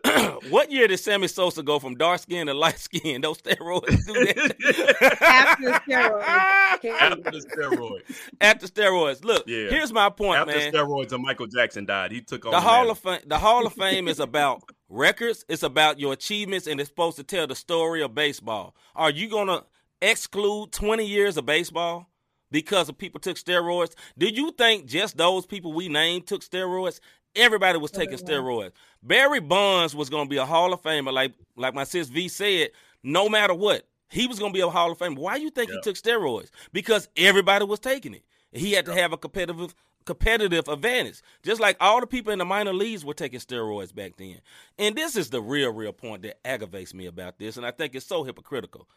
what 0.50 0.72
year 0.72 0.88
did 0.88 0.98
Sammy 0.98 1.28
Sosa 1.28 1.62
go 1.62 1.78
from 1.78 1.94
dark 1.96 2.20
skin 2.20 2.46
to 2.48 2.54
light 2.54 2.78
skin? 2.78 3.20
Those 3.20 3.38
steroids 3.38 4.04
do 4.06 4.14
that. 4.14 5.16
After 5.20 5.70
steroids. 5.70 6.74
Okay. 6.74 6.90
After 7.00 7.30
steroids. 7.30 8.16
After 8.40 8.66
steroids. 8.66 9.24
Look, 9.24 9.44
Yeah. 9.46 9.68
here's 9.70 9.92
my 9.92 10.10
point, 10.10 10.40
After 10.40 10.56
man. 10.56 10.72
steroids 10.72 11.12
and 11.12 11.22
Michael 11.22 11.46
Jackson 11.46 11.86
died, 11.86 12.10
he 12.10 12.20
took 12.20 12.46
on 12.46 12.52
the 12.52 12.60
Hall 12.60 12.90
of 12.90 12.98
Fame. 12.98 13.20
The 13.26 13.38
Hall 13.38 13.66
of 13.66 13.74
Fame 13.74 14.08
is 14.08 14.18
about 14.18 14.62
records. 14.88 15.44
It's 15.48 15.62
about 15.62 16.00
your 16.00 16.12
achievements, 16.12 16.66
and 16.66 16.80
it's 16.80 16.88
supposed 16.88 17.16
to 17.16 17.24
tell 17.24 17.46
the 17.46 17.54
story 17.54 18.02
of 18.02 18.14
baseball. 18.14 18.74
Are 18.94 19.10
you 19.10 19.28
gonna 19.28 19.64
exclude 20.02 20.72
20 20.72 21.06
years 21.06 21.36
of 21.36 21.46
baseball 21.46 22.08
because 22.50 22.88
of 22.88 22.98
people 22.98 23.20
took 23.20 23.36
steroids? 23.36 23.94
Do 24.16 24.28
you 24.28 24.52
think 24.52 24.86
just 24.86 25.16
those 25.16 25.46
people 25.46 25.72
we 25.72 25.88
named 25.88 26.26
took 26.26 26.42
steroids? 26.42 27.00
Everybody 27.34 27.78
was 27.78 27.90
taking 27.90 28.16
steroids. 28.18 28.72
Barry 29.02 29.40
Bonds 29.40 29.94
was 29.94 30.08
gonna 30.08 30.28
be 30.28 30.38
a 30.38 30.46
Hall 30.46 30.72
of 30.72 30.82
Famer, 30.82 31.12
like 31.12 31.34
like 31.56 31.74
my 31.74 31.84
sis 31.84 32.08
V 32.08 32.28
said. 32.28 32.70
No 33.02 33.28
matter 33.28 33.54
what, 33.54 33.86
he 34.08 34.26
was 34.26 34.38
gonna 34.38 34.52
be 34.52 34.60
a 34.60 34.70
Hall 34.70 34.90
of 34.90 34.98
Famer. 34.98 35.18
Why 35.18 35.36
do 35.36 35.44
you 35.44 35.50
think 35.50 35.70
he 35.70 35.80
took 35.82 35.96
steroids? 35.96 36.50
Because 36.72 37.08
everybody 37.16 37.64
was 37.64 37.78
taking 37.78 38.14
it. 38.14 38.24
He 38.52 38.72
had 38.72 38.86
to 38.86 38.94
have 38.94 39.12
a 39.12 39.18
competitive 39.18 39.74
competitive 40.06 40.68
advantage. 40.68 41.20
Just 41.42 41.60
like 41.60 41.76
all 41.80 42.00
the 42.00 42.06
people 42.06 42.32
in 42.32 42.38
the 42.38 42.44
minor 42.46 42.72
leagues 42.72 43.04
were 43.04 43.12
taking 43.14 43.40
steroids 43.40 43.94
back 43.94 44.16
then. 44.16 44.40
And 44.78 44.96
this 44.96 45.16
is 45.16 45.28
the 45.30 45.42
real, 45.42 45.72
real 45.72 45.92
point 45.92 46.22
that 46.22 46.38
aggravates 46.46 46.94
me 46.94 47.04
about 47.06 47.38
this, 47.38 47.58
and 47.58 47.66
I 47.66 47.70
think 47.72 47.94
it's 47.94 48.06
so 48.06 48.24
hypocritical. 48.24 48.88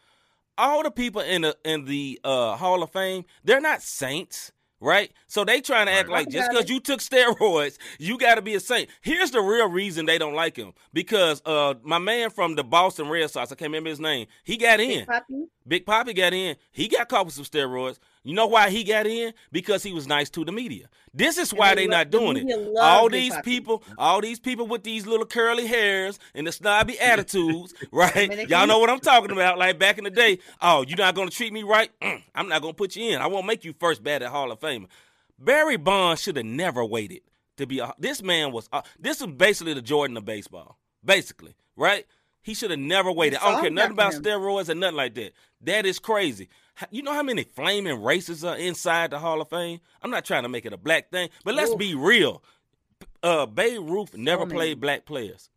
All 0.56 0.82
the 0.82 0.90
people 0.90 1.20
in 1.22 1.42
the 1.42 1.56
in 1.64 1.84
the 1.84 2.18
uh, 2.24 2.56
Hall 2.56 2.82
of 2.82 2.90
Fame, 2.90 3.24
they're 3.44 3.60
not 3.60 3.82
saints. 3.82 4.52
Right, 4.82 5.12
so 5.26 5.44
they 5.44 5.60
trying 5.60 5.88
to 5.88 5.92
act 5.92 6.08
Right. 6.08 6.20
like 6.24 6.30
just 6.30 6.48
because 6.50 6.70
you 6.70 6.80
took 6.80 7.00
steroids, 7.00 7.76
you 7.98 8.16
got 8.16 8.36
to 8.36 8.42
be 8.42 8.54
a 8.54 8.60
saint. 8.60 8.88
Here's 9.02 9.30
the 9.30 9.42
real 9.42 9.68
reason 9.68 10.06
they 10.06 10.16
don't 10.16 10.32
like 10.32 10.56
him 10.56 10.72
because 10.94 11.42
uh, 11.44 11.74
my 11.82 11.98
man 11.98 12.30
from 12.30 12.54
the 12.54 12.64
Boston 12.64 13.10
Red 13.10 13.30
Sox, 13.30 13.52
I 13.52 13.56
can't 13.56 13.68
remember 13.68 13.90
his 13.90 14.00
name, 14.00 14.26
he 14.42 14.56
got 14.56 14.80
in. 14.80 15.04
Poppy? 15.04 15.44
Big 15.68 15.84
Poppy 15.84 16.14
got 16.14 16.32
in. 16.32 16.56
He 16.72 16.88
got 16.88 17.10
caught 17.10 17.26
with 17.26 17.34
some 17.34 17.44
steroids. 17.44 17.98
You 18.22 18.34
know 18.34 18.46
why 18.46 18.68
he 18.68 18.84
got 18.84 19.06
in? 19.06 19.32
Because 19.50 19.82
he 19.82 19.92
was 19.92 20.06
nice 20.06 20.28
to 20.30 20.44
the 20.44 20.52
media. 20.52 20.88
This 21.14 21.38
is 21.38 21.54
why 21.54 21.74
they 21.74 21.82
they 21.82 21.86
not 21.86 22.10
doing 22.10 22.34
media 22.34 22.58
it. 22.58 22.76
All 22.78 23.08
these 23.08 23.34
people, 23.42 23.82
all 23.96 24.20
these 24.20 24.38
people 24.38 24.66
with 24.66 24.84
these 24.84 25.06
little 25.06 25.24
curly 25.24 25.66
hairs 25.66 26.18
and 26.34 26.46
the 26.46 26.52
snobby 26.52 26.98
attitudes, 27.00 27.72
right? 27.90 28.48
Y'all 28.48 28.66
know 28.66 28.78
what 28.78 28.90
I'm 28.90 29.00
talking 29.00 29.30
about. 29.30 29.58
Like 29.58 29.78
back 29.78 29.96
in 29.96 30.04
the 30.04 30.10
day, 30.10 30.38
oh, 30.60 30.84
you're 30.86 30.98
not 30.98 31.14
gonna 31.14 31.30
treat 31.30 31.52
me 31.52 31.62
right? 31.62 31.90
Mm, 32.02 32.22
I'm 32.34 32.48
not 32.48 32.60
gonna 32.60 32.74
put 32.74 32.94
you 32.96 33.10
in. 33.10 33.22
I 33.22 33.26
won't 33.26 33.46
make 33.46 33.64
you 33.64 33.74
first 33.78 34.02
bat 34.02 34.22
at 34.22 34.30
Hall 34.30 34.52
of 34.52 34.60
Fame. 34.60 34.86
Barry 35.38 35.76
Bonds 35.76 36.20
should 36.20 36.36
have 36.36 36.46
never 36.46 36.84
waited 36.84 37.22
to 37.56 37.66
be 37.66 37.78
a. 37.78 37.94
This 37.98 38.22
man 38.22 38.52
was. 38.52 38.68
Uh, 38.72 38.82
this 38.98 39.20
is 39.20 39.28
basically 39.28 39.74
the 39.74 39.82
Jordan 39.82 40.16
of 40.16 40.24
baseball. 40.26 40.78
Basically, 41.02 41.54
right? 41.76 42.06
He 42.42 42.54
should 42.54 42.70
have 42.70 42.80
never 42.80 43.12
waited. 43.12 43.38
I 43.42 43.50
don't 43.52 43.60
care 43.62 43.70
nothing 43.70 43.92
about 43.92 44.14
him. 44.14 44.22
steroids 44.22 44.68
or 44.68 44.74
nothing 44.74 44.96
like 44.96 45.14
that. 45.14 45.32
That 45.62 45.84
is 45.86 45.98
crazy. 45.98 46.48
You 46.90 47.02
know 47.02 47.12
how 47.12 47.22
many 47.22 47.44
flaming 47.44 48.02
races 48.02 48.42
are 48.44 48.56
inside 48.56 49.10
the 49.10 49.18
Hall 49.18 49.40
of 49.42 49.50
Fame? 49.50 49.80
I'm 50.02 50.10
not 50.10 50.24
trying 50.24 50.44
to 50.44 50.48
make 50.48 50.64
it 50.64 50.72
a 50.72 50.78
black 50.78 51.10
thing, 51.10 51.28
but 51.44 51.54
let's 51.54 51.74
be 51.74 51.94
real. 51.94 52.42
Uh, 53.22 53.44
Babe 53.44 53.82
Ruth 53.82 54.16
never 54.16 54.46
played 54.46 54.80
black 54.80 55.04
players, 55.04 55.50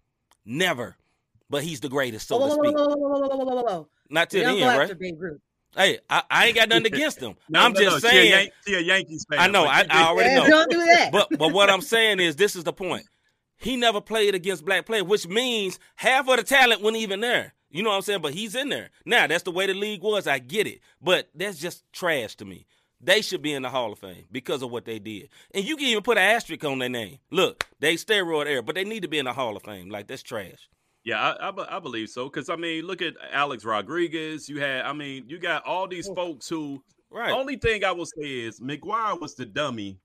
never. 0.46 0.98
But 1.50 1.64
he's 1.64 1.80
the 1.80 1.90
greatest, 1.90 2.28
so 2.28 2.38
Whoa, 2.38 2.50
to 2.50 2.56
whoa, 2.56 2.58
whoa, 2.58 2.64
speak. 2.64 2.78
whoa, 2.78 2.88
whoa, 2.88 2.96
whoa, 2.98 3.20
whoa, 3.20 3.46
whoa, 3.46 3.56
whoa, 3.56 3.62
whoa. 3.64 3.88
Not 4.10 4.30
till 4.30 4.44
the 4.56 4.62
end, 4.62 4.80
right? 4.80 5.38
Hey, 5.76 6.00
I, 6.10 6.24
I 6.30 6.46
ain't 6.48 6.56
got 6.56 6.70
nothing 6.70 6.86
against 6.94 7.20
him. 7.20 7.36
No, 7.50 7.60
I'm 7.62 7.74
no, 7.74 7.80
just 7.80 8.04
no, 8.04 8.10
she 8.10 8.16
a 8.18 8.20
saying. 8.20 8.32
Yan- 8.32 8.50
she 8.68 8.74
a 8.76 8.80
Yankees 8.80 9.26
fan. 9.30 9.40
I 9.40 9.48
know, 9.48 9.66
I- 9.66 9.86
I 9.90 10.04
already 10.04 10.36
know. 10.36 10.48
Don't 10.48 10.70
do 10.72 10.78
that. 10.78 11.12
But 11.12 11.30
but 11.38 11.52
what 11.54 11.70
I'm 11.70 11.82
saying 11.82 12.20
is 12.20 12.36
this 12.36 12.56
is 12.56 12.64
the 12.64 12.74
point. 12.74 13.06
He 13.64 13.78
never 13.78 14.02
played 14.02 14.36
against 14.36 14.66
black 14.66 14.86
players, 14.86 15.06
which 15.06 15.26
means 15.26 15.80
half 15.96 16.28
of 16.28 16.36
the 16.36 16.44
talent 16.44 16.82
wasn't 16.82 17.02
even 17.02 17.22
there. 17.22 17.54
You 17.72 17.82
know 17.82 17.92
what 17.92 17.96
I'm 17.96 18.02
saying? 18.02 18.22
But 18.22 18.34
he's 18.34 18.56
in 18.56 18.68
there. 18.68 18.90
Now, 19.06 19.26
that's 19.26 19.44
the 19.44 19.52
way 19.52 19.68
the 19.68 19.74
league 19.74 20.04
was. 20.04 20.28
I 20.28 20.40
get 20.40 20.68
it. 20.68 20.82
But 21.02 21.30
that's 21.34 21.58
just 21.58 21.86
trash 21.94 22.36
to 22.36 22.46
me. 22.46 22.66
They 23.00 23.22
should 23.22 23.42
be 23.42 23.54
in 23.54 23.64
the 23.64 23.70
Hall 23.70 23.94
of 23.94 24.00
Fame 24.00 24.26
because 24.32 24.62
of 24.62 24.70
what 24.70 24.84
they 24.84 25.00
did. 25.00 25.30
And 25.54 25.64
you 25.64 25.78
can 25.78 25.88
even 25.88 26.04
put 26.04 26.18
an 26.18 26.24
asterisk 26.24 26.64
on 26.66 26.80
their 26.80 26.90
name. 26.90 27.20
Look, 27.32 27.66
they 27.80 27.96
steroid 27.96 28.48
era, 28.48 28.62
but 28.62 28.76
they 28.76 28.84
need 28.84 29.02
to 29.02 29.08
be 29.08 29.18
in 29.18 29.26
the 29.26 29.34
Hall 29.34 29.56
of 29.56 29.64
Fame. 29.64 29.90
Like, 29.90 30.08
that's 30.08 30.24
trash. 30.24 30.70
Yeah, 31.06 31.22
I, 31.22 31.50
I, 31.50 31.78
I 31.78 31.80
believe 31.80 32.10
so. 32.10 32.26
Because 32.26 32.50
I 32.50 32.58
mean, 32.58 32.86
look 32.86 33.02
at 33.02 33.14
Alex 33.32 33.64
Rodriguez. 33.64 34.50
You 34.50 34.60
had, 34.60 34.84
I 34.84 34.92
mean, 34.92 35.26
you 35.28 35.40
got 35.40 35.66
all 35.66 35.88
these 35.88 36.10
oh. 36.10 36.16
folks 36.16 36.50
who. 36.50 36.84
Right. 37.10 37.32
Only 37.32 37.56
thing 37.56 37.86
I 37.86 37.92
will 37.94 38.08
say 38.08 38.42
is 38.42 38.60
McGwire 38.60 39.20
was 39.20 39.36
the 39.36 39.46
dummy 39.46 40.00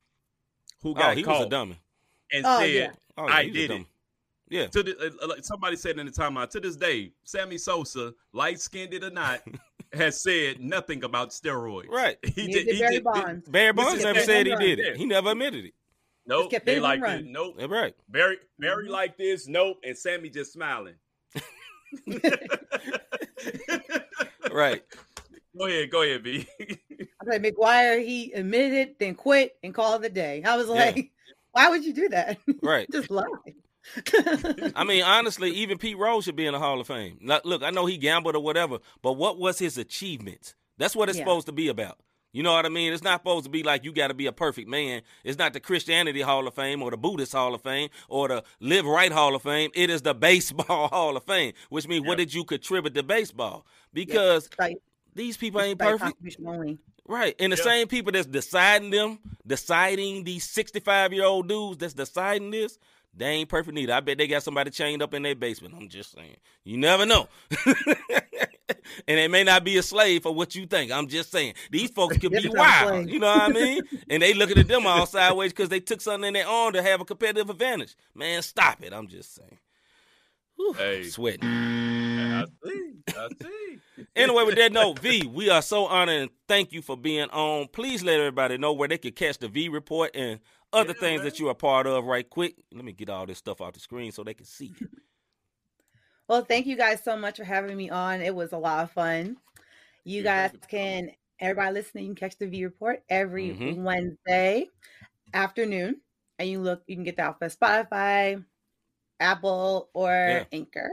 who 0.82 0.90
oh, 0.90 0.94
got 0.94 1.16
he 1.16 1.24
caught 1.24 1.38
was 1.38 1.46
a 1.46 1.50
dummy. 1.50 1.80
And 2.33 2.45
Oh, 2.47 2.61
said, 2.61 2.70
yeah. 2.70 2.91
Oh, 3.16 3.26
"I 3.26 3.45
he 3.45 3.51
was 3.51 3.57
a 3.57 3.68
did 3.68 3.70
it." 3.81 3.87
Yeah. 4.51 4.66
To 4.68 4.83
the, 4.83 5.16
uh, 5.22 5.26
like 5.29 5.45
somebody 5.45 5.76
said 5.76 5.99
in 5.99 6.07
the 6.07 6.12
timeout 6.12 6.51
to 6.51 6.61
this 6.61 6.76
day, 6.76 7.12
Sammy 7.24 7.59
Sosa, 7.59 8.14
light 8.33 8.61
skinned 8.61 8.95
it 8.95 9.05
or 9.05 9.11
not, 9.11 9.43
has 9.93 10.20
said 10.22 10.61
nothing 10.61 11.05
about 11.05 11.31
steroids. 11.31 11.89
Right. 11.89 12.16
He 12.35 12.47
Neither 12.47 12.64
did. 12.64 12.74
He 12.74 12.81
Barry 12.81 12.95
did. 12.95 13.05
Bonds. 13.05 13.49
Barry 13.49 13.72
Bonds 13.72 14.03
never 14.03 14.18
that 14.20 14.26
said 14.26 14.47
he 14.47 14.57
did 14.57 14.79
it. 14.79 14.97
He 14.97 15.05
never 15.05 15.31
admitted 15.33 15.66
it. 15.66 15.74
Nope. 16.26 16.51
They 16.51 16.59
hitting 16.64 16.83
like 16.83 17.01
home 17.01 17.20
it. 17.20 17.24
Nope. 17.26 17.55
That's 17.59 17.70
right. 17.70 17.95
Barry, 18.09 18.37
Barry 18.59 18.85
Mm-hmm. 18.85 18.93
like 18.93 19.16
this. 19.18 19.47
Nope. 19.49 19.79
And 19.85 19.97
Sammy 19.97 20.29
just 20.31 20.53
smiling. 20.53 20.95
Right. 24.53 24.83
Go 25.57 25.66
ahead. 25.66 25.91
Go 25.91 26.03
ahead, 26.03 26.22
B. 26.22 26.47
I 26.61 27.24
said 27.31 27.43
McGwire, 27.43 28.05
he 28.05 28.33
admitted 28.33 28.97
then 28.99 29.14
quit 29.14 29.57
and 29.62 29.74
called 29.74 30.03
the 30.03 30.09
day. 30.09 30.43
I 30.45 30.57
was 30.57 30.68
Yeah. 30.68 31.03
Like, 31.59 31.66
why 31.66 31.70
would 31.70 31.84
you 31.84 31.92
do 31.92 32.09
that? 32.11 32.38
Right. 32.62 32.88
Just 32.92 33.11
lie. 33.11 33.24
I 34.74 34.84
mean, 34.84 35.02
honestly, 35.02 35.50
even 35.50 35.78
Pete 35.78 35.96
Rose 35.98 36.24
should 36.24 36.36
be 36.36 36.46
in 36.46 36.52
the 36.52 36.59
Hall 36.59 36.80
of 36.80 36.86
Fame. 36.86 37.18
Now, 37.20 37.40
look, 37.44 37.62
I 37.62 37.70
know 37.70 37.86
he 37.86 37.96
gambled 37.96 38.36
or 38.36 38.42
whatever, 38.42 38.78
but 39.02 39.12
what 39.14 39.38
was 39.38 39.59
his 39.59 39.78
achievement? 39.78 40.54
That's 40.76 40.94
what 40.94 41.09
it's 41.09 41.18
Yeah. 41.18 41.24
supposed 41.24 41.46
to 41.46 41.52
be 41.52 41.68
about. 41.68 41.98
You 42.32 42.42
know 42.42 42.52
what 42.52 42.66
I 42.66 42.68
mean? 42.68 42.92
It's 42.92 43.02
not 43.02 43.20
supposed 43.20 43.44
to 43.44 43.50
be 43.50 43.62
like 43.62 43.84
you 43.84 43.92
got 43.92 44.09
to 44.09 44.14
be 44.14 44.26
a 44.26 44.32
perfect 44.32 44.68
man. 44.68 45.00
It's 45.24 45.38
not 45.38 45.54
the 45.54 45.61
Christianity 45.61 46.20
Hall 46.20 46.46
of 46.46 46.54
Fame 46.54 46.82
or 46.82 46.90
the 46.90 46.98
Buddhist 46.98 47.32
Hall 47.32 47.54
of 47.54 47.62
Fame 47.62 47.88
or 48.09 48.28
the 48.28 48.44
Live 48.61 48.84
Right 48.84 49.11
Hall 49.11 49.34
of 49.34 49.42
Fame. 49.42 49.70
It 49.74 49.88
is 49.88 50.02
the 50.02 50.14
Baseball 50.14 50.88
Hall 50.92 51.16
of 51.16 51.24
Fame, 51.24 51.54
which 51.70 51.88
means 51.88 52.06
what 52.06 52.18
did 52.18 52.34
you 52.34 52.44
contribute 52.44 52.94
to 52.94 53.02
baseball? 53.02 53.66
Because 53.94 54.50
Like, 54.59 54.76
these 55.14 55.38
people 55.38 55.62
ain't 55.62 55.78
perfect. 55.78 56.16
Right. 57.06 57.34
And 57.40 57.52
the 57.52 57.56
Yeah. 57.56 57.62
same 57.62 57.88
people 57.88 58.12
that's 58.12 58.26
deciding 58.26 58.90
them, 58.90 59.18
deciding 59.49 60.24
these 60.24 60.44
65 60.44 61.12
year 61.12 61.24
old 61.24 61.49
dudes 61.49 61.78
that's 61.78 61.94
deciding 61.94 62.51
this, 62.51 62.78
they 63.14 63.26
ain't 63.26 63.49
perfect 63.49 63.74
neither. 63.74 63.94
I 63.94 64.01
bet 64.01 64.18
they 64.18 64.28
got 64.28 64.42
somebody 64.42 64.70
chained 64.70 65.03
up 65.03 65.14
in 65.14 65.22
their 65.22 65.34
basement. 65.34 65.74
I'm 65.76 65.88
just 65.88 66.12
saying. 66.12 66.36
You 66.62 66.76
never 66.76 67.05
know. 67.05 67.28
and 67.66 69.18
they 69.18 69.26
may 69.28 69.44
not 69.44 69.64
be 69.64 69.76
a 69.78 69.82
slave 69.82 70.22
for 70.22 70.34
what 70.34 70.55
you 70.55 70.66
think. 70.66 70.92
I'm 70.92 71.09
just 71.09 71.32
saying. 71.32 71.55
These 71.70 71.90
folks 71.90 72.18
could 72.18 72.32
be 72.32 72.49
wild. 72.49 73.09
You 73.09 73.18
know 73.18 73.26
what 73.26 73.42
I 73.42 73.49
mean? 73.49 73.82
and 74.11 74.22
they 74.22 74.34
looking 74.34 74.59
at 74.59 74.68
them 74.68 74.86
all 74.86 75.07
sideways 75.07 75.53
because 75.53 75.68
they 75.68 75.80
took 75.80 76.01
something 76.01 76.28
in 76.28 76.34
their 76.34 76.46
arm 76.46 76.74
to 76.74 76.82
have 76.82 77.01
a 77.01 77.05
competitive 77.05 77.51
advantage. 77.51 77.96
Man, 78.14 78.42
stop 78.42 78.82
it. 78.84 78.92
I'm 78.92 79.09
just 79.09 79.34
saying. 79.34 79.59
Whew, 80.59 80.72
Hey. 80.74 81.04
Sweating. 81.04 81.48
I 81.48 82.44
see. 82.64 82.92
I 83.09 83.28
see. 83.40 83.78
Anyway, 84.14 84.44
with 84.44 84.56
that 84.56 84.72
note, 84.72 84.98
V, 85.00 85.26
we 85.26 85.48
are 85.50 85.62
so 85.62 85.86
honored 85.86 86.22
and 86.22 86.30
thank 86.46 86.72
you 86.72 86.82
for 86.82 86.96
being 86.96 87.28
on. 87.30 87.66
Please 87.68 88.02
let 88.04 88.18
everybody 88.18 88.56
know 88.59 88.72
where 88.72 88.86
they 88.88 88.98
can 88.98 89.12
catch 89.12 89.38
the 89.38 89.48
V 89.48 89.68
report 89.68 90.11
and 90.14 90.38
other 90.72 90.92
Yeah, 90.94 91.00
things 91.00 91.18
man. 91.20 91.24
that 91.24 91.38
you 91.40 91.48
are 91.48 91.54
part 91.54 91.86
of 91.86 92.04
right 92.04 92.28
quick. 92.28 92.54
Let 92.72 92.84
me 92.84 92.92
get 92.92 93.11
all 93.11 93.26
this 93.26 93.38
stuff 93.38 93.61
off 93.61 93.72
the 93.74 93.80
screen 93.80 94.12
so 94.12 94.22
they 94.24 94.34
can 94.34 94.46
see. 94.46 94.72
Well, 96.28 96.44
thank 96.44 96.66
you 96.66 96.76
guys 96.76 97.02
so 97.04 97.16
much 97.16 97.38
for 97.38 97.44
having 97.44 97.76
me 97.76 97.90
on. 97.90 98.20
It 98.20 98.34
was 98.34 98.52
a 98.52 98.59
lot 98.59 98.84
of 98.84 98.90
fun. 98.92 99.36
You 100.04 100.22
guys 100.22 100.52
can, 100.68 101.11
everybody 101.40 101.74
listening, 101.74 102.04
you 102.04 102.11
can 102.14 102.16
catch 102.28 102.38
the 102.38 102.46
V 102.46 102.64
report 102.64 103.02
every 103.09 103.50
Mhm. 103.50 103.82
Wednesday 103.82 104.68
afternoon. 105.34 106.00
And 106.38 106.48
you 106.48 106.61
look, 106.61 106.82
you 106.86 106.94
can 106.96 107.04
get 107.04 107.16
that 107.16 107.28
off 107.30 107.42
of 107.42 107.56
Spotify, 107.56 108.44
Apple, 109.20 109.90
or 109.94 110.10
Yeah. 110.10 110.44
Anchor. 110.52 110.90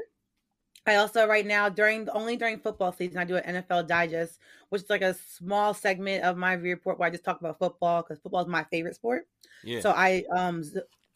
I 0.88 0.96
also 0.96 1.28
right 1.28 1.46
now 1.46 1.68
during 1.68 2.08
only 2.10 2.38
during 2.38 2.60
football 2.60 2.92
season 2.92 3.18
I 3.18 3.24
do 3.24 3.38
an 3.38 3.56
NFL 3.56 3.88
digest, 3.88 4.40
which 4.70 4.84
is 4.84 4.90
like 4.90 5.02
a 5.02 5.16
small 5.16 5.74
segment 5.74 6.24
of 6.24 6.38
my 6.38 6.54
report 6.54 7.00
where 7.00 7.08
I 7.08 7.10
just 7.10 7.24
talk 7.24 7.40
about 7.40 7.58
football 7.58 8.04
because 8.04 8.20
football 8.20 8.42
is 8.42 8.48
my 8.48 8.64
favorite 8.66 8.96
sport. 8.96 9.28
Yeah. 9.64 9.80
So 9.80 9.92
I 9.92 10.24
um 10.36 10.64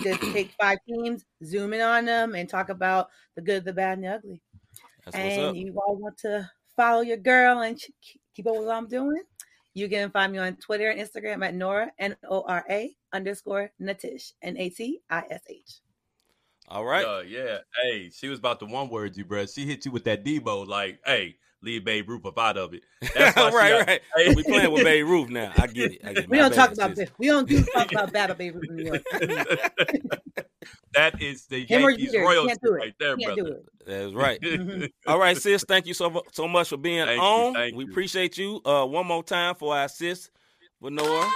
just 0.01 0.21
take 0.33 0.51
five 0.59 0.79
teams, 0.87 1.25
zoom 1.43 1.73
in 1.73 1.81
on 1.81 2.05
them, 2.05 2.33
and 2.33 2.49
talk 2.49 2.69
about 2.69 3.09
the 3.35 3.41
good, 3.41 3.63
the 3.63 3.73
bad, 3.73 3.99
and 3.99 4.05
the 4.05 4.13
ugly. 4.15 4.41
That's 5.05 5.15
and 5.15 5.57
you 5.57 5.79
all 5.85 5.97
want 5.97 6.17
to 6.19 6.49
follow 6.75 7.01
your 7.01 7.17
girl 7.17 7.59
and 7.61 7.77
keep 8.33 8.47
up 8.47 8.55
with 8.55 8.65
what 8.65 8.75
I'm 8.75 8.87
doing, 8.87 9.21
you 9.73 9.89
can 9.89 10.09
find 10.11 10.31
me 10.31 10.39
on 10.39 10.55
Twitter 10.55 10.89
and 10.89 10.99
Instagram 10.99 11.45
at 11.45 11.53
Nora 11.53 11.91
N 11.99 12.15
O 12.29 12.41
R 12.47 12.65
A 12.69 12.95
underscore 13.13 13.71
Natish 13.81 14.33
N 14.41 14.57
A 14.57 14.69
T 14.69 15.01
I 15.09 15.23
S 15.29 15.41
H. 15.49 15.81
All 16.69 16.85
right. 16.85 17.05
Uh, 17.05 17.21
yeah. 17.27 17.57
Hey, 17.81 18.09
she 18.09 18.27
was 18.27 18.39
about 18.39 18.59
to 18.59 18.65
one 18.65 18.89
word 18.89 19.17
you, 19.17 19.25
bruh. 19.25 19.51
She 19.53 19.65
hit 19.65 19.85
you 19.85 19.91
with 19.91 20.03
that 20.05 20.23
Debo, 20.23 20.67
like, 20.67 20.99
hey, 21.05 21.35
leave 21.61 21.83
Babe 21.83 22.07
Ruth 22.09 22.25
up 22.25 22.37
out 22.37 22.57
of 22.57 22.73
it. 22.73 22.83
That's 23.15 23.35
why 23.37 23.49
right, 23.51 23.69
got- 23.79 23.87
right. 23.87 24.01
Hey. 24.15 24.35
We 24.35 24.43
playing 24.43 24.71
with 24.71 24.83
Babe 24.83 25.05
Ruth 25.07 25.29
now. 25.29 25.51
I 25.57 25.67
get 25.67 25.93
it. 25.93 26.01
I 26.05 26.13
get 26.13 26.23
it. 26.25 26.29
We 26.29 26.37
My 26.37 26.43
don't 26.49 26.53
talk 26.55 26.71
about 26.71 26.91
sis. 26.91 26.99
this. 26.99 27.09
We 27.17 27.27
don't 27.27 27.47
do 27.49 27.63
talk 27.73 27.91
about 27.91 28.13
bad 28.13 28.37
baby 28.37 28.59
in 28.69 28.75
New 28.75 28.83
York. 28.85 29.01
that 30.93 31.21
is 31.21 31.45
the 31.47 31.65
Him 31.65 31.83
or 31.83 31.89
Yankees 31.91 32.11
Jeter, 32.11 32.23
royalty 32.23 32.47
can't 32.49 32.61
do 32.61 32.73
it. 32.73 32.77
right 32.77 32.93
there, 32.99 33.17
Can't 33.17 33.35
brother. 33.35 33.59
That's 33.87 34.13
right. 34.13 34.39
Mhm. 34.41 34.91
All 35.07 35.19
right, 35.19 35.35
sis. 35.37 35.63
Thank 35.67 35.87
you 35.87 35.93
so 35.93 36.23
so 36.31 36.47
much 36.47 36.69
for 36.69 36.77
being 36.77 37.05
Thank 37.05 37.17
you, 37.17 37.23
on. 37.27 37.53
thank 37.53 37.75
we 37.75 37.85
you. 37.85 37.89
appreciate 37.91 38.37
you. 38.37 38.61
Uh, 38.63 38.85
one 38.85 39.07
more 39.07 39.23
time 39.23 39.55
for 39.55 39.75
our 39.75 39.87
sis, 39.89 40.29
Lenora. 40.81 41.27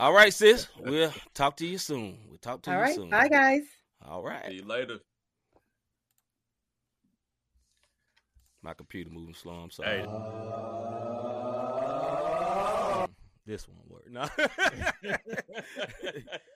All 0.00 0.14
right, 0.14 0.32
sis. 0.32 0.66
We'll 0.78 1.12
talk 1.34 1.58
to 1.58 1.66
you 1.66 1.76
soon. 1.76 2.16
We'll 2.26 2.38
talk 2.38 2.62
to 2.62 2.70
All 2.70 2.76
you 2.76 2.82
right. 2.82 2.94
soon. 2.94 3.10
Bye, 3.10 3.28
guys. 3.28 3.64
All 4.02 4.22
right. 4.22 4.46
See 4.46 4.54
you 4.54 4.64
later. 4.64 4.96
My 8.62 8.72
computer 8.72 9.10
moving 9.10 9.34
slow. 9.34 9.52
I'm 9.52 9.70
sorry. 9.70 9.98
Hey. 9.98 10.06
This 13.44 13.68
one 13.68 13.76
work. 13.90 14.10
No. 14.10 14.26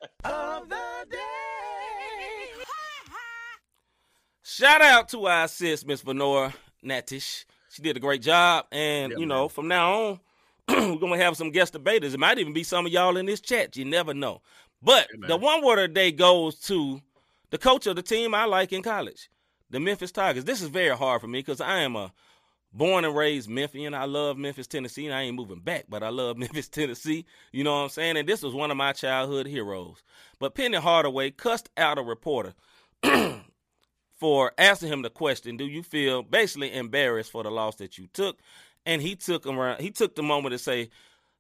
Shout 4.43 4.83
out 4.83 5.09
to 5.11 5.27
our 5.27 5.49
sis, 5.49 5.85
Miss 5.85 6.03
Venora 6.03 6.53
Natish. 6.85 7.45
She 7.71 7.83
did 7.83 7.97
a 7.97 8.01
great 8.01 8.23
job. 8.23 8.67
And, 8.71 9.13
Yeah, 9.13 9.19
you 9.19 9.27
know, 9.27 9.41
man. 9.43 9.49
from 9.49 9.69
now 9.69 9.93
on, 9.95 10.21
we're 10.69 10.97
going 10.97 11.19
to 11.19 11.25
have 11.25 11.37
some 11.37 11.51
guest 11.51 11.73
debaters. 11.73 12.15
It 12.15 12.21
might 12.21 12.39
even 12.39 12.53
be 12.53 12.65
some 12.65 12.87
of 12.87 12.93
y'all 12.93 13.17
in 13.17 13.27
this 13.27 13.41
chat. 13.41 13.77
You 13.77 13.85
never 13.85 14.15
know. 14.15 14.43
But 14.83 15.09
man. 15.17 15.29
the 15.29 15.37
one 15.37 15.65
word 15.65 15.79
of 15.79 15.91
the 15.91 15.95
day 15.95 16.13
goes 16.13 16.59
to 16.61 17.01
the 17.51 17.59
coach 17.59 17.87
of 17.87 17.97
the 17.97 18.03
team 18.03 18.35
I 18.35 18.45
like 18.45 18.73
in 18.73 18.83
college, 18.83 19.31
the 19.71 19.81
Memphis 19.81 20.13
Tigers. 20.13 20.45
This 20.45 20.63
is 20.63 20.69
very 20.69 20.97
hard 20.97 21.21
for 21.21 21.29
me 21.29 21.39
because 21.39 21.61
I 21.61 21.81
am 21.81 21.97
a 21.97 22.13
born 22.73 23.05
and 23.05 23.17
raised 23.17 23.49
Memphian. 23.49 23.95
I 23.95 24.05
love 24.05 24.37
Memphis, 24.37 24.67
Tennessee, 24.67 25.07
and 25.07 25.15
I 25.15 25.23
ain't 25.23 25.37
moving 25.37 25.61
back, 25.61 25.87
but 25.89 26.03
I 26.03 26.09
love 26.09 26.37
Memphis, 26.39 26.69
Tennessee. 26.69 27.25
You 27.53 27.65
know 27.65 27.73
what 27.73 27.85
I'm 27.85 27.89
saying? 27.89 28.17
And 28.17 28.29
this 28.29 28.43
was 28.43 28.55
one 28.55 28.71
of 28.71 28.77
my 28.77 28.93
childhood 28.93 29.47
heroes. 29.47 30.03
But 30.39 30.55
Penny 30.55 30.77
Hardaway 30.77 31.31
cussed 31.31 31.71
out 31.77 31.99
a 31.99 32.03
reporter 32.03 32.55
for 34.15 34.53
asking 34.59 34.89
him 34.89 35.03
the 35.03 35.11
question, 35.11 35.57
do 35.57 35.65
you 35.65 35.83
feel 35.83 36.23
basically 36.23 36.75
embarrassed 36.75 37.31
for 37.31 37.43
the 37.43 37.51
loss 37.51 37.77
that 37.77 37.97
you 37.97 38.09
took? 38.13 38.39
And 38.87 39.01
he 39.01 39.17
took 39.17 39.47
him 39.47 39.59
around, 39.59 39.81
he 39.81 39.91
took 39.91 40.15
the 40.15 40.23
moment 40.23 40.53
to 40.53 40.59
say, 40.59 40.91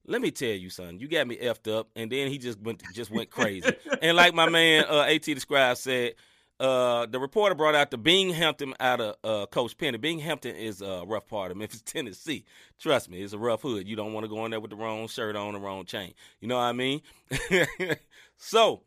let 0.07 0.21
me 0.21 0.31
tell 0.31 0.49
you, 0.49 0.71
son, 0.71 0.99
you 0.99 1.09
got 1.09 1.27
me 1.27 1.37
effed 1.37 1.73
up, 1.73 1.89
and 1.97 2.11
then 2.11 2.29
he 2.29 2.39
just 2.39 2.61
went 2.61 2.83
just 2.93 3.11
went 3.11 3.31
crazy. 3.31 3.73
and 4.03 4.17
like 4.17 4.35
my 4.35 4.49
man 4.49 4.85
uh, 4.89 5.01
At 5.03 5.23
described 5.23 5.79
said, 5.79 6.15
uh, 6.61 7.07
the 7.07 7.19
reporter 7.19 7.55
brought 7.55 7.75
out 7.75 7.91
the 7.91 7.99
Binghampton 7.99 8.75
out 8.79 9.01
of 9.01 9.17
uh, 9.25 9.47
Coach 9.47 9.77
Penny. 9.77 9.99
Binghampton 9.99 10.55
is 10.55 10.83
a 10.83 11.05
rough 11.07 11.27
part 11.27 11.51
of 11.51 11.57
Memphis, 11.57 11.83
Tennessee. 11.87 12.45
Trust 12.79 13.11
me, 13.11 13.23
it's 13.23 13.33
a 13.33 13.39
rough 13.39 13.63
hood. 13.63 13.89
You 13.89 13.97
don't 13.97 14.13
want 14.13 14.25
to 14.25 14.29
go 14.29 14.45
in 14.45 14.51
there 14.51 14.61
with 14.61 14.71
the 14.71 14.77
wrong 14.77 15.09
shirt 15.09 15.37
on, 15.37 15.55
the 15.55 15.61
wrong 15.61 15.85
chain. 15.85 16.15
You 16.41 16.49
know 16.49 16.57
what 16.57 16.63
I 16.65 16.73
mean? 16.73 17.01
so, 18.37 18.83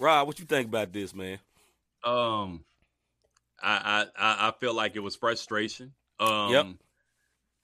Rob, 0.00 0.26
what 0.26 0.38
you 0.38 0.46
think 0.46 0.68
about 0.68 0.92
this, 0.92 1.14
man? 1.14 1.38
Um, 2.02 2.64
I 3.62 4.06
I 4.18 4.18
I 4.18 4.48
I 4.48 4.52
feel 4.58 4.74
like 4.74 4.96
it 4.96 5.00
was 5.00 5.16
frustration. 5.16 5.92
Um, 6.18 6.50
Yep. 6.50 6.66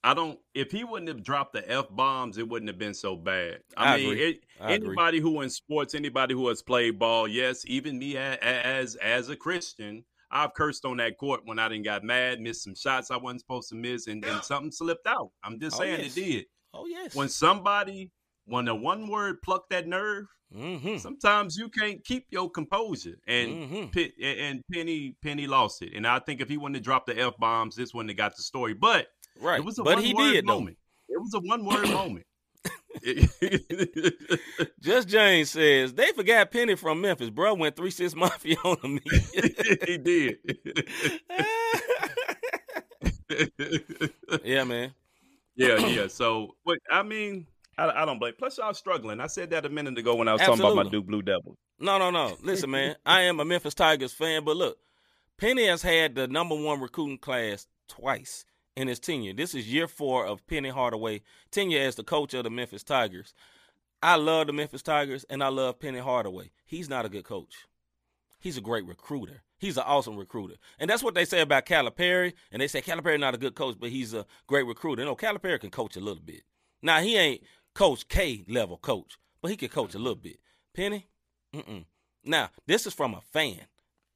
I 0.05 0.15
don't. 0.15 0.39
If 0.55 0.73
he 0.73 0.85
wouldn't 0.85 1.09
have 1.09 1.23
dropped 1.23 1.53
the 1.53 1.71
f 1.71 1.87
bombs, 1.91 2.37
it 2.39 2.49
wouldn't 2.49 2.69
have 2.69 2.79
been 2.79 2.95
so 2.95 3.15
bad. 3.17 3.61
I 3.77 3.95
I, 3.95 3.97
mean, 3.99 4.07
agree. 4.13 4.31
it, 4.31 4.45
I 4.61 4.73
agree. 4.73 4.89
anybody 4.89 5.21
who 5.21 5.41
in 5.43 5.51
sports, 5.51 5.95
anybody 5.95 6.35
who 6.35 6.49
has 6.49 6.61
played 6.63 6.99
ball, 6.99 7.29
yes, 7.29 7.63
even 7.67 7.99
me 7.99 8.17
as 8.17 8.97
as 8.97 9.29
a 9.29 9.37
Christian, 9.37 10.05
I've 10.31 10.55
cursed 10.55 10.85
on 10.85 10.97
that 10.97 11.19
court 11.19 11.43
when 11.45 11.59
I 11.59 11.69
didn't 11.69 11.85
got 11.85 12.03
mad, 12.03 12.41
missed 12.41 12.65
some 12.65 12.75
shots 12.75 13.11
I 13.11 13.17
wasn't 13.17 13.41
supposed 13.41 13.69
to 13.69 13.77
miss, 13.77 14.07
and, 14.09 14.25
and 14.25 14.43
something 14.43 14.73
slipped 14.73 15.07
out. 15.07 15.31
I'm 15.45 15.61
just 15.61 15.77
Oh, 15.77 15.81
saying 15.81 16.01
yes. 16.01 16.17
it 16.17 16.21
did. 16.21 16.45
Oh 16.75 16.87
yes. 16.87 17.15
When 17.15 17.29
somebody, 17.29 18.11
when 18.47 18.67
a 18.67 18.75
one 18.75 19.09
word 19.09 19.41
plucked 19.43 19.71
that 19.71 19.87
nerve, 19.87 20.25
mm-hmm. 20.53 20.97
sometimes 20.97 21.57
you 21.57 21.69
can't 21.69 22.03
keep 22.05 22.27
your 22.31 22.51
composure, 22.51 23.19
and 23.27 23.51
mm-hmm. 23.51 24.25
And 24.25 24.63
Penny 24.73 25.15
Penny 25.23 25.47
lost 25.47 25.83
it. 25.83 25.93
And 25.95 26.07
I 26.07 26.19
think 26.19 26.41
if 26.41 26.49
he 26.49 26.57
wouldn't 26.57 26.77
have 26.77 26.85
dropped 26.85 27.07
the 27.07 27.21
f 27.21 27.37
bombs, 27.39 27.77
this 27.77 27.95
wouldn't 27.95 28.11
have 28.11 28.17
got 28.17 28.37
the 28.37 28.43
story. 28.43 28.75
But 28.75 29.07
Right. 29.43 29.59
it 29.59 29.64
was 29.64 29.78
a 29.78 29.82
but 29.82 29.97
one 29.97 30.05
he 30.05 30.14
word 30.14 30.32
did 30.32 30.47
though. 30.47 30.59
moment. 30.59 30.78
It 31.09 31.20
was 31.20 31.34
a 31.34 31.40
one 31.40 31.64
word 31.64 31.88
moment. 31.90 32.26
Just 34.80 35.09
James 35.09 35.51
says 35.51 35.95
they 35.95 36.12
forgot 36.12 36.51
Penny 36.51 36.76
from 36.76 37.01
Memphis. 37.01 37.30
Bro 37.30 37.55
went 37.55 37.74
three 37.74 37.90
six 37.90 38.14
mafia 38.16 38.57
on 38.64 38.76
him. 38.82 39.01
he 39.86 39.99
did. 39.99 40.36
yeah, 44.45 44.64
man. 44.64 44.93
yeah, 45.57 45.78
yeah. 45.86 46.07
So, 46.07 46.55
but 46.64 46.78
I 46.90 47.03
mean, 47.03 47.47
I, 47.78 48.03
I 48.03 48.05
don't 48.05 48.18
blame. 48.18 48.34
Plus, 48.38 48.59
y'all 48.59 48.74
struggling. 48.74 49.20
I 49.20 49.26
said 49.26 49.51
that 49.51 49.66
a 49.66 49.70
minute 49.70 49.99
ago 49.99 50.14
when 50.14 50.28
I 50.28 50.32
was 50.32 50.43
talking 50.43 50.61
about 50.61 50.74
my 50.76 50.82
Absolutely. 50.82 50.99
Duke 50.99 51.07
Blue 51.07 51.22
Devils. 51.22 51.57
No, 51.80 51.99
no, 51.99 52.11
no. 52.11 52.36
Listen, 52.43 52.70
man. 52.70 52.97
I 53.05 53.22
am 53.22 53.40
a 53.40 53.45
Memphis 53.45 53.74
Tigers 53.74 54.12
fan, 54.12 54.45
but 54.45 54.57
look, 54.57 54.76
Penny 55.38 55.66
has 55.66 55.82
had 55.82 56.14
the 56.14 56.28
number 56.28 56.55
one 56.55 56.80
recruiting 56.80 57.18
class 57.18 57.66
twice 57.88 58.45
in 58.77 58.89
his 58.89 59.01
tenure. 59.01 59.33
This 59.33 59.55
is 59.55 59.73
year 59.73 59.89
four 59.89 60.27
of 60.27 60.47
Penny 60.47 60.70
Hardaway 60.70 61.23
tenure 61.51 61.81
as 61.81 61.97
the 61.97 62.05
coach 62.05 62.35
of 62.35 62.45
the 62.45 62.51
Memphis 62.51 62.83
Tigers. 62.83 63.35
I 64.03 64.16
love 64.16 64.47
the 64.49 64.53
Memphis 64.53 64.83
Tigers 64.83 65.25
and 65.31 65.43
I 65.43 65.49
love 65.49 65.79
Penny 65.79 66.01
Hardaway. 66.01 66.51
He's 66.64 66.89
not 66.89 67.05
a 67.05 67.09
good 67.09 67.25
coach. 67.25 67.66
He's 68.41 68.57
a 68.57 68.62
great 68.62 68.87
recruiter. 68.87 69.43
He's 69.59 69.77
an 69.77 69.85
awesome 69.87 70.16
recruiter. 70.16 70.57
And 70.81 70.91
that's 70.91 71.05
what 71.05 71.14
they 71.14 71.25
say 71.25 71.41
about 71.41 71.66
Calipari. 71.66 72.33
And 72.51 72.61
they 72.61 72.66
say 72.66 72.83
Calipari 72.83 73.20
not 73.20 73.35
a 73.35 73.39
good 73.39 73.55
coach, 73.55 73.77
but 73.79 73.91
he's 73.91 74.12
a 74.12 74.27
great 74.49 74.66
recruiter. 74.66 75.05
No, 75.05 75.14
Calipari 75.14 75.61
can 75.61 75.70
coach 75.70 75.97
a 75.97 76.01
little 76.01 76.23
bit. 76.23 76.43
Now, 76.83 77.01
he 77.01 77.16
ain't 77.16 77.43
Coach 77.75 78.09
K 78.09 78.45
level 78.49 78.77
coach, 78.77 79.18
but 79.41 79.51
he 79.51 79.57
can 79.57 79.68
coach 79.68 79.95
a 79.95 79.99
little 79.99 80.16
bit. 80.16 80.39
Penny, 80.75 81.09
mm-mm. 81.55 81.85
Now, 82.25 82.51
this 82.66 82.87
is 82.87 82.95
from 82.95 83.14
a 83.14 83.20
fan. 83.20 83.61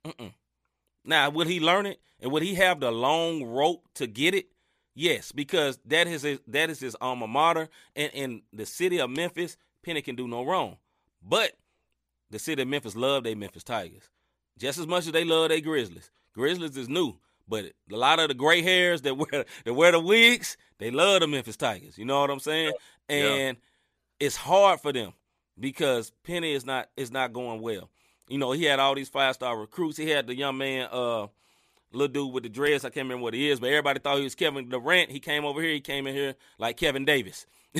Mm-mm. 0.04 0.32
Now, 1.06 1.30
will 1.30 1.46
he 1.46 1.60
learn 1.60 1.86
it? 1.86 2.00
And 2.20 2.32
would 2.32 2.42
he 2.42 2.54
have 2.54 2.80
the 2.80 2.90
long 2.90 3.44
rope 3.44 3.86
to 3.94 4.06
get 4.06 4.34
it? 4.34 4.48
Yes, 4.94 5.32
because 5.32 5.78
that 5.86 6.06
is 6.06 6.22
his, 6.22 6.40
that 6.48 6.70
is 6.70 6.80
his 6.80 6.96
alma 7.00 7.26
mater. 7.26 7.68
And 7.94 8.10
in 8.12 8.42
the 8.52 8.66
city 8.66 8.98
of 8.98 9.10
Memphis, 9.10 9.56
Penny 9.84 10.02
can 10.02 10.16
do 10.16 10.26
no 10.26 10.44
wrong. 10.44 10.78
But 11.22 11.52
the 12.30 12.38
city 12.38 12.62
of 12.62 12.68
Memphis 12.68 12.96
love 12.96 13.24
their 13.24 13.36
Memphis 13.36 13.64
Tigers 13.64 14.10
just 14.58 14.78
as 14.78 14.86
much 14.86 15.06
as 15.06 15.12
they 15.12 15.24
love 15.24 15.48
their 15.50 15.60
Grizzlies. 15.60 16.10
Grizzlies 16.34 16.76
is 16.76 16.88
new, 16.88 17.14
but 17.48 17.66
a 17.92 17.96
lot 17.96 18.18
of 18.18 18.28
the 18.28 18.34
gray 18.34 18.62
hairs 18.62 19.02
that 19.02 19.14
wear 19.32 19.44
that 19.64 19.74
wear 19.74 19.92
the 19.92 20.00
wigs, 20.00 20.56
they 20.78 20.90
love 20.90 21.20
the 21.20 21.26
Memphis 21.26 21.56
Tigers. 21.56 21.98
You 21.98 22.04
know 22.04 22.20
what 22.20 22.30
I'm 22.30 22.40
saying? 22.40 22.72
Yeah. 23.08 23.16
And 23.16 23.56
it's 24.18 24.36
hard 24.36 24.80
for 24.80 24.92
them 24.92 25.12
because 25.58 26.12
Penny 26.24 26.52
is 26.52 26.64
not 26.64 26.88
is 26.96 27.10
not 27.10 27.32
going 27.32 27.60
well. 27.60 27.90
You 28.28 28.38
know, 28.38 28.52
he 28.52 28.64
had 28.64 28.80
all 28.80 28.94
these 28.94 29.08
five 29.08 29.34
star 29.34 29.58
recruits. 29.58 29.96
He 29.96 30.08
had 30.10 30.26
the 30.26 30.34
young 30.34 30.58
man, 30.58 30.88
uh, 30.90 31.28
little 31.92 32.12
dude 32.12 32.32
with 32.32 32.42
the 32.42 32.48
dress. 32.48 32.84
I 32.84 32.90
can't 32.90 33.04
remember 33.04 33.22
what 33.22 33.34
he 33.34 33.48
is, 33.48 33.60
but 33.60 33.68
everybody 33.68 34.00
thought 34.00 34.18
he 34.18 34.24
was 34.24 34.34
Kevin 34.34 34.68
Durant. 34.68 35.10
He 35.10 35.20
came 35.20 35.44
over 35.44 35.62
here. 35.62 35.72
He 35.72 35.80
came 35.80 36.06
in 36.06 36.14
here 36.14 36.34
like 36.58 36.76
Kevin 36.76 37.04
Davis. 37.04 37.46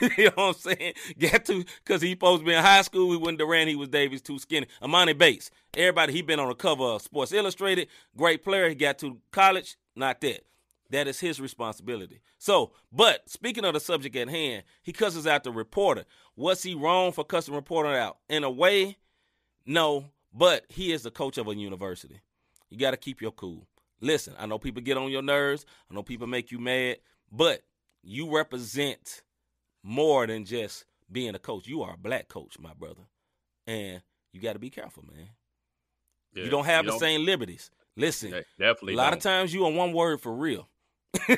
you 0.00 0.24
know 0.24 0.32
what 0.34 0.38
I'm 0.38 0.54
saying? 0.54 0.94
Got 1.18 1.44
to 1.46 1.64
because 1.84 2.02
he 2.02 2.12
supposed 2.12 2.40
to 2.40 2.46
be 2.46 2.54
in 2.54 2.62
high 2.62 2.82
school. 2.82 3.10
He 3.12 3.16
wasn't 3.16 3.38
Durant. 3.38 3.68
He 3.68 3.76
was 3.76 3.88
Davis, 3.88 4.20
too 4.20 4.38
skinny. 4.38 4.66
Emoni 4.82 5.16
Bates. 5.16 5.50
Everybody 5.74 6.12
he 6.12 6.22
been 6.22 6.40
on 6.40 6.48
the 6.48 6.54
cover 6.54 6.84
of 6.84 7.02
Sports 7.02 7.32
Illustrated. 7.32 7.88
Great 8.16 8.42
player. 8.42 8.68
He 8.68 8.74
got 8.74 8.98
to 8.98 9.18
college. 9.30 9.76
Not 9.94 10.20
that. 10.22 10.44
That 10.90 11.08
is 11.08 11.20
his 11.20 11.40
responsibility. 11.40 12.20
So, 12.38 12.72
but 12.92 13.28
speaking 13.28 13.64
of 13.64 13.72
the 13.72 13.80
subject 13.80 14.14
at 14.14 14.28
hand, 14.28 14.64
he 14.82 14.92
cusses 14.92 15.26
out 15.26 15.44
the 15.44 15.50
reporter. 15.50 16.04
What's 16.34 16.62
he 16.62 16.74
wrong 16.74 17.12
for 17.12 17.24
cussing 17.24 17.54
reporter 17.54 17.94
out? 17.94 18.18
In 18.28 18.44
a 18.44 18.50
way, 18.50 18.98
no, 19.66 20.06
but 20.32 20.64
he 20.68 20.92
is 20.92 21.02
the 21.02 21.10
coach 21.10 21.38
of 21.38 21.48
a 21.48 21.54
university. 21.54 22.20
You 22.70 22.78
got 22.78 22.92
to 22.92 22.96
keep 22.96 23.20
your 23.20 23.32
cool. 23.32 23.66
Listen, 24.00 24.34
I 24.38 24.46
know 24.46 24.58
people 24.58 24.82
get 24.82 24.96
on 24.96 25.10
your 25.10 25.22
nerves. 25.22 25.64
I 25.90 25.94
know 25.94 26.02
people 26.02 26.26
make 26.26 26.50
you 26.50 26.58
mad, 26.58 26.98
but 27.30 27.62
you 28.02 28.34
represent 28.34 29.22
more 29.82 30.26
than 30.26 30.44
just 30.44 30.84
being 31.10 31.34
a 31.34 31.38
coach. 31.38 31.66
You 31.66 31.82
are 31.82 31.94
a 31.94 31.98
black 31.98 32.28
coach, 32.28 32.58
my 32.58 32.72
brother. 32.74 33.02
And 33.66 34.02
you 34.32 34.40
got 34.40 34.54
to 34.54 34.58
be 34.58 34.70
careful, 34.70 35.04
man. 35.12 35.28
Yeah, 36.34 36.44
you 36.44 36.50
don't 36.50 36.64
have 36.64 36.84
the 36.84 36.92
don't- 36.92 37.00
same 37.00 37.24
liberties. 37.24 37.70
Listen, 37.94 38.30
definitely. 38.58 38.94
a 38.94 38.96
lot 38.96 39.10
don't. 39.10 39.18
of 39.18 39.22
times 39.22 39.52
you 39.52 39.66
on 39.66 39.76
one 39.76 39.92
word 39.92 40.20
for 40.20 40.32
real. 40.32 40.66
you 41.28 41.36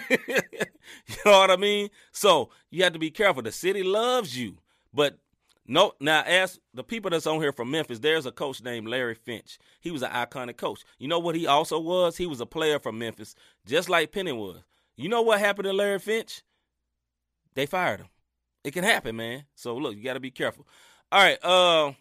know 1.27 1.39
what 1.41 1.51
I 1.51 1.57
mean? 1.57 1.91
So 2.13 2.51
you 2.71 2.85
have 2.85 2.93
to 2.93 2.99
be 3.01 3.11
careful. 3.11 3.43
The 3.43 3.51
city 3.51 3.83
loves 3.83 4.39
you, 4.39 4.59
but 4.93 5.19
no. 5.67 5.93
Now, 6.01 6.23
as 6.23 6.61
the 6.73 6.85
people 6.85 7.11
that's 7.11 7.27
on 7.27 7.41
here 7.41 7.53
from 7.53 7.71
Memphis, 7.71 7.99
there's 7.99 8.27
a 8.27 8.33
coach 8.33 8.63
named 8.63 8.89
Larry 8.89 9.15
Finch. 9.15 9.59
He 9.81 9.91
was 9.91 10.03
an 10.03 10.11
iconic 10.11 10.57
coach. 10.57 10.85
You 10.99 11.09
know 11.09 11.19
what 11.19 11.35
he 11.35 11.47
also 11.47 11.79
was? 11.79 12.17
He 12.17 12.27
was 12.27 12.41
a 12.41 12.47
player 12.47 12.79
from 12.79 12.99
Memphis, 12.99 13.35
just 13.67 13.89
like 13.89 14.13
Penny 14.13 14.33
was. 14.33 14.63
You 14.97 15.09
know 15.09 15.23
what 15.23 15.41
happened 15.41 15.67
to 15.67 15.73
Larry 15.73 15.99
Finch? 15.99 16.43
They 17.55 17.67
fired 17.67 18.01
him. 18.01 18.09
It 18.63 18.73
can 18.73 18.85
happen, 18.85 19.17
man. 19.17 19.45
So 19.55 19.77
look, 19.77 19.97
you 19.97 20.03
got 20.03 20.15
to 20.15 20.21
be 20.21 20.31
careful. 20.31 20.67
All 21.13 21.23
right. 21.23 21.39
Uh, 21.45 21.93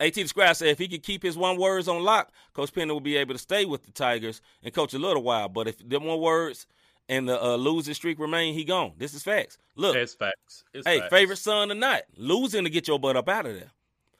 At 0.00 0.14
the 0.14 0.26
Scribe 0.26 0.56
said 0.56 0.68
if 0.68 0.78
he 0.78 0.88
could 0.88 1.02
keep 1.02 1.22
his 1.22 1.36
one 1.36 1.56
words 1.56 1.86
on 1.86 2.02
lock, 2.02 2.32
Coach 2.52 2.72
Penny 2.72 2.92
will 2.92 3.00
be 3.00 3.16
able 3.16 3.34
to 3.34 3.38
stay 3.38 3.64
with 3.64 3.84
the 3.84 3.92
Tigers 3.92 4.40
and 4.62 4.74
coach 4.74 4.94
a 4.94 4.98
little 4.98 5.22
while. 5.22 5.48
But 5.48 5.68
if 5.68 5.88
them 5.88 6.04
one 6.04 6.20
words 6.20 6.66
and 7.08 7.28
the 7.28 7.42
uh, 7.42 7.56
losing 7.56 7.94
streak 7.94 8.18
remain, 8.18 8.54
he 8.54 8.64
gone. 8.64 8.92
This 8.96 9.14
is 9.14 9.22
facts. 9.22 9.58
Look, 9.76 9.96
It's 9.96 10.14
facts. 10.14 10.64
It's 10.72 10.86
hey, 10.86 11.00
facts. 11.00 11.10
favorite 11.10 11.36
son 11.38 11.70
or 11.70 11.74
not, 11.74 12.02
losing 12.16 12.64
to 12.64 12.70
get 12.70 12.88
your 12.88 12.98
butt 12.98 13.16
up 13.16 13.28
out 13.28 13.46
of 13.46 13.54
there. 13.54 13.70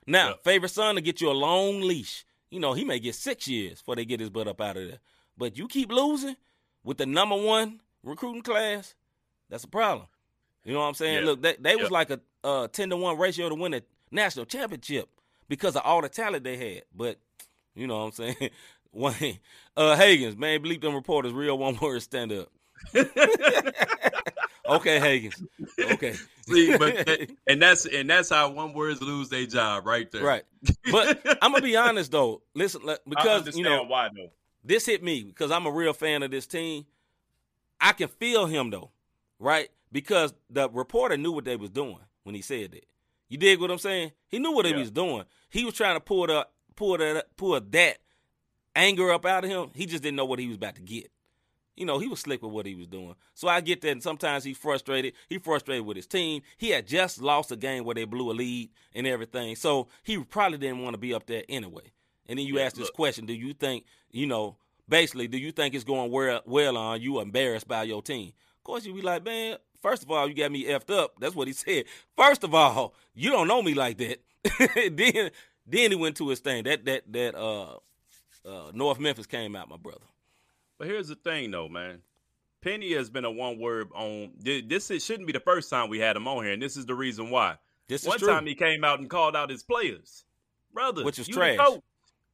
Now, 0.07 0.29
Yeah. 0.31 0.35
favorite 0.45 0.69
son 0.71 0.97
to 0.97 1.01
get 1.01 1.21
you 1.21 1.31
a 1.31 1.33
long 1.33 1.81
leash. 1.81 2.25
You 2.51 2.61
know, 2.61 2.73
he 2.75 2.85
may 2.85 2.99
get 3.01 3.15
six 3.15 3.49
years 3.49 3.79
before 3.81 3.97
they 3.97 4.05
get 4.05 4.21
his 4.21 4.31
butt 4.31 4.47
up 4.49 4.61
out 4.61 4.77
of 4.77 4.87
there. 4.87 4.99
But 5.37 5.57
you 5.59 5.67
keep 5.67 5.91
losing 5.91 6.37
with 6.85 6.99
the 6.99 7.07
number 7.07 7.37
one 7.37 7.81
recruiting 8.03 8.43
class, 8.43 8.95
that's 9.49 9.65
a 9.65 9.69
problem. 9.69 10.07
You 10.65 10.75
know 10.75 10.81
what 10.81 10.87
I'm 10.87 10.95
saying? 10.95 11.21
Yeah. 11.21 11.25
Look, 11.25 11.43
they, 11.43 11.57
they 11.59 11.77
was 11.77 11.91
like 11.91 12.11
a 12.11 12.21
uh, 12.43 12.69
10 12.69 12.91
to 12.91 12.97
1 12.97 13.19
ratio 13.19 13.49
to 13.49 13.55
win 13.55 13.75
a 13.75 13.83
national 14.11 14.45
championship 14.47 15.09
because 15.49 15.75
of 15.77 15.83
all 15.85 16.03
the 16.03 16.09
talent 16.09 16.45
they 16.45 16.57
had. 16.57 16.83
But, 16.95 17.19
you 17.75 17.87
know 17.87 17.99
what 17.99 18.05
I'm 18.05 18.13
saying? 18.13 18.51
Wayne, 18.93 19.41
uh, 19.77 19.97
Hagens, 19.97 20.37
man, 20.37 20.63
bleep 20.63 20.81
them 20.83 20.95
reporters 20.95 21.33
real 21.33 21.59
one 21.59 21.77
word 21.81 22.01
stand 22.03 22.31
up. 22.33 22.49
okay, 24.69 24.99
Hagens. 25.01 25.47
Okay. 25.93 26.15
See, 26.47 26.77
but 26.77 27.09
and 27.47 27.63
that's 27.63 27.87
and 27.87 28.09
that's 28.09 28.31
how 28.31 28.51
one 28.51 28.73
words 28.73 29.01
lose 29.01 29.29
their 29.29 29.47
job 29.47 29.87
right 29.87 30.11
there. 30.11 30.23
Right. 30.23 30.43
But 30.91 31.39
I'm 31.43 31.53
gonna 31.53 31.63
be 31.63 31.77
honest 31.77 32.13
though. 32.13 32.43
Listen, 32.55 32.83
because 33.09 33.57
you 33.57 33.65
know 33.65 33.85
why 33.85 34.09
though. 34.15 34.31
this 34.63 34.87
hit 34.87 35.03
me 35.03 35.23
because 35.23 35.51
I'm 35.51 35.67
a 35.67 35.71
real 35.71 35.93
fan 35.93 36.23
of 36.23 36.31
this 36.31 36.47
team. 36.47 36.85
I 37.81 37.93
can 37.93 38.09
feel 38.09 38.47
him 38.47 38.71
though, 38.71 38.91
right? 39.39 39.71
Because 39.91 40.35
the 40.51 40.69
reporter 40.71 41.17
knew 41.17 41.33
what 41.33 41.45
they 41.45 41.57
was 41.57 41.71
doing 41.71 41.99
when 42.25 42.35
he 42.35 42.43
said 42.43 42.73
that. 42.73 42.87
You 43.29 43.39
dig 43.39 43.61
what 43.61 43.71
I'm 43.71 43.79
saying? 43.79 44.13
He 44.29 44.39
knew 44.39 44.53
what 44.53 44.67
he 44.67 44.75
was 44.75 44.91
doing. 44.91 45.25
He 45.49 45.65
was 45.65 45.75
trying 45.75 45.97
to 45.97 46.01
pull 46.01 46.27
the 46.27 46.47
pull 46.77 46.99
that 46.99 47.37
pull 47.37 47.59
that 47.59 47.99
anger 48.77 49.13
up 49.13 49.25
out 49.25 49.45
of 49.45 49.51
him. 49.51 49.71
He 49.75 49.87
just 49.87 50.03
didn't 50.03 50.17
know 50.17 50.25
what 50.25 50.39
he 50.39 50.47
was 50.47 50.57
about 50.57 50.77
to 50.77 50.83
get. 50.83 51.11
You 51.77 51.87
know, 51.87 51.99
he 51.99 52.09
was 52.09 52.21
slick 52.21 52.43
with 52.43 52.53
what 52.53 52.67
he 52.67 52.75
was 52.75 52.87
doing. 52.87 53.15
So 53.35 53.49
I 53.49 53.61
get 53.61 53.81
that. 53.83 53.91
And 53.91 54.03
sometimes 54.03 54.45
he's 54.45 54.57
frustrated. 54.59 55.15
He 55.29 55.39
frustrated 55.39 55.85
with 55.85 55.97
his 55.97 56.07
team. 56.07 56.43
He 56.57 56.71
had 56.71 56.87
just 56.87 57.21
lost 57.21 57.51
a 57.53 57.57
game 57.57 57.85
where 57.85 57.95
they 57.95 58.05
blew 58.05 58.31
a 58.31 58.33
lead 58.35 58.71
and 58.95 59.07
everything. 59.07 59.57
So 59.57 59.89
he 60.03 60.19
probably 60.19 60.59
didn't 60.59 60.83
want 60.83 60.95
to 60.95 60.99
be 60.99 61.13
up 61.15 61.27
there 61.27 61.43
anyway. 61.49 61.93
And 62.27 62.39
then 62.39 62.47
you 62.47 62.59
Yeah, 62.59 62.65
ask 62.67 62.77
this 62.77 62.87
look. 62.87 62.95
question: 62.95 63.27
Do 63.27 63.33
you 63.35 63.53
think, 63.55 63.85
you 64.11 64.27
know, 64.27 64.57
basically, 64.89 65.27
do 65.29 65.37
you 65.37 65.53
think 65.53 65.75
it's 65.75 65.85
going 65.85 66.11
well, 66.11 66.41
well 66.47 66.77
on 66.77 67.01
you? 67.01 67.21
Embarrassed 67.21 67.69
by 67.69 67.83
your 67.83 68.03
team? 68.03 68.33
Of 68.59 68.65
course, 68.65 68.87
you 68.87 68.95
be 68.95 69.03
like, 69.03 69.25
man. 69.25 69.59
First 69.83 70.03
of 70.05 70.11
all, 70.11 70.27
you 70.27 70.35
got 70.35 70.51
me 70.51 70.65
effed 70.65 70.89
up. 70.91 71.15
That's 71.21 71.35
what 71.35 71.47
he 71.49 71.53
said. 71.65 71.85
First 72.17 72.45
of 72.45 72.55
all, 72.55 72.95
you 73.15 73.31
don't 73.31 73.49
know 73.49 73.61
me 73.63 73.75
like 73.75 73.99
that. 73.99 74.21
then, 74.97 75.31
then 75.67 75.91
he 75.91 75.97
went 75.97 76.17
to 76.17 76.29
his 76.29 76.41
thing. 76.41 76.65
That 76.65 76.85
that 76.87 77.03
that 77.13 77.35
uh, 77.35 77.77
uh, 78.47 78.71
North 78.73 78.99
Memphis 78.99 79.27
came 79.27 79.55
out, 79.55 79.69
my 79.69 79.77
brother. 79.77 80.05
But 80.79 80.89
here's 80.89 81.09
the 81.09 81.15
thing, 81.17 81.51
though, 81.51 81.69
man. 81.69 82.01
Penny 82.63 82.93
has 82.95 83.11
been 83.11 83.25
a 83.25 83.31
one 83.31 83.59
word 83.59 83.89
on 83.95 84.33
this. 84.39 84.91
It 84.91 85.03
shouldn't 85.03 85.27
be 85.27 85.33
the 85.33 85.41
first 85.41 85.69
time 85.71 85.89
we 85.91 85.99
had 85.99 86.17
him 86.17 86.27
on 86.27 86.43
here, 86.45 86.53
and 86.55 86.63
this 86.63 86.77
is 86.77 86.87
the 86.87 86.95
reason 86.95 87.31
why. 87.31 87.57
This 87.89 88.03
is 88.03 88.09
One 88.09 88.19
true. 88.19 88.29
time 88.29 88.47
he 88.47 88.55
came 88.55 88.83
out 88.85 88.99
and 89.01 89.11
called 89.11 89.37
out 89.37 89.51
his 89.51 89.63
players, 89.63 90.25
brother, 90.73 91.05
Which 91.05 91.19
is 91.19 91.29
you 91.29 91.35
trash. 91.35 91.59
The 91.59 91.63
coach. 91.65 91.81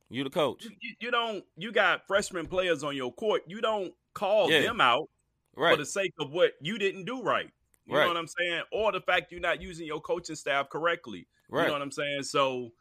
You 0.09 0.25
the 0.25 0.31
coach, 0.31 0.65
You, 0.65 0.71
you- 0.81 0.95
you 1.01 1.11
don't. 1.11 1.45
You 1.57 1.73
got 1.73 2.07
freshman 2.07 2.47
players 2.47 2.83
on 2.85 2.97
your 2.97 3.13
court. 3.13 3.43
You 3.47 3.61
don't 3.61 3.93
call 4.15 4.51
Yeah. 4.51 4.61
them 4.63 4.81
out 4.81 5.09
right? 5.57 5.73
for 5.73 5.77
the 5.77 5.87
sake 5.87 6.13
of 6.21 6.31
what 6.31 6.53
you 6.61 6.79
didn't 6.79 7.05
do 7.05 7.23
right. 7.23 7.51
You 7.87 7.97
Right. 7.97 8.03
know 8.03 8.09
what 8.09 8.17
I'm 8.17 8.27
saying? 8.29 8.63
Or 8.73 8.93
the 8.93 9.01
fact 9.01 9.33
you're 9.33 9.41
not 9.41 9.61
using 9.61 9.87
your 9.87 10.01
coaching 10.01 10.37
staff 10.37 10.69
correctly. 10.71 11.27
right. 11.49 11.63
You 11.63 11.67
know 11.69 11.73
what 11.75 11.83
I'm 11.83 11.91
saying? 11.91 12.23
So, 12.23 12.73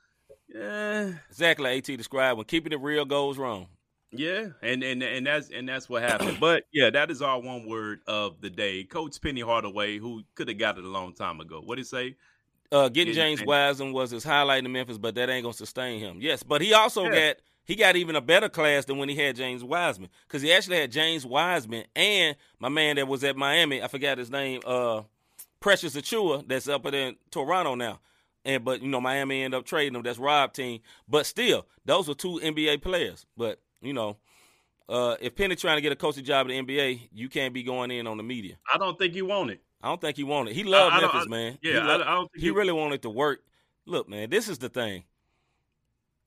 yeah, 0.48 1.14
exactly. 1.30 1.76
At 1.78 1.84
described 1.86 2.38
when 2.38 2.46
keeping 2.46 2.72
it 2.72 2.80
real 2.80 3.06
goes 3.06 3.38
wrong. 3.40 3.68
Yeah, 4.12 4.48
and 4.62 4.84
and 4.84 5.04
and 5.04 5.28
that's 5.28 5.50
and 5.52 5.70
that's 5.70 5.88
what 5.88 6.02
happened. 6.02 6.40
but 6.40 6.64
yeah, 6.74 6.90
that 6.90 7.12
is 7.12 7.22
our 7.22 7.40
one 7.40 7.68
word 7.68 8.00
of 8.08 8.42
the 8.42 8.50
day. 8.50 8.84
Coach 8.84 9.22
Penny 9.22 9.42
Hardaway, 9.42 9.98
who 10.00 10.24
could 10.36 10.48
have 10.48 10.58
got 10.58 10.78
it 10.78 10.84
a 10.84 10.88
long 10.88 11.14
time 11.14 11.40
ago. 11.40 11.62
What 11.64 11.76
did 11.76 11.82
he 11.82 11.86
say? 11.86 12.16
Uh, 12.72 12.90
getting 12.90 13.14
Yeah, 13.14 13.24
James 13.24 13.44
Wiseman 13.44 13.94
was 13.94 14.12
his 14.12 14.24
highlight 14.24 14.64
in 14.66 14.72
Memphis, 14.72 14.98
but 14.98 15.16
that 15.16 15.30
ain't 15.30 15.44
gonna 15.44 15.54
sustain 15.54 16.00
him. 16.00 16.18
Yes, 16.22 16.44
but 16.44 16.62
he 16.62 16.74
also 16.74 17.06
Yeah. 17.06 17.30
got 17.30 17.36
he 17.66 17.76
got 17.76 17.96
even 17.96 18.16
a 18.16 18.22
better 18.22 18.50
class 18.50 18.86
than 18.86 18.98
when 18.98 19.10
he 19.10 19.16
had 19.16 19.36
James 19.36 19.64
Wiseman 19.64 20.10
because 20.28 20.42
he 20.42 20.52
actually 20.52 20.78
had 20.78 20.92
James 20.92 21.24
Wiseman 21.26 21.86
and 21.96 22.36
my 22.60 22.70
man 22.70 22.96
that 22.96 23.08
was 23.08 23.24
at 23.24 23.38
Miami. 23.38 23.82
I 23.82 23.88
forgot 23.88 24.18
his 24.18 24.32
name. 24.32 24.62
Uh, 24.66 25.04
Precious 25.60 25.96
Achiuwa 25.96 26.48
that's 26.48 26.68
up 26.68 26.86
at 26.88 26.96
in 26.96 27.16
Toronto 27.32 27.76
now. 27.76 28.00
And 28.46 28.64
but 28.64 28.82
you 28.82 28.88
know 28.88 29.02
Miami 29.02 29.44
ended 29.44 29.60
up 29.60 29.66
trading 29.66 29.94
him. 29.96 30.02
That's 30.02 30.18
Rob 30.18 30.54
team. 30.54 30.80
But 31.08 31.26
still, 31.26 31.68
those 31.86 32.08
were 32.08 32.16
two 32.16 32.40
NBA 32.42 32.82
players. 32.82 33.26
But 33.38 33.60
you 33.82 33.94
know, 33.94 34.18
uh, 34.88 35.16
if 35.22 35.36
Penny 35.36 35.56
trying 35.56 35.78
to 35.78 35.82
get 35.82 35.92
a 35.92 35.96
coaching 35.96 36.24
job 36.24 36.50
in 36.50 36.66
the 36.66 36.76
NBA, 36.76 37.10
you 37.14 37.30
can't 37.30 37.54
be 37.54 37.64
going 37.64 37.92
in 37.92 38.08
on 38.08 38.18
the 38.18 38.24
media. 38.24 38.56
I 38.72 38.78
don't 38.78 38.98
think 38.98 39.14
he 39.14 39.22
won 39.22 39.50
it. 39.50 39.62
I 39.82 39.88
don't 39.88 40.02
think 40.02 40.18
he 40.18 40.24
wanted. 40.24 40.54
He 40.56 40.64
loved 40.64 40.96
I- 40.96 41.02
Memphis, 41.02 41.24
I- 41.26 41.30
man. 41.30 41.58
Yeah, 41.62 41.72
he, 41.72 41.78
I, 41.78 41.96
lo- 41.96 42.04
I 42.06 42.16
don't 42.16 42.32
think 42.32 42.44
he 42.44 42.50
really 42.50 42.74
wanted 42.74 43.02
to 43.04 43.10
work. 43.10 43.42
Look, 43.86 44.10
man, 44.10 44.30
this 44.30 44.50
is 44.50 44.58
the 44.58 44.70
thing. 44.70 45.04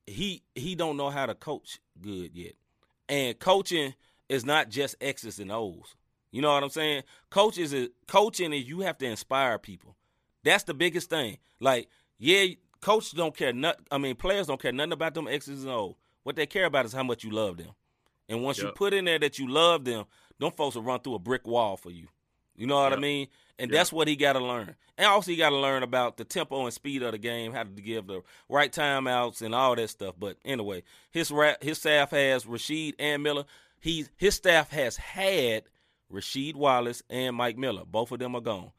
He 0.07 0.43
he 0.55 0.75
don't 0.75 0.97
know 0.97 1.11
how 1.11 1.27
to 1.27 1.35
coach 1.35 1.79
good 2.01 2.35
yet, 2.35 2.55
and 3.09 3.39
coaching 3.39 3.95
is 4.29 4.45
not 4.45 4.69
just 4.69 4.97
X's 5.01 5.39
and 5.39 5.53
O's. 5.53 5.95
You 6.33 6.41
know 6.43 6.53
what 6.53 6.63
I'm 6.65 6.71
saying? 6.71 7.03
Coaches 7.31 7.73
is 7.73 7.91
coaching 8.09 8.53
is 8.53 8.67
you 8.67 8.81
have 8.81 8.99
to 8.99 9.07
inspire 9.07 9.59
people. 9.59 9.97
That's 10.45 10.65
the 10.65 10.75
biggest 10.75 11.09
thing. 11.11 11.39
Like, 11.61 11.89
yeah, 12.19 12.47
coaches 12.81 13.13
don't 13.13 13.37
care. 13.37 13.53
Not, 13.53 13.77
I 13.93 13.99
mean, 13.99 14.17
players 14.17 14.47
don't 14.49 14.61
care 14.61 14.73
nothing 14.73 14.93
about 14.93 15.15
them 15.15 15.29
X's 15.29 15.63
and 15.63 15.73
O's. 15.73 15.95
What 16.23 16.37
they 16.37 16.47
care 16.47 16.67
about 16.67 16.87
is 16.87 16.93
how 16.93 17.03
much 17.03 17.25
you 17.25 17.31
love 17.31 17.57
them. 17.57 17.71
And 18.29 18.43
once 18.43 18.59
you 18.59 18.71
put 18.73 18.95
in 18.95 19.05
there 19.05 19.19
that 19.19 19.39
you 19.39 19.49
love 19.49 19.85
them, 19.85 20.05
them 20.39 20.53
folks 20.53 20.77
will 20.77 20.83
run 20.83 21.01
through 21.01 21.17
a 21.17 21.19
brick 21.19 21.47
wall 21.47 21.77
for 21.77 21.91
you. 21.91 22.07
You 22.57 22.67
know 22.67 22.77
what 22.77 22.93
I 22.93 22.97
mean? 22.97 23.29
And 23.59 23.71
Yep. 23.71 23.79
that's 23.79 23.93
what 23.93 24.09
he 24.09 24.17
got 24.17 24.35
to 24.35 24.41
learn. 24.41 24.75
And 24.99 25.07
also, 25.07 25.31
he 25.31 25.37
got 25.37 25.51
to 25.51 25.57
learn 25.59 25.83
about 25.83 26.17
the 26.17 26.25
tempo 26.25 26.65
and 26.65 26.73
speed 26.73 27.03
of 27.03 27.13
the 27.13 27.19
game, 27.19 27.53
how 27.53 27.63
to 27.65 27.69
give 27.71 28.07
the 28.07 28.23
right 28.49 28.71
timeouts 28.73 29.43
and 29.43 29.55
all 29.55 29.75
that 29.77 29.89
stuff. 29.89 30.15
But 30.19 30.37
anyway, 30.45 30.83
his 31.11 31.31
ra- 31.31 31.55
his 31.61 31.79
staff 31.79 32.11
has 32.11 32.45
Rasheed 32.45 32.95
and 32.99 33.23
Miller. 33.23 33.45
He 33.81 34.07
his 34.17 34.35
staff 34.35 34.71
has 34.71 34.97
had 34.97 35.65
Rasheed 36.13 36.55
Wallace 36.55 37.03
and 37.09 37.37
Mike 37.37 37.57
Miller. 37.57 37.85
Both 37.85 38.13
of 38.13 38.19
them 38.19 38.35
are 38.35 38.41
gone. 38.41 38.73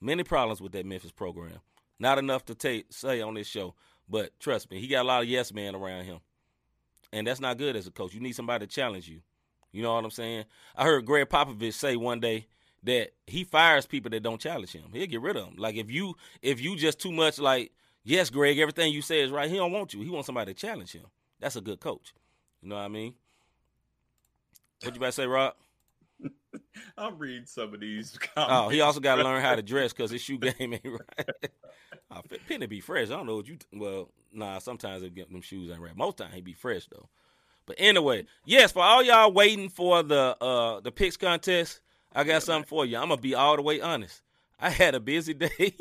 Many 0.00 0.22
problems 0.24 0.60
with 0.60 0.72
that 0.72 0.86
Memphis 0.86 1.10
program. 1.12 1.60
Not 1.98 2.18
enough 2.18 2.44
to 2.46 2.54
take 2.54 2.92
say 2.92 3.20
on 3.20 3.34
this 3.34 3.46
show, 3.48 3.74
but 4.08 4.38
trust 4.38 4.70
me, 4.70 4.80
he 4.80 4.86
got 4.86 5.04
a 5.04 5.08
lot 5.08 5.22
of 5.22 5.28
yes 5.28 5.52
men 5.52 5.74
around 5.74 6.04
him, 6.04 6.20
and 7.16 7.26
that's 7.26 7.40
not 7.40 7.56
good 7.56 7.76
as 7.76 7.86
a 7.86 7.90
coach. 7.90 8.12
You 8.12 8.20
need 8.20 8.34
somebody 8.34 8.66
to 8.66 8.72
challenge 8.72 9.08
you. 9.08 9.20
You 9.72 9.82
know 9.82 9.94
what 9.94 10.04
I'm 10.04 10.10
saying? 10.10 10.44
I 10.76 10.84
heard 10.84 11.06
Gregg 11.06 11.28
Popovich 11.28 11.72
say 11.72 11.96
one 11.96 12.20
day 12.20 12.46
that 12.82 13.12
he 13.26 13.42
fires 13.42 13.86
people 13.86 14.10
that 14.10 14.22
don't 14.22 14.40
challenge 14.40 14.72
him. 14.72 14.90
He'll 14.92 15.06
get 15.06 15.22
rid 15.22 15.36
of 15.36 15.46
them. 15.46 15.54
Like 15.56 15.76
if 15.76 15.90
you 15.90 16.14
if 16.42 16.60
you 16.60 16.76
just 16.76 17.00
too 17.00 17.12
much 17.12 17.38
like 17.38 17.72
yes, 18.04 18.28
Gregg, 18.28 18.58
everything 18.58 18.92
you 18.92 19.02
say 19.02 19.22
is 19.22 19.30
right. 19.30 19.50
He 19.50 19.56
don't 19.56 19.72
want 19.72 19.94
you. 19.94 20.02
He 20.02 20.10
wants 20.10 20.26
somebody 20.26 20.52
to 20.52 20.60
challenge 20.60 20.92
him. 20.92 21.06
That's 21.40 21.56
a 21.56 21.60
good 21.60 21.80
coach. 21.80 22.12
You 22.62 22.68
know 22.68 22.76
what 22.76 22.82
I 22.82 22.88
mean? 22.88 23.14
What 24.82 24.94
you 24.94 24.98
about 24.98 25.06
to 25.06 25.12
say, 25.12 25.26
Rob? 25.26 25.54
I'm 26.98 27.18
reading 27.18 27.46
some 27.46 27.74
of 27.74 27.80
these. 27.80 28.18
Oh, 28.36 28.68
he 28.68 28.80
also 28.80 29.00
got 29.00 29.16
to 29.16 29.24
learn 29.24 29.42
how 29.42 29.54
to 29.56 29.62
dress 29.62 29.92
because 29.92 30.10
his 30.10 30.20
shoe 30.20 30.38
game 30.38 30.54
ain't 30.74 30.84
right. 30.84 31.50
P- 32.28 32.38
Penny 32.48 32.66
be 32.66 32.80
fresh. 32.80 33.08
I 33.08 33.12
don't 33.16 33.26
know 33.26 33.36
what 33.36 33.48
you. 33.48 33.58
Well, 33.72 34.10
nah. 34.32 34.58
Sometimes 34.58 35.02
they 35.02 35.10
get 35.10 35.30
them 35.30 35.40
shoes 35.42 35.70
ain't 35.70 35.80
right. 35.80 35.96
Most 35.96 36.18
time 36.18 36.30
he 36.32 36.40
be 36.40 36.52
fresh 36.52 36.86
though. 36.86 37.08
But 37.66 37.76
anyway, 37.78 38.26
yes, 38.44 38.72
for 38.72 38.82
all 38.82 39.02
y'all 39.02 39.32
waiting 39.32 39.68
for 39.68 40.02
the 40.02 40.36
uh 40.40 40.80
the 40.80 40.92
picks 40.92 41.16
contest, 41.16 41.80
I 42.14 42.24
got 42.24 42.42
something 42.42 42.68
for 42.68 42.86
you. 42.86 42.96
I'm 42.96 43.08
gonna 43.08 43.20
be 43.20 43.34
all 43.34 43.56
the 43.56 43.62
way 43.62 43.80
honest. 43.80 44.22
I 44.58 44.70
had 44.70 44.94
a 44.94 45.00
busy 45.00 45.34
day, 45.34 45.74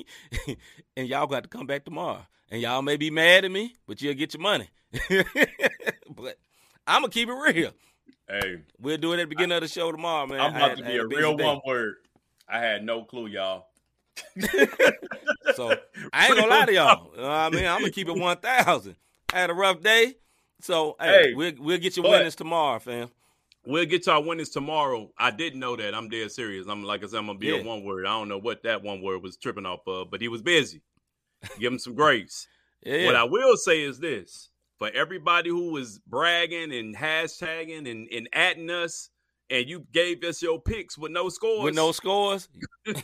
and 0.97 1.07
y'all 1.07 1.27
got 1.27 1.43
to 1.43 1.49
come 1.49 1.65
back 1.67 1.85
tomorrow. 1.85 2.25
And 2.51 2.61
y'all 2.61 2.81
may 2.81 2.97
be 2.97 3.09
mad 3.09 3.45
at 3.45 3.51
me, 3.51 3.75
but 3.87 4.01
you'll 4.01 4.13
get 4.15 4.33
your 4.33 4.41
money. 4.41 4.69
but 6.09 6.37
I'm 6.85 7.01
gonna 7.01 7.09
keep 7.09 7.29
it 7.29 7.33
real. 7.33 7.71
Hey, 8.27 8.61
We'll 8.79 8.97
do 8.97 9.13
it 9.13 9.17
at 9.19 9.23
the 9.23 9.27
beginning 9.27 9.55
of 9.57 9.61
the 9.61 9.67
show 9.67 9.91
tomorrow, 9.91 10.25
man. 10.27 10.39
I'm 10.39 10.55
about 10.55 10.69
had- 10.69 10.77
to 10.79 10.83
be 10.83 10.97
a 10.97 11.05
real 11.05 11.35
day. 11.37 11.43
one 11.45 11.61
word. 11.65 11.95
I 12.47 12.59
had 12.59 12.83
no 12.83 13.03
clue, 13.03 13.27
y'all. 13.27 13.67
So 15.55 15.73
I 16.11 16.25
ain't 16.27 16.35
gonna 16.35 16.47
lie 16.47 16.65
to 16.65 16.73
y'all. 16.73 17.11
You 17.15 17.21
know 17.21 17.29
I 17.29 17.49
mean, 17.49 17.65
I'm 17.65 17.79
gonna 17.79 17.91
keep 17.91 18.07
it 18.09 18.17
one 18.17 18.35
thousand. 18.37 18.95
I 19.33 19.39
had 19.39 19.49
a 19.49 19.53
rough 19.53 19.81
day, 19.81 20.15
so 20.59 20.95
hey, 20.99 21.27
Hey, 21.29 21.33
we'll 21.33 21.53
we'll 21.59 21.77
get 21.77 21.95
your 21.95 22.09
winnings 22.09 22.35
tomorrow, 22.35 22.79
fam. 22.79 23.09
We'll 23.65 23.85
get 23.85 24.03
to 24.03 24.11
our 24.11 24.21
winnings 24.23 24.49
tomorrow. 24.49 25.11
I 25.17 25.31
didn't 25.31 25.59
know 25.59 25.75
that. 25.75 25.93
I'm 25.95 26.09
dead 26.09 26.31
serious. 26.31 26.67
I'm 26.67 26.83
like 26.83 27.03
I 27.03 27.07
said, 27.07 27.19
I'm 27.19 27.27
gonna 27.27 27.39
be 27.39 27.47
Yeah. 27.47 27.57
a 27.59 27.63
one 27.63 27.83
word. 27.83 28.05
I 28.05 28.09
don't 28.09 28.27
know 28.27 28.37
what 28.39 28.63
that 28.63 28.81
one 28.83 29.01
word 29.01 29.21
was 29.23 29.37
tripping 29.37 29.65
off 29.65 29.87
of, 29.87 30.09
but 30.11 30.19
he 30.19 30.27
was 30.27 30.41
busy. 30.41 30.81
Give 31.59 31.71
him 31.71 31.79
some 31.79 31.93
grace. 31.95 32.47
Yeah, 32.83 33.05
What 33.07 33.15
I 33.15 33.23
will 33.23 33.55
say 33.57 33.81
is 33.81 33.99
this: 33.99 34.49
for 34.77 34.89
everybody 34.93 35.49
who 35.49 35.71
was 35.71 35.99
bragging 35.99 36.73
and 36.73 36.95
hashtagging 36.95 37.89
and 37.89 38.07
and 38.11 38.29
atting 38.31 38.69
us, 38.69 39.09
and 39.49 39.67
you 39.67 39.85
gave 39.91 40.23
us 40.23 40.41
your 40.41 40.59
picks 40.61 40.97
with 40.97 41.11
no 41.11 41.29
scores, 41.29 41.63
with 41.63 41.75
no 41.75 41.91
scores. 41.91 42.47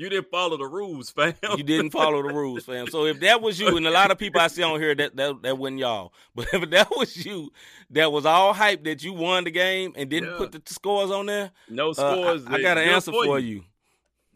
You 0.00 0.08
didn't 0.08 0.30
follow 0.30 0.56
the 0.56 0.64
rules, 0.64 1.10
fam. 1.10 1.34
You 1.56 1.64
didn't 1.64 1.90
follow 1.90 2.22
the 2.22 2.32
rules, 2.32 2.64
fam. 2.64 2.86
So 2.86 3.06
if 3.06 3.18
that 3.18 3.42
was 3.42 3.58
you, 3.58 3.76
and 3.76 3.84
a 3.84 3.90
lot 3.90 4.12
of 4.12 4.16
people 4.18 4.40
I 4.40 4.46
see 4.46 4.62
on 4.62 4.80
here 4.80 4.94
that 4.94 5.16
that, 5.16 5.42
that 5.42 5.58
wasn't 5.58 5.80
y'all, 5.80 6.12
but 6.36 6.46
if 6.52 6.70
that 6.70 6.88
was 6.96 7.26
you, 7.26 7.50
that 7.90 8.12
was 8.12 8.24
all 8.24 8.52
hype 8.52 8.84
that 8.84 9.02
you 9.02 9.12
won 9.12 9.42
the 9.42 9.50
game 9.50 9.94
and 9.96 10.08
didn't 10.08 10.30
Yeah. 10.30 10.36
put 10.38 10.52
the 10.52 10.62
scores 10.72 11.10
on 11.10 11.26
there, 11.26 11.50
No 11.68 11.90
uh, 11.90 11.94
scores. 11.94 12.46
I, 12.46 12.54
I 12.54 12.62
got 12.62 12.78
an 12.78 12.88
answer 12.88 13.10
for 13.10 13.40
you. 13.40 13.64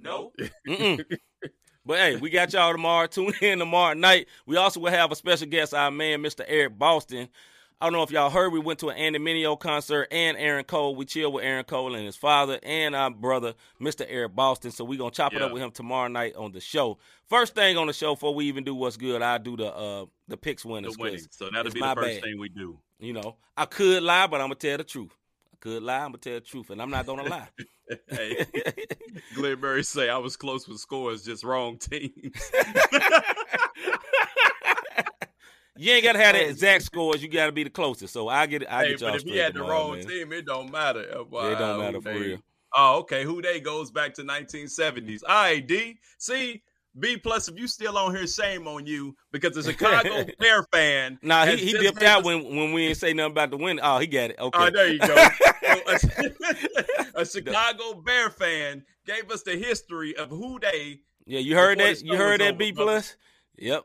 No. 0.00 0.32
But 1.85 1.99
hey, 1.99 2.16
we 2.16 2.30
got 2.30 2.53
y'all 2.53 2.72
tomorrow. 2.72 3.07
Tune 3.09 3.33
in 3.41 3.59
tomorrow 3.59 3.95
night. 3.95 4.28
We 4.47 4.57
also 4.57 4.80
will 4.80 4.91
have 4.91 5.11
a 5.11 5.16
special 5.16 5.49
guest, 5.49 5.74
our 5.74 5.91
man, 5.91 6.22
Mr. 6.22 6.45
Eric 6.47 6.78
Boston. 6.78 7.28
I 7.80 7.87
don't 7.87 7.95
know 7.95 8.05
if 8.05 8.12
y'all 8.12 8.30
heard, 8.30 8.53
we 8.53 8.61
went 8.61 8.78
to 8.78 8.91
an 8.91 8.97
Andy 8.97 9.18
Mineo 9.18 9.59
concert 9.59 10.07
and 10.12 10.37
Aaron 10.37 10.62
Cole. 10.62 10.95
We 10.95 11.05
chilled 11.05 11.35
with 11.35 11.43
Aaron 11.43 11.64
Cole 11.64 11.97
and 11.97 12.07
his 12.07 12.14
father 12.14 12.61
and 12.62 12.95
our 12.95 13.11
brother, 13.11 13.55
Mr. 13.80 14.07
Eric 14.09 14.37
Boston. 14.37 14.70
So 14.70 14.85
we 14.85 14.97
gonna 14.97 15.11
chop 15.11 15.35
it 15.35 15.43
up 15.43 15.51
with 15.51 15.61
him 15.61 15.72
tomorrow 15.72 16.07
night 16.07 16.37
on 16.37 16.53
the 16.53 16.61
show. 16.61 16.99
First 17.26 17.57
thing 17.57 17.76
on 17.76 17.89
the 17.89 17.93
show, 17.93 18.14
before 18.14 18.37
we 18.37 18.45
even 18.45 18.62
do 18.62 18.76
what's 18.76 18.97
good, 18.97 19.20
I 19.20 19.39
do 19.39 19.57
the 19.57 19.74
uh 19.74 20.05
the 20.28 20.37
picks 20.37 20.64
winners. 20.64 20.95
The 20.95 21.03
winning. 21.03 21.26
So 21.30 21.51
that'll 21.53 21.72
be 21.72 21.80
my 21.80 21.97
the 21.97 22.03
first 22.03 22.14
bad. 22.14 22.22
thing 22.22 22.39
we 22.39 22.51
do. 22.51 22.78
You 23.01 23.14
know, 23.14 23.35
I 23.57 23.64
could 23.64 24.05
lie, 24.05 24.28
but 24.28 24.41
I'm 24.41 24.47
gonna 24.47 24.55
tell 24.55 24.76
the 24.76 24.85
truth. 24.85 25.11
Could 25.62 25.84
lie, 25.84 25.98
I'm 25.98 26.08
gonna 26.08 26.18
tell 26.18 26.34
the 26.34 26.40
truth, 26.40 26.70
and 26.70 26.82
I'm 26.82 26.90
not 26.90 27.06
gonna 27.06 27.22
lie. 27.22 27.48
Hey, 28.08 28.46
Glenn 29.34 29.60
Murray 29.60 29.82
say 29.82 30.08
I 30.08 30.16
was 30.16 30.34
close 30.34 30.66
with 30.66 30.78
scores, 30.78 31.24
just 31.24 31.44
wrong 31.44 31.76
teams. 31.76 32.12
You 35.76 35.92
ain't 35.92 36.04
gotta 36.04 36.18
have 36.18 36.34
the 36.34 36.48
exact 36.48 36.84
scores. 36.84 37.22
You 37.22 37.28
gotta 37.28 37.50
be 37.50 37.64
the 37.64 37.70
closest. 37.70 38.12
So 38.12 38.28
I 38.28 38.46
get 38.46 38.62
it. 38.62 38.68
I 38.70 38.84
hey, 38.84 38.90
get 38.90 39.00
y'all 39.00 39.10
but 39.10 39.20
if 39.20 39.26
he 39.26 39.36
had 39.38 39.54
the 39.54 39.62
wrong 39.62 39.96
man. 39.96 40.06
team, 40.06 40.32
it 40.32 40.46
don't 40.46 40.70
matter. 40.70 41.00
Uh, 41.00 41.22
it 41.22 41.58
don't 41.58 41.80
matter 41.80 42.00
for 42.00 42.12
real. 42.12 42.38
Oh, 42.76 42.98
okay. 43.00 43.24
Who 43.24 43.42
they 43.42 43.58
goes 43.58 43.90
back 43.90 44.14
to 44.14 44.22
1970s. 44.22 45.22
All 45.26 45.34
right, 45.34 45.66
D. 45.66 45.98
See, 46.18 46.62
B 46.99 47.16
plus. 47.16 47.49
If 47.49 47.59
you 47.59 47.66
still 47.66 47.97
on 47.97 48.14
here, 48.14 48.26
shame 48.26 48.66
on 48.68 48.86
you 48.86 49.16
because 49.32 49.57
a 49.57 49.62
Chicago 49.62 50.24
Bear 50.38 50.62
fan. 50.72 51.18
Nah, 51.22 51.47
he, 51.47 51.57
he 51.57 51.72
dipped 51.72 52.03
out 52.03 52.24
when, 52.24 52.45
when 52.45 52.72
we 52.72 52.86
didn't 52.86 52.99
say 52.99 53.12
nothing 53.12 53.32
about 53.32 53.51
the 53.51 53.57
win. 53.57 53.80
Oh, 53.82 53.99
he 53.99 54.07
got 54.07 54.30
it. 54.30 54.36
Okay. 54.38 54.59
Oh, 54.59 54.70
there 54.70 54.88
you 54.88 54.99
go. 54.99 55.07
So, 55.07 56.11
a, 57.16 57.20
a 57.22 57.26
Chicago 57.26 57.95
Bear 57.95 58.30
fan 58.30 58.84
gave 59.07 59.30
us 59.30 59.43
the 59.43 59.57
history 59.57 60.16
of 60.16 60.30
who 60.30 60.59
they 60.61 61.01
yeah, 61.26 61.40
you 61.40 61.57
heard 61.57 61.78
that? 61.78 62.03
You 62.03 62.16
heard 62.16 62.40
that 62.40 62.59
B 62.59 62.72
plus? 62.72 63.16
Yep. 63.59 63.84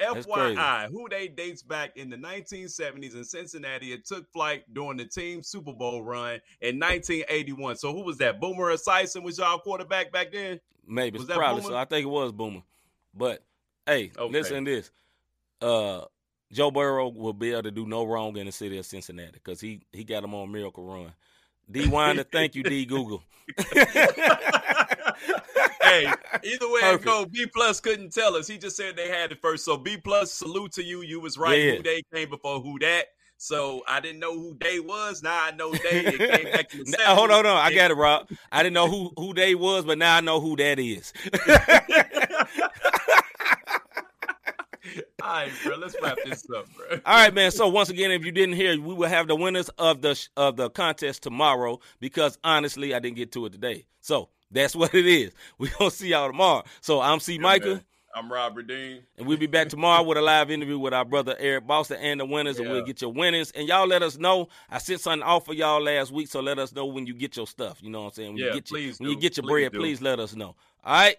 FYI, 0.00 0.90
Who 0.90 1.08
Dey 1.08 1.28
dates 1.28 1.62
back 1.62 1.96
in 1.96 2.10
the 2.10 2.16
1970s 2.16 3.14
in 3.14 3.24
Cincinnati. 3.24 3.92
It 3.92 4.04
took 4.06 4.30
flight 4.32 4.64
during 4.74 4.98
the 4.98 5.04
team 5.06 5.42
Super 5.42 5.72
Bowl 5.72 6.02
run 6.02 6.40
in 6.60 6.78
1981. 6.78 7.76
So 7.76 7.92
who 7.92 8.02
was 8.02 8.18
that? 8.18 8.40
Boomer 8.40 8.72
Esiason 8.74 9.22
was 9.22 9.38
y'all 9.38 9.58
quarterback 9.58 10.12
back 10.12 10.32
then? 10.32 10.60
Maybe 10.86 11.18
Was 11.18 11.26
that 11.28 11.36
probably 11.36 11.62
Boomer? 11.62 11.72
so. 11.74 11.78
I 11.78 11.84
think 11.86 12.04
it 12.04 12.10
was 12.10 12.32
Boomer. 12.32 12.62
But 13.14 13.42
hey, 13.86 14.12
Okay. 14.18 14.32
listen 14.32 14.64
to 14.64 14.70
this. 14.70 14.90
Uh 15.60 16.02
Joe 16.52 16.70
Burrow 16.70 17.08
will 17.08 17.32
be 17.32 17.50
able 17.52 17.64
to 17.64 17.70
do 17.72 17.86
no 17.86 18.04
wrong 18.04 18.36
in 18.36 18.46
the 18.46 18.52
city 18.52 18.78
of 18.78 18.86
Cincinnati 18.86 19.32
because 19.32 19.60
he 19.60 19.80
he 19.92 20.04
got 20.04 20.22
him 20.22 20.34
on 20.34 20.52
Miracle 20.52 20.84
Run. 20.84 21.12
D 21.68 21.88
Winder, 21.88 22.22
thank 22.22 22.54
you, 22.54 22.62
D 22.62 22.84
Google. 22.86 23.22
hey, 25.82 26.12
either 26.44 26.70
way 26.70 26.80
Perfect. 26.80 27.02
it 27.02 27.04
go, 27.04 27.26
B 27.26 27.46
plus 27.54 27.80
couldn't 27.80 28.12
tell 28.12 28.34
us. 28.36 28.46
He 28.48 28.58
just 28.58 28.76
said 28.76 28.96
they 28.96 29.08
had 29.08 29.32
it 29.32 29.40
first. 29.40 29.64
So 29.64 29.76
B 29.76 29.96
plus, 29.96 30.32
salute 30.32 30.72
to 30.72 30.82
you. 30.84 31.02
You 31.02 31.20
was 31.20 31.38
right. 31.38 31.58
Yeah. 31.58 31.76
Who 31.76 31.82
they 31.82 32.02
came 32.14 32.30
before 32.30 32.60
who 32.60 32.78
that. 32.80 33.06
So 33.38 33.82
I 33.86 34.00
didn't 34.00 34.20
know 34.20 34.32
who 34.32 34.56
they 34.58 34.80
was. 34.80 35.22
Now 35.22 35.38
I 35.44 35.50
know 35.50 35.70
they. 35.72 36.06
It 36.06 36.18
came 36.18 36.52
back 36.52 36.68
to 36.70 36.78
the 36.78 36.84
Now, 36.98 37.14
hold 37.14 37.30
on, 37.30 37.44
70s. 37.44 37.44
hold 37.44 37.46
on. 37.46 37.56
I 37.66 37.74
got 37.74 37.90
it, 37.90 37.94
Rob. 37.96 38.30
I 38.50 38.62
didn't 38.62 38.74
know 38.74 38.88
who 38.88 39.12
who 39.16 39.34
they 39.34 39.54
was, 39.54 39.84
but 39.84 39.98
now 39.98 40.16
I 40.16 40.20
know 40.20 40.40
who 40.40 40.56
that 40.56 40.78
is. 40.78 41.12
All 45.22 45.32
right, 45.32 45.50
bro. 45.64 45.76
Let's 45.76 45.96
wrap 46.00 46.16
this 46.24 46.46
up, 46.56 46.66
bro. 46.76 47.00
All 47.04 47.14
right, 47.14 47.34
man. 47.34 47.50
So 47.50 47.66
once 47.66 47.88
again, 47.88 48.12
if 48.12 48.24
you 48.24 48.30
didn't 48.30 48.54
hear, 48.54 48.80
we 48.80 48.94
will 48.94 49.08
have 49.08 49.26
the 49.26 49.34
winners 49.34 49.68
of 49.70 50.00
the 50.00 50.14
sh- 50.14 50.28
of 50.36 50.56
the 50.56 50.70
contest 50.70 51.24
tomorrow 51.24 51.80
because 51.98 52.38
honestly, 52.44 52.94
I 52.94 53.00
didn't 53.00 53.16
get 53.16 53.32
to 53.32 53.46
it 53.46 53.52
today. 53.52 53.86
So 54.00 54.28
that's 54.50 54.76
what 54.76 54.94
it 54.94 55.06
is. 55.06 55.32
We 55.58 55.68
gonna 55.70 55.90
see 55.90 56.08
y'all 56.08 56.28
tomorrow. 56.28 56.64
So 56.80 57.00
I'm 57.00 57.20
C. 57.20 57.38
Michael, 57.38 57.74
man. 57.74 57.84
I'm 58.14 58.32
Robert 58.32 58.66
Dean. 58.66 59.02
and 59.18 59.26
we'll 59.26 59.36
be 59.36 59.46
back 59.46 59.68
tomorrow 59.68 60.02
with 60.02 60.16
a 60.16 60.22
live 60.22 60.50
interview 60.50 60.78
with 60.78 60.94
our 60.94 61.04
brother 61.04 61.36
Eric 61.38 61.66
Boston 61.66 61.98
and 62.00 62.18
the 62.18 62.24
winners, 62.24 62.58
and 62.58 62.70
we'll 62.70 62.82
get 62.82 63.02
your 63.02 63.12
winnings. 63.12 63.50
And 63.50 63.68
y'all 63.68 63.86
let 63.86 64.02
us 64.02 64.16
know. 64.16 64.48
I 64.70 64.78
sent 64.78 65.02
something 65.02 65.22
off 65.22 65.44
for 65.44 65.52
y'all 65.52 65.82
last 65.82 66.12
week, 66.12 66.28
so 66.28 66.40
let 66.40 66.58
us 66.58 66.72
know 66.74 66.86
when 66.86 67.06
you 67.06 67.12
get 67.12 67.36
your 67.36 67.46
stuff. 67.46 67.82
You 67.82 67.90
know 67.90 68.00
what 68.04 68.08
I'm 68.08 68.12
saying? 68.14 68.28
When 68.30 68.38
Yeah, 68.38 68.46
you 68.46 68.52
get 68.54 68.70
your, 68.70 68.78
please 68.78 68.98
when 69.00 69.10
you 69.10 69.20
get 69.20 69.36
your 69.36 69.42
Please 69.44 69.50
bread, 69.50 69.72
do. 69.72 69.78
please 69.80 70.00
let 70.00 70.18
us 70.18 70.34
know. 70.34 70.56
All 70.82 70.94
right. 70.94 71.16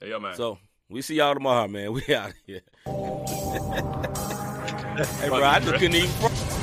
Hey, 0.00 0.10
yo, 0.10 0.20
man. 0.20 0.36
So 0.36 0.58
we 0.88 1.02
see 1.02 1.16
y'all 1.16 1.34
tomorrow, 1.34 1.66
man. 1.66 1.92
We 2.06 2.14
out 2.14 2.32
here. 2.46 2.60
hey, 2.86 2.92
bro, 5.28 5.42
I 5.42 5.58
just 5.60 5.74
couldn't 5.74 5.96
even. 5.96 6.57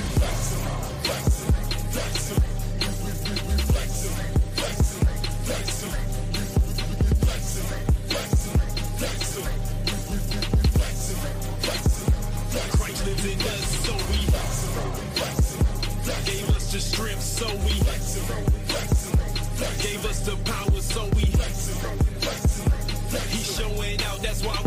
So 20.96 21.04
we 21.18 21.26
he's 23.28 23.58
showing 23.58 24.02
out. 24.04 24.22
That's 24.24 24.42
why 24.46 24.65